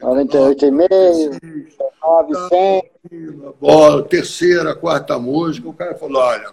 98 0.00 0.64
e 0.64 0.70
meio, 0.70 0.88
9, 2.02 2.34
100. 2.48 2.90
Bola, 3.60 4.02
terceira, 4.04 4.74
quarta 4.74 5.18
música, 5.18 5.68
o 5.68 5.74
cara 5.74 5.94
falou, 5.96 6.22
olha, 6.22 6.50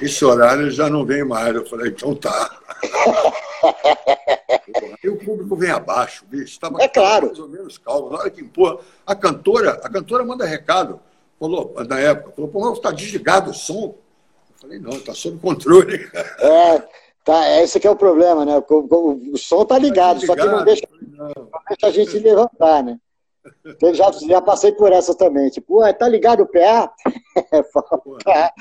esse 0.00 0.24
horário 0.24 0.70
já 0.70 0.88
não 0.88 1.04
vem 1.04 1.24
mais. 1.24 1.54
Eu 1.54 1.66
falei, 1.66 1.90
então 1.90 2.14
tá. 2.14 2.58
e 5.02 5.08
o 5.08 5.16
público 5.16 5.56
vem 5.56 5.70
abaixo, 5.70 6.24
bicho. 6.26 6.58
Tava 6.58 6.82
é 6.82 6.88
claro. 6.88 7.26
Mais 7.26 7.38
ou 7.38 7.48
menos 7.48 7.76
calmo. 7.76 8.10
Na 8.10 8.18
hora 8.18 8.30
que 8.30 8.40
empurra, 8.40 8.78
a 9.06 9.14
cantora, 9.14 9.72
a 9.82 9.88
cantora 9.88 10.24
manda 10.24 10.46
recado. 10.46 11.00
Falou, 11.40 11.74
na 11.88 11.98
época, 11.98 12.32
falou, 12.32 12.50
pô, 12.50 12.72
está 12.74 12.92
desligado 12.92 13.50
o 13.50 13.54
som. 13.54 13.94
Eu 13.94 14.54
falei, 14.60 14.78
não, 14.78 14.90
está 14.90 15.14
sob 15.14 15.38
controle. 15.38 15.98
É, 16.38 16.78
tá, 17.24 17.62
esse 17.62 17.80
que 17.80 17.86
é 17.86 17.90
o 17.90 17.96
problema, 17.96 18.44
né? 18.44 18.58
O, 18.58 18.74
o, 18.74 19.32
o 19.32 19.38
som 19.38 19.64
tá 19.64 19.78
ligado, 19.78 20.20
tá 20.20 20.26
só 20.26 20.36
que 20.36 20.44
não 20.44 20.64
deixa, 20.64 20.86
não. 21.00 21.28
não 21.28 21.62
deixa 21.66 21.86
a 21.86 21.90
gente 21.90 22.18
levantar, 22.18 22.82
né? 22.82 22.98
Eu 23.80 23.94
já, 23.94 24.12
já 24.12 24.42
passei 24.42 24.72
por 24.72 24.92
essa 24.92 25.14
também. 25.14 25.48
Tipo, 25.48 25.78
ué, 25.78 25.94
tá 25.94 26.06
ligado 26.06 26.42
o 26.42 26.46
PA? 26.46 26.92
fala, 27.72 28.52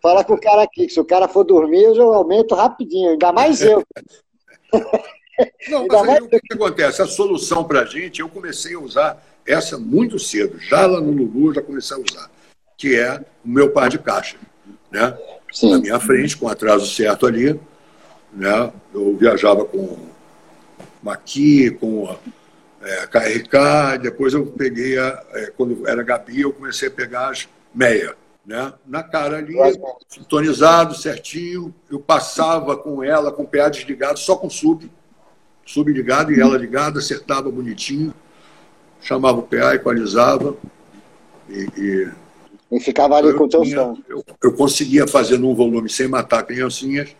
fala 0.00 0.24
com 0.24 0.32
o 0.32 0.40
cara 0.40 0.62
aqui, 0.62 0.86
que 0.86 0.92
se 0.92 1.00
o 1.00 1.04
cara 1.04 1.28
for 1.28 1.44
dormir, 1.44 1.82
eu 1.82 1.94
já 1.94 2.02
aumento 2.02 2.54
rapidinho, 2.54 3.10
ainda 3.10 3.30
mais 3.30 3.60
eu. 3.60 3.82
Não, 5.68 5.86
mas 5.86 6.08
aí, 6.08 6.22
o 6.22 6.28
que, 6.28 6.40
que, 6.40 6.54
acontece? 6.54 7.02
A 7.02 7.06
solução 7.06 7.64
para 7.64 7.80
a 7.80 7.84
gente, 7.84 8.20
eu 8.20 8.28
comecei 8.28 8.74
a 8.74 8.78
usar 8.78 9.22
essa 9.46 9.78
muito 9.78 10.18
cedo, 10.18 10.58
já 10.58 10.86
lá 10.86 11.00
no 11.00 11.10
Lulu, 11.10 11.54
já 11.54 11.62
comecei 11.62 11.96
a 11.96 12.00
usar, 12.00 12.30
que 12.76 12.98
é 12.98 13.24
o 13.44 13.48
meu 13.48 13.70
par 13.70 13.88
de 13.88 13.98
caixa. 13.98 14.36
Né? 14.90 15.16
Na 15.62 15.78
minha 15.78 16.00
frente, 16.00 16.36
com 16.36 16.48
atraso 16.48 16.86
certo 16.86 17.26
ali. 17.26 17.58
Né? 18.32 18.72
Eu 18.94 19.16
viajava 19.16 19.64
com 19.64 19.98
Maqui, 21.02 21.70
com 21.70 22.16
é, 22.82 23.06
KRK, 23.06 23.98
depois 24.00 24.34
eu 24.34 24.46
peguei, 24.46 24.98
a, 24.98 25.22
é, 25.32 25.52
quando 25.56 25.86
era 25.86 26.02
Gabi, 26.02 26.42
eu 26.42 26.52
comecei 26.52 26.88
a 26.88 26.90
pegar 26.90 27.30
as 27.30 27.48
meia. 27.74 28.14
Né? 28.44 28.72
Na 28.86 29.02
cara 29.02 29.38
ali, 29.38 29.54
sintonizado, 30.08 30.94
certinho, 30.94 31.74
eu 31.90 32.00
passava 32.00 32.76
com 32.76 33.02
ela, 33.02 33.30
com 33.32 33.42
o 33.42 33.46
PA 33.46 33.68
desligado, 33.68 34.18
só 34.18 34.36
com 34.36 34.50
sub, 34.50 34.90
sub 35.64 35.92
ligado 35.92 36.32
e 36.32 36.40
ela 36.40 36.56
ligada, 36.56 36.98
acertava 36.98 37.50
bonitinho, 37.50 38.12
chamava 39.02 39.38
o 39.38 39.42
PA, 39.42 39.74
equalizava 39.74 40.56
e, 41.48 41.68
e 41.76 42.08
e 42.72 42.80
ficava 42.80 43.16
ali 43.16 43.34
com 43.34 43.44
o 43.44 43.48
teu 43.48 43.62
som. 43.66 43.98
Eu, 44.08 44.24
eu, 44.42 44.52
conseguia 44.54 45.06
fazer 45.06 45.38
num 45.38 45.54
volume 45.54 45.90
sem 45.90 46.08
matar 46.08 46.42
criancinhas 46.42 47.14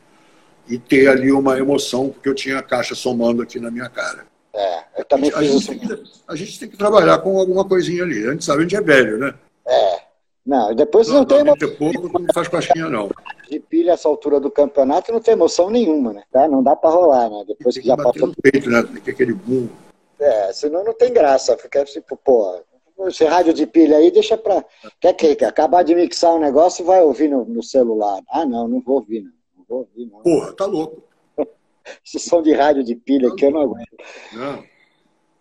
e 0.66 0.78
ter 0.78 1.08
ali 1.08 1.30
uma 1.30 1.58
emoção, 1.58 2.08
porque 2.08 2.26
eu 2.26 2.34
tinha 2.34 2.58
a 2.58 2.62
caixa 2.62 2.94
somando 2.94 3.42
aqui 3.42 3.60
na 3.60 3.70
minha 3.70 3.90
cara. 3.90 4.24
É, 4.54 5.00
eu 5.00 5.04
também 5.04 5.30
a 5.30 5.38
fiz 5.38 5.50
isso. 5.50 6.24
A 6.26 6.34
gente 6.34 6.58
tem 6.58 6.68
que 6.70 6.76
trabalhar 6.78 7.18
com 7.18 7.38
alguma 7.38 7.66
coisinha 7.66 8.02
ali. 8.02 8.26
A 8.26 8.32
gente 8.32 8.46
sabe, 8.46 8.60
a 8.60 8.62
gente 8.62 8.76
é 8.76 8.80
velho, 8.80 9.18
né? 9.18 9.34
É. 9.66 10.00
Não, 10.44 10.74
depois 10.74 11.06
não, 11.08 11.16
não 11.16 11.24
tem 11.26 11.40
emoção. 11.40 11.70
pouco, 11.76 12.18
não 12.18 12.26
faz 12.34 12.48
caixinha, 12.48 12.88
não. 12.88 13.10
De 13.50 13.60
pilha 13.60 13.92
essa 13.92 14.08
altura 14.08 14.40
do 14.40 14.50
campeonato 14.50 15.12
não 15.12 15.20
tem 15.20 15.34
emoção 15.34 15.68
nenhuma, 15.68 16.14
né? 16.14 16.22
Tá? 16.32 16.48
Não 16.48 16.62
dá 16.62 16.74
para 16.74 16.90
rolar, 16.90 17.28
né? 17.28 17.44
Depois 17.46 17.76
que 17.76 17.86
já 17.86 17.96
passou. 17.96 18.28
no 18.28 18.34
peito, 18.42 18.70
né? 18.70 18.82
Tem 18.82 19.02
que 19.02 19.10
aquele 19.10 19.34
boom. 19.34 19.68
É, 20.22 20.52
senão 20.52 20.84
não 20.84 20.94
tem 20.94 21.12
graça. 21.12 21.56
Fica 21.58 21.84
tipo, 21.84 22.16
pô, 22.16 22.62
esse 23.08 23.24
rádio 23.24 23.52
de 23.52 23.66
pilha 23.66 23.96
aí, 23.96 24.10
deixa 24.10 24.36
pra. 24.36 24.64
Quer 25.00 25.14
que 25.14 25.44
acabar 25.44 25.82
de 25.82 25.94
mixar 25.94 26.34
um 26.34 26.38
negócio 26.38 26.82
e 26.82 26.86
vai 26.86 27.02
ouvir 27.02 27.28
no, 27.28 27.44
no, 27.44 27.62
celular? 27.62 28.22
Ah, 28.28 28.46
não, 28.46 28.68
não 28.68 28.80
vou 28.80 28.96
ouvir, 28.96 29.22
não. 29.22 29.32
Não 29.56 29.64
vou 29.68 29.78
ouvir, 29.80 30.06
não. 30.06 30.20
Porra, 30.20 30.52
tá 30.54 30.66
louco. 30.66 31.02
Esse 32.06 32.18
som 32.18 32.42
de 32.42 32.52
rádio 32.52 32.84
de 32.84 32.94
pilha 32.94 33.30
tá 33.30 33.36
que 33.36 33.44
eu 33.44 33.50
não 33.50 33.62
aguento. 33.62 33.96
Não. 34.32 34.64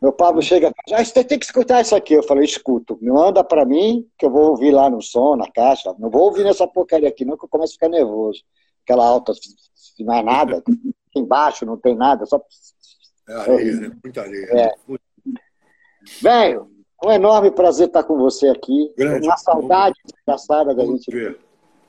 Meu 0.01 0.11
Pablo 0.11 0.41
chega 0.41 0.69
e 0.69 0.89
fala, 0.89 1.01
ah, 1.01 1.05
você 1.05 1.23
tem 1.23 1.37
que 1.37 1.45
escutar 1.45 1.79
isso 1.79 1.95
aqui. 1.95 2.15
Eu 2.15 2.23
falei, 2.23 2.43
escuto. 2.43 2.97
Me 2.99 3.11
manda 3.11 3.43
para 3.43 3.63
mim, 3.63 4.09
que 4.17 4.25
eu 4.25 4.31
vou 4.31 4.49
ouvir 4.49 4.71
lá 4.71 4.89
no 4.89 4.99
som, 4.99 5.35
na 5.35 5.49
caixa. 5.51 5.93
Não 5.99 6.09
vou 6.09 6.23
ouvir 6.23 6.43
nessa 6.43 6.67
porcaria 6.67 7.07
aqui, 7.07 7.23
não, 7.23 7.37
que 7.37 7.45
eu 7.45 7.49
começo 7.49 7.73
a 7.73 7.75
ficar 7.75 7.89
nervoso. 7.89 8.41
Aquela 8.83 9.05
alta, 9.05 9.31
não 9.99 10.13
é 10.15 10.23
nada, 10.23 10.63
embaixo 11.15 11.67
não 11.67 11.77
tem 11.77 11.95
nada, 11.95 12.25
só. 12.25 12.41
É 13.27 13.33
areia, 13.33 13.73
né? 13.75 13.91
Muita 14.03 14.21
areia. 14.21 14.45
É. 14.51 14.71
Velho, 16.21 16.71
é 17.03 17.07
um 17.07 17.11
enorme 17.11 17.51
prazer 17.51 17.87
estar 17.87 18.03
com 18.03 18.17
você 18.17 18.47
aqui. 18.47 18.93
Grande, 18.97 19.27
Uma 19.27 19.37
saudade 19.37 19.95
desgraçada 20.05 20.73
da 20.73 20.85
gente. 20.85 21.09
Ver. 21.09 21.39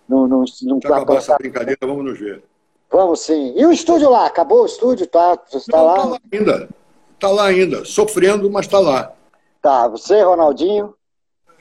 Não, 0.09 0.27
não, 0.27 0.45
não 0.63 0.81
Já 0.83 0.97
acabou 0.97 1.17
essa 1.17 1.37
brincadeira, 1.37 1.79
vamos 1.83 2.05
nos 2.05 2.19
ver. 2.19 2.43
Vamos 2.91 3.21
sim. 3.21 3.55
E 3.57 3.65
o 3.65 3.73
estúdio 3.73 4.11
lá? 4.11 4.27
Acabou 4.27 4.63
o 4.63 4.67
estúdio? 4.67 5.07
Tá, 5.07 5.39
você 5.49 5.59
está 5.59 5.81
lá? 5.81 5.97
Está 5.97 6.09
lá 6.09 6.19
ainda. 6.31 6.69
Está 7.15 7.31
lá 7.31 7.45
ainda. 7.47 7.85
Sofrendo, 7.85 8.51
mas 8.51 8.67
está 8.67 8.79
lá. 8.79 9.15
Tá. 9.63 9.89
Você, 9.89 10.21
Ronaldinho? 10.23 10.95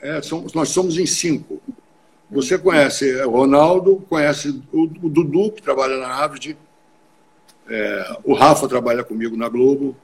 É, 0.00 0.20
somos, 0.20 0.52
nós 0.52 0.68
somos 0.68 0.98
em 0.98 1.06
cinco. 1.06 1.60
Você 2.30 2.58
conhece 2.58 3.14
o 3.22 3.30
Ronaldo, 3.30 4.04
conhece 4.08 4.62
o, 4.72 4.82
o 4.84 5.08
Dudu, 5.08 5.52
que 5.52 5.62
trabalha 5.62 5.96
na 5.98 6.08
Harvard, 6.08 6.56
é, 7.68 8.16
o 8.24 8.34
Rafa 8.34 8.68
trabalha 8.68 9.04
comigo 9.04 9.36
na 9.36 9.48
Globo, 9.48 9.96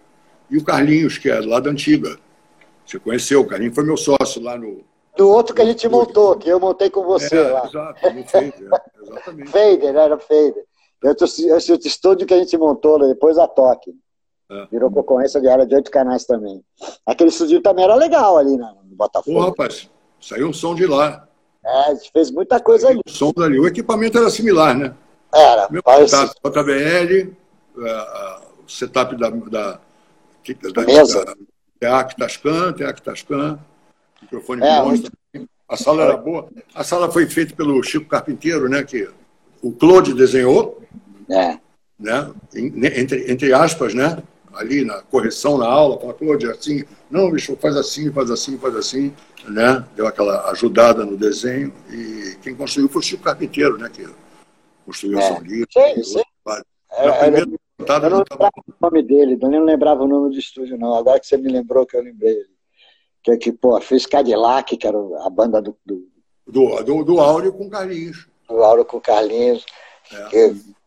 e 0.50 0.56
o 0.56 0.64
Carlinhos, 0.64 1.18
que 1.18 1.28
é 1.28 1.40
lá 1.40 1.60
da 1.60 1.70
antiga. 1.70 2.18
Você 2.84 2.98
conheceu, 2.98 3.40
o 3.40 3.46
Carlinhos 3.46 3.74
foi 3.74 3.84
meu 3.84 3.96
sócio 3.96 4.42
lá 4.42 4.56
no. 4.56 4.82
Do 5.16 5.28
outro 5.28 5.54
que 5.54 5.60
a 5.60 5.64
gente 5.64 5.86
montou, 5.88 6.36
que 6.36 6.48
eu 6.48 6.60
montei 6.60 6.88
com 6.88 7.04
você 7.04 7.36
é, 7.36 7.50
lá. 7.50 7.66
Exato, 7.66 8.14
no 8.14 8.24
Fader, 8.24 8.54
exatamente. 9.02 9.50
Fader, 9.52 9.96
era 9.96 10.18
Fader. 10.18 10.64
Esse 11.56 11.72
estúdio 11.86 12.26
que 12.26 12.34
a 12.34 12.38
gente 12.38 12.56
montou 12.56 12.98
depois 13.06 13.36
a 13.36 13.46
Toque. 13.46 13.92
É. 14.50 14.66
Virou 14.70 14.90
concorrência 14.90 15.40
de 15.40 15.48
área 15.48 15.66
de 15.66 15.74
oito 15.74 15.90
canais 15.90 16.24
também. 16.24 16.64
Aquele 17.04 17.28
estúdio 17.28 17.60
também 17.60 17.84
era 17.84 17.94
legal 17.94 18.38
ali 18.38 18.56
né, 18.56 18.72
no 18.88 18.96
Botafogo. 18.96 19.38
Pô, 19.38 19.44
rapaz, 19.44 19.90
saiu 20.18 20.48
um 20.48 20.52
som 20.54 20.74
de 20.74 20.86
lá. 20.86 21.28
É, 21.62 21.90
a 21.90 21.94
gente 21.94 22.10
fez 22.10 22.30
muita 22.30 22.58
coisa 22.58 22.86
saiu 22.86 23.00
ali. 23.00 23.00
O 23.06 23.10
som 23.10 23.30
dali. 23.36 23.60
O 23.60 23.66
equipamento 23.66 24.16
era 24.16 24.30
similar, 24.30 24.74
né? 24.74 24.94
Era. 25.34 25.68
Meu 25.70 25.82
setup 26.08 26.50
JBL, 26.50 27.36
o 27.78 28.68
setup 28.68 29.16
da, 29.16 29.30
da, 29.30 29.80
da, 30.72 30.82
Mesa. 30.84 31.24
da 31.24 31.34
TEAC 31.80 32.16
Tascan, 32.16 32.72
TEAC 32.72 33.02
Tascan, 33.02 33.58
microfone 34.22 34.62
é, 34.62 34.82
monstro. 34.82 35.12
A 35.68 35.76
sala 35.76 36.02
era 36.02 36.16
boa. 36.16 36.48
A 36.74 36.82
sala 36.82 37.10
foi 37.10 37.26
feita 37.26 37.54
pelo 37.54 37.82
Chico 37.82 38.06
Carpinteiro, 38.06 38.68
né? 38.68 38.82
Que 38.82 39.08
o 39.62 39.70
Claude 39.70 40.14
desenhou. 40.14 40.82
É. 41.30 41.58
Né? 41.98 42.30
Entre, 42.54 43.30
entre 43.30 43.52
aspas, 43.52 43.92
né? 43.92 44.22
Ali 44.54 44.84
na 44.84 45.02
correção 45.02 45.58
na 45.58 45.66
aula, 45.66 46.00
fala, 46.00 46.14
Claude, 46.14 46.50
assim, 46.50 46.84
não, 47.10 47.30
bicho, 47.30 47.56
faz 47.60 47.76
assim, 47.76 48.10
faz 48.10 48.30
assim, 48.30 48.58
faz 48.58 48.74
assim, 48.74 49.12
né? 49.46 49.84
Deu 49.94 50.06
aquela 50.06 50.50
ajudada 50.50 51.04
no 51.04 51.16
desenho. 51.16 51.72
E 51.90 52.36
quem 52.42 52.54
construiu 52.54 52.88
foi 52.88 53.00
o 53.00 53.04
Chico 53.04 53.22
Carpinteiro, 53.22 53.76
né? 53.76 53.90
Que 53.92 54.08
construiu 54.86 55.18
é. 55.18 55.28
São 55.28 55.42
Livre. 55.42 55.68
Sim, 55.70 56.02
sim. 56.02 56.22
É, 56.92 57.67
primeira 57.84 58.06
eu 58.06 58.10
não 58.10 58.24
lembrava 58.30 58.52
o 58.56 58.74
nome 58.80 59.02
dele, 59.02 59.38
não 59.40 59.64
lembrava 59.64 60.04
o 60.04 60.08
nome 60.08 60.30
do 60.30 60.38
estúdio, 60.38 60.76
não. 60.76 60.94
Agora 60.94 61.20
que 61.20 61.26
você 61.26 61.36
me 61.36 61.48
lembrou 61.48 61.86
que 61.86 61.96
eu 61.96 62.02
lembrei. 62.02 62.36
Que, 63.22 63.36
que 63.36 63.52
pô, 63.52 63.80
fez 63.80 64.06
Cadillac, 64.06 64.76
que 64.76 64.86
era 64.86 64.98
a 65.24 65.30
banda 65.30 65.60
do, 65.60 65.76
do 65.84 66.08
Do, 66.46 66.82
do, 66.82 67.04
do 67.04 67.20
Áureo 67.20 67.52
com 67.52 67.68
Carlinhos. 67.68 68.28
Do 68.48 68.62
Áureo 68.62 68.84
com 68.84 69.00
Carlinhos. 69.00 69.64
É. 70.12 70.28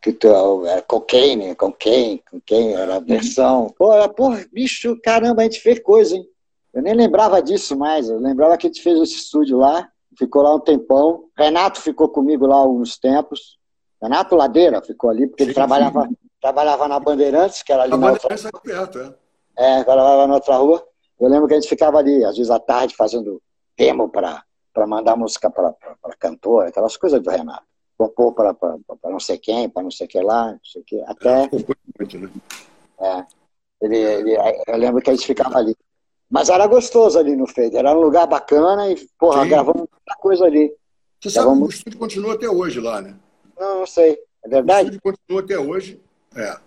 Que, 0.02 0.16
que 0.16 0.28
era 0.68 0.82
cocaine, 0.82 1.56
com 1.56 1.72
quem, 1.72 2.24
com 2.30 2.42
quem 2.42 2.74
era 2.74 2.96
a 2.96 3.00
versão. 3.00 3.68
Pô, 3.78 3.92
porra, 4.10 4.46
bicho, 4.52 5.00
caramba, 5.04 5.42
a 5.42 5.44
gente 5.46 5.60
fez 5.60 5.80
coisa, 5.80 6.16
hein? 6.16 6.28
Eu 6.74 6.82
nem 6.82 6.94
lembrava 6.94 7.42
disso 7.42 7.78
mais. 7.78 8.10
Eu 8.10 8.20
lembrava 8.20 8.58
que 8.58 8.66
a 8.66 8.70
gente 8.70 8.82
fez 8.82 9.00
esse 9.00 9.16
estúdio 9.16 9.58
lá, 9.58 9.88
ficou 10.18 10.42
lá 10.42 10.56
um 10.56 10.60
tempão. 10.60 11.26
Renato 11.38 11.82
ficou 11.82 12.10
comigo 12.10 12.48
lá 12.48 12.66
uns 12.68 12.98
tempos. 12.98 13.60
Renato 14.02 14.36
Ladeira 14.36 14.82
ficou 14.82 15.10
ali, 15.10 15.28
porque 15.28 15.44
sim, 15.44 15.50
ele 15.50 15.54
trabalhava, 15.54 16.10
trabalhava 16.42 16.88
na 16.88 17.00
Bandeirantes, 17.00 17.62
que 17.62 17.72
era 17.72 17.84
ali 17.84 17.94
a 17.94 17.98
na 17.98 18.12
outra... 18.12 18.34
é 18.34 18.52
perto, 18.64 19.00
é. 19.00 19.14
É, 19.56 19.84
trabalhava 19.84 20.28
na 20.28 20.36
outra 20.36 20.56
rua. 20.56 20.86
Eu 21.20 21.30
lembro 21.30 21.48
que 21.48 21.54
a 21.54 21.60
gente 21.60 21.70
ficava 21.70 22.00
ali, 22.00 22.26
às 22.26 22.36
vezes 22.36 22.50
à 22.50 22.60
tarde, 22.60 22.96
fazendo 22.96 23.42
demo 23.78 24.10
para 24.10 24.44
mandar 24.88 25.16
música 25.16 25.52
para 25.52 25.76
cantor, 26.18 26.66
aquelas 26.66 26.98
coisas 26.98 27.22
do 27.22 27.30
Renato. 27.30 27.64
Compor 27.98 28.34
para 28.34 28.56
não 29.04 29.20
sei 29.20 29.38
quem, 29.38 29.70
para 29.70 29.84
não 29.84 29.92
sei 29.92 30.08
o 30.08 30.10
que 30.10 30.20
lá, 30.20 30.54
não 30.54 30.60
sei 30.64 30.82
o 30.82 30.86
que. 30.86 31.02
Até. 31.04 31.50
Muito, 32.00 32.18
né? 32.18 32.30
É. 33.00 33.26
Ele, 33.80 33.98
ele, 33.98 34.38
eu 34.68 34.78
lembro 34.78 35.02
que 35.02 35.12
a 35.12 35.14
gente 35.14 35.26
ficava 35.28 35.60
ali. 35.60 35.76
Mas 36.30 36.50
era 36.50 36.66
gostoso 36.66 37.20
ali 37.20 37.36
no 37.36 37.46
Fade, 37.46 37.76
era 37.76 37.92
um 37.92 38.02
lugar 38.02 38.26
bacana 38.26 38.90
e, 38.90 39.08
porra, 39.20 39.44
Sim. 39.44 39.50
gravamos 39.50 39.82
muita 39.82 40.16
coisa 40.20 40.46
ali. 40.46 40.74
Você 41.20 41.30
sabe 41.30 41.56
que 41.56 41.64
o 41.64 41.70
estúdio 41.70 42.00
continua 42.00 42.34
até 42.34 42.50
hoje 42.50 42.80
lá, 42.80 43.02
né? 43.02 43.16
Não, 43.60 43.80
não 43.80 43.86
sei. 43.86 44.18
É 44.44 44.50
verdade? 44.50 44.90
O 44.90 44.94
estúdio 44.94 45.02
continua 45.02 45.42
até 45.42 45.60
hoje. 45.60 46.02
É. 46.36 46.58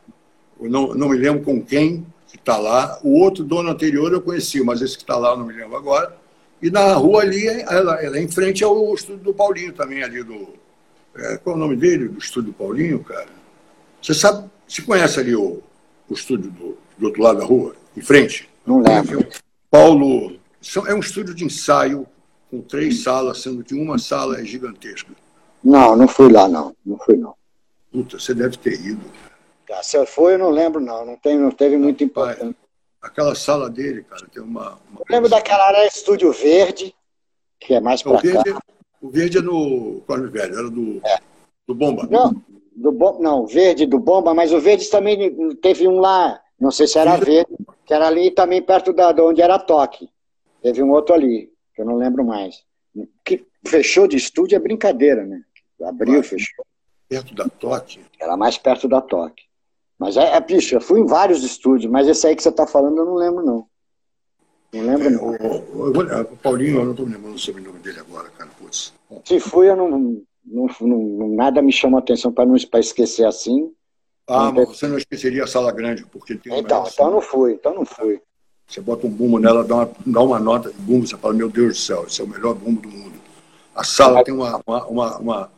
Eu 0.60 0.70
não, 0.70 0.94
não 0.94 1.08
me 1.08 1.16
lembro 1.16 1.42
com 1.42 1.62
quem, 1.62 2.06
que 2.28 2.36
está 2.36 2.56
lá. 2.56 2.98
O 3.02 3.20
outro 3.20 3.44
dono 3.44 3.70
anterior 3.70 4.12
eu 4.12 4.20
conheci, 4.20 4.62
mas 4.62 4.82
esse 4.82 4.96
que 4.96 5.02
está 5.02 5.16
lá 5.16 5.30
eu 5.30 5.38
não 5.38 5.46
me 5.46 5.54
lembro 5.54 5.76
agora. 5.76 6.16
E 6.62 6.70
na 6.70 6.94
rua 6.94 7.22
ali, 7.22 7.46
ela, 7.46 8.02
ela 8.02 8.16
é 8.16 8.22
em 8.22 8.28
frente 8.28 8.64
ao 8.64 8.94
estúdio 8.94 9.24
do 9.24 9.34
Paulinho 9.34 9.72
também, 9.72 10.02
ali 10.02 10.22
do. 10.22 10.48
É, 11.16 11.36
qual 11.36 11.54
é 11.54 11.58
o 11.58 11.60
nome 11.60 11.76
dele, 11.76 12.08
do 12.08 12.18
estúdio 12.18 12.52
do 12.52 12.56
Paulinho, 12.56 13.00
cara? 13.04 13.28
Você 14.00 14.14
sabe, 14.14 14.48
você 14.66 14.82
conhece 14.82 15.20
ali 15.20 15.36
o, 15.36 15.62
o 16.08 16.14
estúdio 16.14 16.50
do, 16.50 16.78
do 16.98 17.06
outro 17.06 17.22
lado 17.22 17.38
da 17.38 17.44
rua, 17.44 17.76
em 17.96 18.00
frente? 18.00 18.48
Não 18.66 18.82
lembro. 18.82 19.26
Paulo, 19.70 20.38
é 20.86 20.94
um 20.94 21.00
estúdio 21.00 21.34
de 21.34 21.44
ensaio 21.44 22.06
com 22.50 22.60
três 22.60 23.02
salas, 23.02 23.42
sendo 23.42 23.62
que 23.62 23.74
uma 23.74 23.98
sala 23.98 24.40
é 24.40 24.44
gigantesca. 24.44 25.12
Não, 25.62 25.96
não 25.96 26.08
fui 26.08 26.30
lá, 26.32 26.48
não. 26.48 26.74
Não 26.84 26.98
fui, 26.98 27.16
não. 27.16 27.34
Puta, 27.92 28.18
você 28.18 28.34
deve 28.34 28.56
ter 28.56 28.80
ido. 28.80 29.02
Ah, 29.70 29.82
se 29.82 29.96
eu 29.96 30.06
fui, 30.06 30.34
eu 30.34 30.38
não 30.38 30.50
lembro, 30.50 30.80
não. 30.80 31.04
Não, 31.04 31.16
tem, 31.16 31.38
não 31.38 31.50
teve 31.50 31.76
muito 31.76 32.04
importância. 32.04 32.54
Aquela 33.00 33.34
sala 33.34 33.68
dele, 33.68 34.02
cara, 34.04 34.26
tem 34.32 34.42
uma. 34.42 34.78
uma 34.90 35.00
eu 35.00 35.04
lembro 35.10 35.28
daquela 35.28 35.66
área 35.66 35.86
Estúdio 35.86 36.32
Verde, 36.32 36.94
que 37.60 37.74
é 37.74 37.80
mais 37.80 38.02
para 38.02 38.20
cá. 38.20 38.42
O 39.00 39.10
verde 39.10 39.38
é 39.38 39.42
no 39.42 40.00
Corno 40.06 40.30
Velho, 40.30 40.58
era 40.58 40.70
do, 40.70 41.00
é. 41.04 41.18
do 41.66 41.74
Bomba. 41.74 42.08
Não, 42.10 42.42
do 42.74 42.90
bom, 42.90 43.18
não, 43.20 43.46
verde 43.46 43.86
do 43.86 43.98
Bomba, 43.98 44.34
mas 44.34 44.52
o 44.52 44.60
verde 44.60 44.88
também 44.88 45.54
teve 45.56 45.86
um 45.86 45.98
lá, 46.00 46.40
não 46.58 46.70
sei 46.70 46.86
se 46.86 46.98
era 46.98 47.16
verde, 47.16 47.54
que 47.84 47.94
era 47.94 48.06
ali 48.06 48.30
também 48.30 48.62
perto 48.62 48.92
da, 48.92 49.12
de 49.12 49.20
onde 49.20 49.40
era 49.40 49.58
Toque. 49.58 50.08
Teve 50.62 50.82
um 50.82 50.90
outro 50.90 51.14
ali, 51.14 51.52
que 51.74 51.82
eu 51.82 51.84
não 51.84 51.96
lembro 51.96 52.24
mais. 52.24 52.64
Que 53.24 53.44
fechou 53.66 54.08
de 54.08 54.16
estúdio 54.16 54.56
é 54.56 54.58
brincadeira, 54.58 55.24
né? 55.24 55.42
Abriu, 55.82 56.22
fechou. 56.22 56.64
Perto 57.08 57.34
da 57.34 57.48
Toque? 57.48 58.00
Era 58.18 58.36
mais 58.36 58.56
perto 58.56 58.88
da 58.88 59.00
Toque. 59.00 59.44
Mas 60.04 60.18
é, 60.18 60.36
é 60.36 60.40
bicho, 60.40 60.74
eu 60.74 60.82
fui 60.82 61.00
em 61.00 61.06
vários 61.06 61.42
estúdios, 61.42 61.90
mas 61.90 62.06
esse 62.06 62.26
aí 62.26 62.36
que 62.36 62.42
você 62.42 62.50
está 62.50 62.66
falando 62.66 62.98
eu 62.98 63.06
não 63.06 63.14
lembro, 63.14 63.42
não. 63.42 63.66
Não 64.70 64.82
lembro, 64.82 65.06
é, 65.06 65.10
não. 65.10 65.24
O, 65.24 65.78
o, 65.78 66.00
o, 66.20 66.36
Paulinho, 66.36 66.80
eu 66.80 66.84
não 66.84 66.90
estou 66.90 67.06
lembrando 67.06 67.36
o 67.36 67.38
sobrenome 67.38 67.78
dele 67.78 68.00
agora, 68.00 68.28
cara. 68.36 68.50
Putz. 68.58 68.92
Se 69.24 69.40
fui, 69.40 69.70
eu 69.70 69.74
não, 69.74 70.22
não, 70.44 70.68
não 70.82 71.28
nada 71.28 71.62
me 71.62 71.72
chamou 71.72 71.96
a 71.96 72.02
atenção 72.02 72.30
para 72.30 72.44
não 72.44 72.54
pra 72.70 72.80
esquecer 72.80 73.24
assim. 73.26 73.72
Ah, 74.28 74.52
mas 74.52 74.68
você 74.68 74.86
não 74.86 74.98
esqueceria 74.98 75.44
a 75.44 75.46
sala 75.46 75.72
grande, 75.72 76.04
porque 76.04 76.34
tem 76.34 76.58
Então, 76.58 76.84
então 76.86 77.10
não 77.10 77.22
fui, 77.22 77.54
então 77.54 77.74
não 77.74 77.86
fui. 77.86 78.20
Você 78.66 78.82
bota 78.82 79.06
um 79.06 79.10
bumbo 79.10 79.38
nela, 79.38 79.64
dá 79.64 79.74
uma, 79.74 79.90
dá 80.04 80.20
uma 80.20 80.38
nota 80.38 80.70
de 80.70 80.78
bumbo, 80.80 81.06
você 81.06 81.16
fala, 81.16 81.32
meu 81.32 81.48
Deus 81.48 81.78
do 81.78 81.80
céu, 81.80 82.04
esse 82.06 82.20
é 82.20 82.24
o 82.24 82.28
melhor 82.28 82.54
bumbo 82.54 82.82
do 82.82 82.90
mundo. 82.90 83.18
A 83.74 83.82
sala 83.82 84.22
tem 84.22 84.34
uma, 84.34 84.60
uma, 84.66 84.84
uma, 84.84 85.18
uma... 85.18 85.50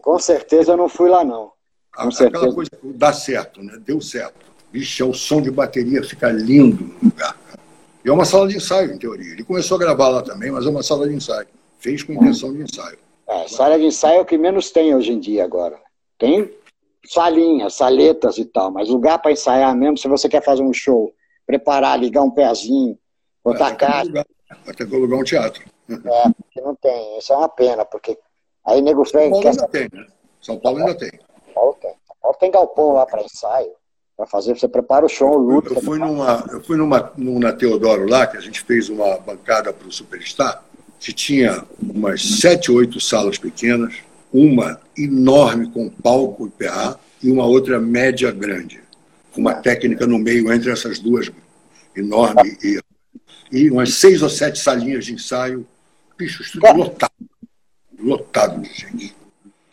Com 0.00 0.18
certeza 0.18 0.72
eu 0.72 0.78
não 0.78 0.88
fui 0.88 1.10
lá, 1.10 1.22
não. 1.22 1.55
Com 1.96 2.08
aquela 2.08 2.54
coisa 2.54 2.70
dá 2.94 3.12
certo, 3.12 3.62
né? 3.62 3.78
Deu 3.84 4.00
certo. 4.00 4.46
Vixe, 4.70 5.02
é 5.02 5.04
o 5.04 5.14
som 5.14 5.40
de 5.40 5.50
bateria 5.50 6.02
fica 6.02 6.30
lindo 6.30 6.84
no 6.84 7.10
lugar. 7.10 7.36
E 8.04 8.08
é 8.08 8.12
uma 8.12 8.24
sala 8.24 8.46
de 8.46 8.56
ensaio, 8.56 8.92
em 8.92 8.98
teoria. 8.98 9.32
Ele 9.32 9.42
começou 9.42 9.76
a 9.76 9.80
gravar 9.80 10.08
lá 10.08 10.22
também, 10.22 10.50
mas 10.50 10.66
é 10.66 10.68
uma 10.68 10.82
sala 10.82 11.08
de 11.08 11.14
ensaio. 11.14 11.48
Fez 11.78 12.02
com 12.02 12.12
intenção 12.12 12.52
de 12.52 12.62
ensaio. 12.62 12.98
É, 13.26 13.48
sala 13.48 13.78
de 13.78 13.84
ensaio 13.84 14.18
é 14.18 14.20
o 14.20 14.24
que 14.24 14.38
menos 14.38 14.70
tem 14.70 14.94
hoje 14.94 15.12
em 15.12 15.18
dia 15.18 15.44
agora. 15.44 15.80
Tem 16.18 16.50
salinhas, 17.08 17.74
saletas 17.74 18.38
e 18.38 18.44
tal, 18.44 18.70
mas 18.70 18.88
lugar 18.88 19.18
para 19.18 19.32
ensaiar 19.32 19.74
mesmo, 19.74 19.96
se 19.96 20.08
você 20.08 20.28
quer 20.28 20.42
fazer 20.42 20.62
um 20.62 20.72
show, 20.72 21.12
preparar, 21.46 21.98
ligar 21.98 22.22
um 22.22 22.30
pezinho, 22.30 22.98
botar 23.42 23.74
caixa. 23.74 24.24
Vai 24.64 24.74
ter 24.74 24.86
que 24.86 24.94
alugar 24.94 25.18
um 25.18 25.24
teatro. 25.24 25.64
É, 25.88 26.30
porque 26.30 26.60
não 26.60 26.74
tem. 26.74 27.18
Isso 27.18 27.32
é 27.32 27.36
uma 27.36 27.48
pena, 27.48 27.84
porque 27.84 28.18
aí 28.64 28.80
nego. 28.82 29.04
São 29.04 29.30
Paulo 29.30 29.48
ainda 29.48 29.68
tem, 29.68 29.88
né? 29.92 30.06
São 30.40 30.58
Paulo 30.58 30.78
ainda 30.78 30.94
tem. 30.94 31.10
Paulo 31.56 31.74
tem. 31.80 31.90
São 32.06 32.16
Paulo 32.20 32.36
tem 32.38 32.50
galpão 32.50 32.92
lá 32.92 33.06
para 33.06 33.22
ensaio, 33.22 33.70
para 34.14 34.26
fazer, 34.26 34.58
você 34.58 34.68
prepara 34.68 35.06
o 35.06 35.08
show, 35.08 35.38
luta. 35.38 35.72
Eu 35.72 35.80
fui, 35.80 35.98
numa, 35.98 36.44
eu 36.52 36.62
fui 36.62 36.76
numa, 36.76 37.12
numa 37.16 37.52
Teodoro 37.54 38.06
lá, 38.06 38.26
que 38.26 38.36
a 38.36 38.40
gente 38.40 38.60
fez 38.60 38.90
uma 38.90 39.16
bancada 39.18 39.72
para 39.72 39.88
o 39.88 39.92
Superstar, 39.92 40.62
que 41.00 41.14
tinha 41.14 41.64
umas 41.80 42.22
sete, 42.40 42.70
oito 42.70 43.00
salas 43.00 43.38
pequenas, 43.38 43.94
uma 44.32 44.78
enorme 44.96 45.70
com 45.70 45.88
palco 45.88 46.46
e 46.46 46.64
PA 46.64 46.98
e 47.22 47.30
uma 47.30 47.46
outra 47.46 47.80
média 47.80 48.30
grande, 48.30 48.82
com 49.32 49.40
uma 49.40 49.54
técnica 49.54 50.06
no 50.06 50.18
meio 50.18 50.52
entre 50.52 50.70
essas 50.70 50.98
duas, 50.98 51.30
enorme 51.96 52.58
e, 52.62 52.78
e 53.50 53.70
umas 53.70 53.94
seis 53.94 54.22
ou 54.22 54.28
sete 54.28 54.58
salinhas 54.58 55.06
de 55.06 55.14
ensaio, 55.14 55.66
bicho, 56.18 56.44
tudo 56.52 56.72
lotado, 56.76 57.12
lotado 57.98 58.60
de 58.60 58.72
gente. 58.74 59.25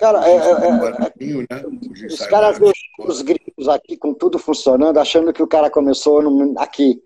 Cara, 0.04 0.28
é, 0.28 0.36
é, 0.36 0.52
é, 0.52 1.34
né? 1.50 2.08
os 2.12 2.26
caras 2.26 2.60
os 3.00 3.22
gringos 3.22 3.70
aqui 3.70 3.96
com 3.96 4.14
tudo 4.14 4.38
funcionando, 4.38 4.98
achando 4.98 5.32
que 5.32 5.42
o 5.42 5.48
cara 5.48 5.70
começou 5.70 6.22
no, 6.22 6.60
aqui. 6.60 7.02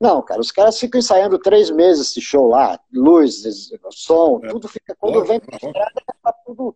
Não, 0.00 0.20
cara, 0.20 0.40
os 0.40 0.50
caras 0.50 0.76
ficam 0.76 0.98
ensaiando 0.98 1.38
três 1.38 1.70
meses 1.70 2.08
esse 2.08 2.20
show 2.20 2.48
lá, 2.48 2.76
luzes, 2.92 3.70
som, 3.92 4.40
é. 4.42 4.48
tudo 4.48 4.66
fica. 4.66 4.96
Quando 4.98 5.24
vem 5.24 5.38
pra 5.38 5.54
estrada, 5.54 6.02
tá 6.24 6.34
tudo. 6.44 6.74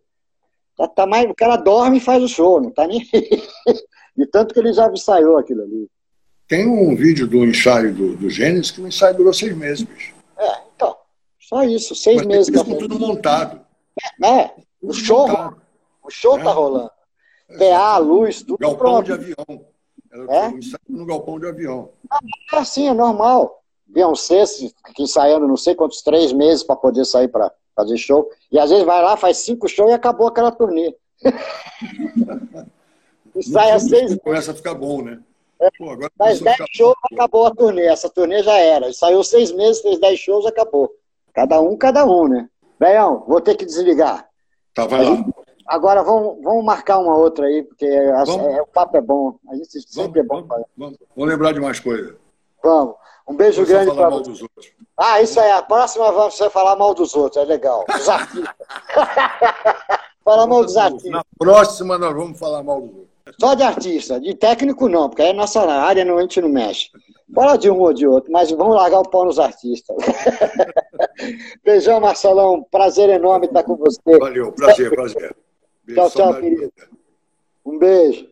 Tá, 0.77 0.87
tá 0.87 1.05
mais, 1.05 1.29
o 1.29 1.35
cara 1.35 1.57
dorme 1.57 1.97
e 1.97 1.99
faz 1.99 2.23
o 2.23 2.29
show, 2.29 2.61
não 2.61 2.71
tá 2.71 2.87
nem. 2.87 3.05
De 4.15 4.25
tanto 4.27 4.53
que 4.53 4.61
ele 4.61 4.71
já 4.71 4.89
ensaiou 4.89 5.37
aquilo 5.37 5.63
ali. 5.63 5.89
Tem 6.47 6.65
um 6.69 6.95
vídeo 6.95 7.27
do 7.27 7.43
ensaio 7.43 7.93
do, 7.93 8.15
do 8.15 8.29
Gênesis 8.29 8.71
que 8.71 8.79
o 8.79 8.87
ensaio 8.87 9.17
durou 9.17 9.33
seis 9.33 9.53
meses, 9.53 9.83
bicho. 9.83 10.15
É, 10.37 10.61
então. 10.73 10.95
Só 11.37 11.63
isso, 11.63 11.93
seis 11.95 12.19
Mas 12.19 12.27
meses. 12.27 12.49
Mas 12.49 12.77
tudo 12.77 12.97
montado. 12.97 13.59
É, 14.23 14.25
é 14.25 14.68
o 14.81 14.93
show, 14.93 15.27
o 16.03 16.09
show 16.09 16.39
é. 16.39 16.43
tá 16.43 16.51
rolando. 16.51 16.91
PA, 17.57 17.97
luz, 17.97 18.43
tudo 18.43 18.57
galpão 18.59 18.77
pronto. 18.77 19.05
de 19.05 19.11
avião. 19.13 19.65
é? 20.29 20.51
no 20.87 21.05
galpão 21.05 21.39
de 21.39 21.47
avião. 21.47 21.89
É 22.53 22.57
assim, 22.57 22.87
é 22.87 22.93
normal. 22.93 23.63
Beyoncé, 23.87 24.43
que 24.93 25.01
ensaiando 25.03 25.47
não 25.47 25.57
sei 25.57 25.73
quantos, 25.73 26.03
três 26.03 26.31
meses 26.31 26.63
para 26.63 26.75
poder 26.75 27.05
sair 27.05 27.27
para 27.27 27.51
fazer 27.75 27.97
show. 27.97 28.29
E 28.51 28.59
às 28.59 28.69
vezes 28.69 28.85
vai 28.85 29.01
lá, 29.01 29.17
faz 29.17 29.37
cinco 29.37 29.67
shows 29.67 29.89
e 29.89 29.93
acabou 29.93 30.27
aquela 30.27 30.51
turnê. 30.51 30.95
Ensaia 33.35 33.79
seis 33.79 34.15
Começa 34.17 34.51
a 34.51 34.55
ficar 34.55 34.75
bom, 34.75 35.01
né? 35.01 35.19
É. 35.59 35.69
Pô, 35.77 35.89
agora 35.89 36.11
faz 36.17 36.39
dez 36.39 36.57
shows, 36.71 36.95
acabou 37.11 37.45
a 37.45 37.55
turnê. 37.55 37.85
Essa 37.85 38.09
turnê 38.09 38.43
já 38.43 38.57
era. 38.57 38.93
Saiu 38.93 39.23
seis 39.23 39.51
meses, 39.51 39.81
fez 39.81 39.99
dez 39.99 40.19
shows, 40.19 40.45
acabou. 40.45 40.89
Cada 41.33 41.59
um, 41.59 41.75
cada 41.75 42.05
um, 42.05 42.27
né? 42.27 42.47
Beião, 42.79 43.25
vou 43.27 43.41
ter 43.41 43.55
que 43.55 43.65
desligar. 43.65 44.28
Tá, 44.73 44.85
vai 44.85 45.03
lá. 45.03 45.25
Agora 45.67 46.01
vamos, 46.01 46.41
vamos 46.43 46.65
marcar 46.65 46.97
uma 46.97 47.15
outra 47.15 47.45
aí, 47.45 47.63
porque 47.63 47.85
a, 47.85 48.23
é, 48.23 48.61
o 48.61 48.65
papo 48.65 48.97
é 48.97 49.01
bom. 49.01 49.35
A 49.49 49.55
gente 49.55 49.81
sempre 49.87 50.23
vamos, 50.23 50.43
é 50.43 50.47
bom. 50.47 50.65
Vamos, 50.75 50.97
vamos, 51.15 51.31
lembrar 51.31 51.53
de 51.53 51.59
mais 51.59 51.79
coisas. 51.79 52.15
Vamos. 52.63 52.95
Um 53.27 53.35
beijo 53.35 53.63
grande 53.63 53.95
para 53.95 54.09
você. 54.09 54.47
Ah, 54.97 55.21
isso 55.21 55.39
aí. 55.39 55.51
A 55.51 55.61
próxima 55.61 56.11
vamos 56.11 56.35
falar 56.51 56.75
mal 56.75 56.95
dos 56.95 57.15
outros. 57.15 57.43
É 57.43 57.45
legal. 57.45 57.85
Dos 57.87 58.09
artistas. 58.09 58.55
falar 60.25 60.47
mal 60.47 60.65
dos 60.65 60.75
artistas. 60.75 61.11
Na 61.11 61.23
próxima 61.37 61.97
nós 61.99 62.15
vamos 62.15 62.39
falar 62.39 62.63
mal 62.63 62.81
dos 62.81 62.89
outros. 62.89 63.09
Só 63.39 63.53
de 63.53 63.61
artista. 63.61 64.19
De 64.19 64.33
técnico 64.33 64.89
não, 64.89 65.07
porque 65.07 65.21
é 65.21 65.33
nossa 65.33 65.61
área, 65.61 66.03
não, 66.03 66.17
a 66.17 66.21
gente 66.21 66.41
não 66.41 66.49
mexe. 66.49 66.89
Fala 67.33 67.57
de 67.57 67.69
um 67.69 67.79
ou 67.79 67.93
de 67.93 68.07
outro, 68.07 68.31
mas 68.31 68.49
vamos 68.51 68.75
largar 68.75 68.99
o 68.99 69.09
pau 69.09 69.25
nos 69.25 69.39
artistas. 69.39 69.95
Beijão, 71.63 71.99
Marcelão. 71.99 72.63
Prazer 72.71 73.09
enorme 73.09 73.45
estar 73.45 73.63
com 73.63 73.75
você. 73.75 74.17
Valeu, 74.17 74.51
prazer, 74.51 74.89
prazer. 74.89 75.35
Beijo, 75.83 76.01
tchau, 76.01 76.09
tchau, 76.09 76.41
querido. 76.41 76.71
Um 77.65 77.77
beijo. 77.77 78.28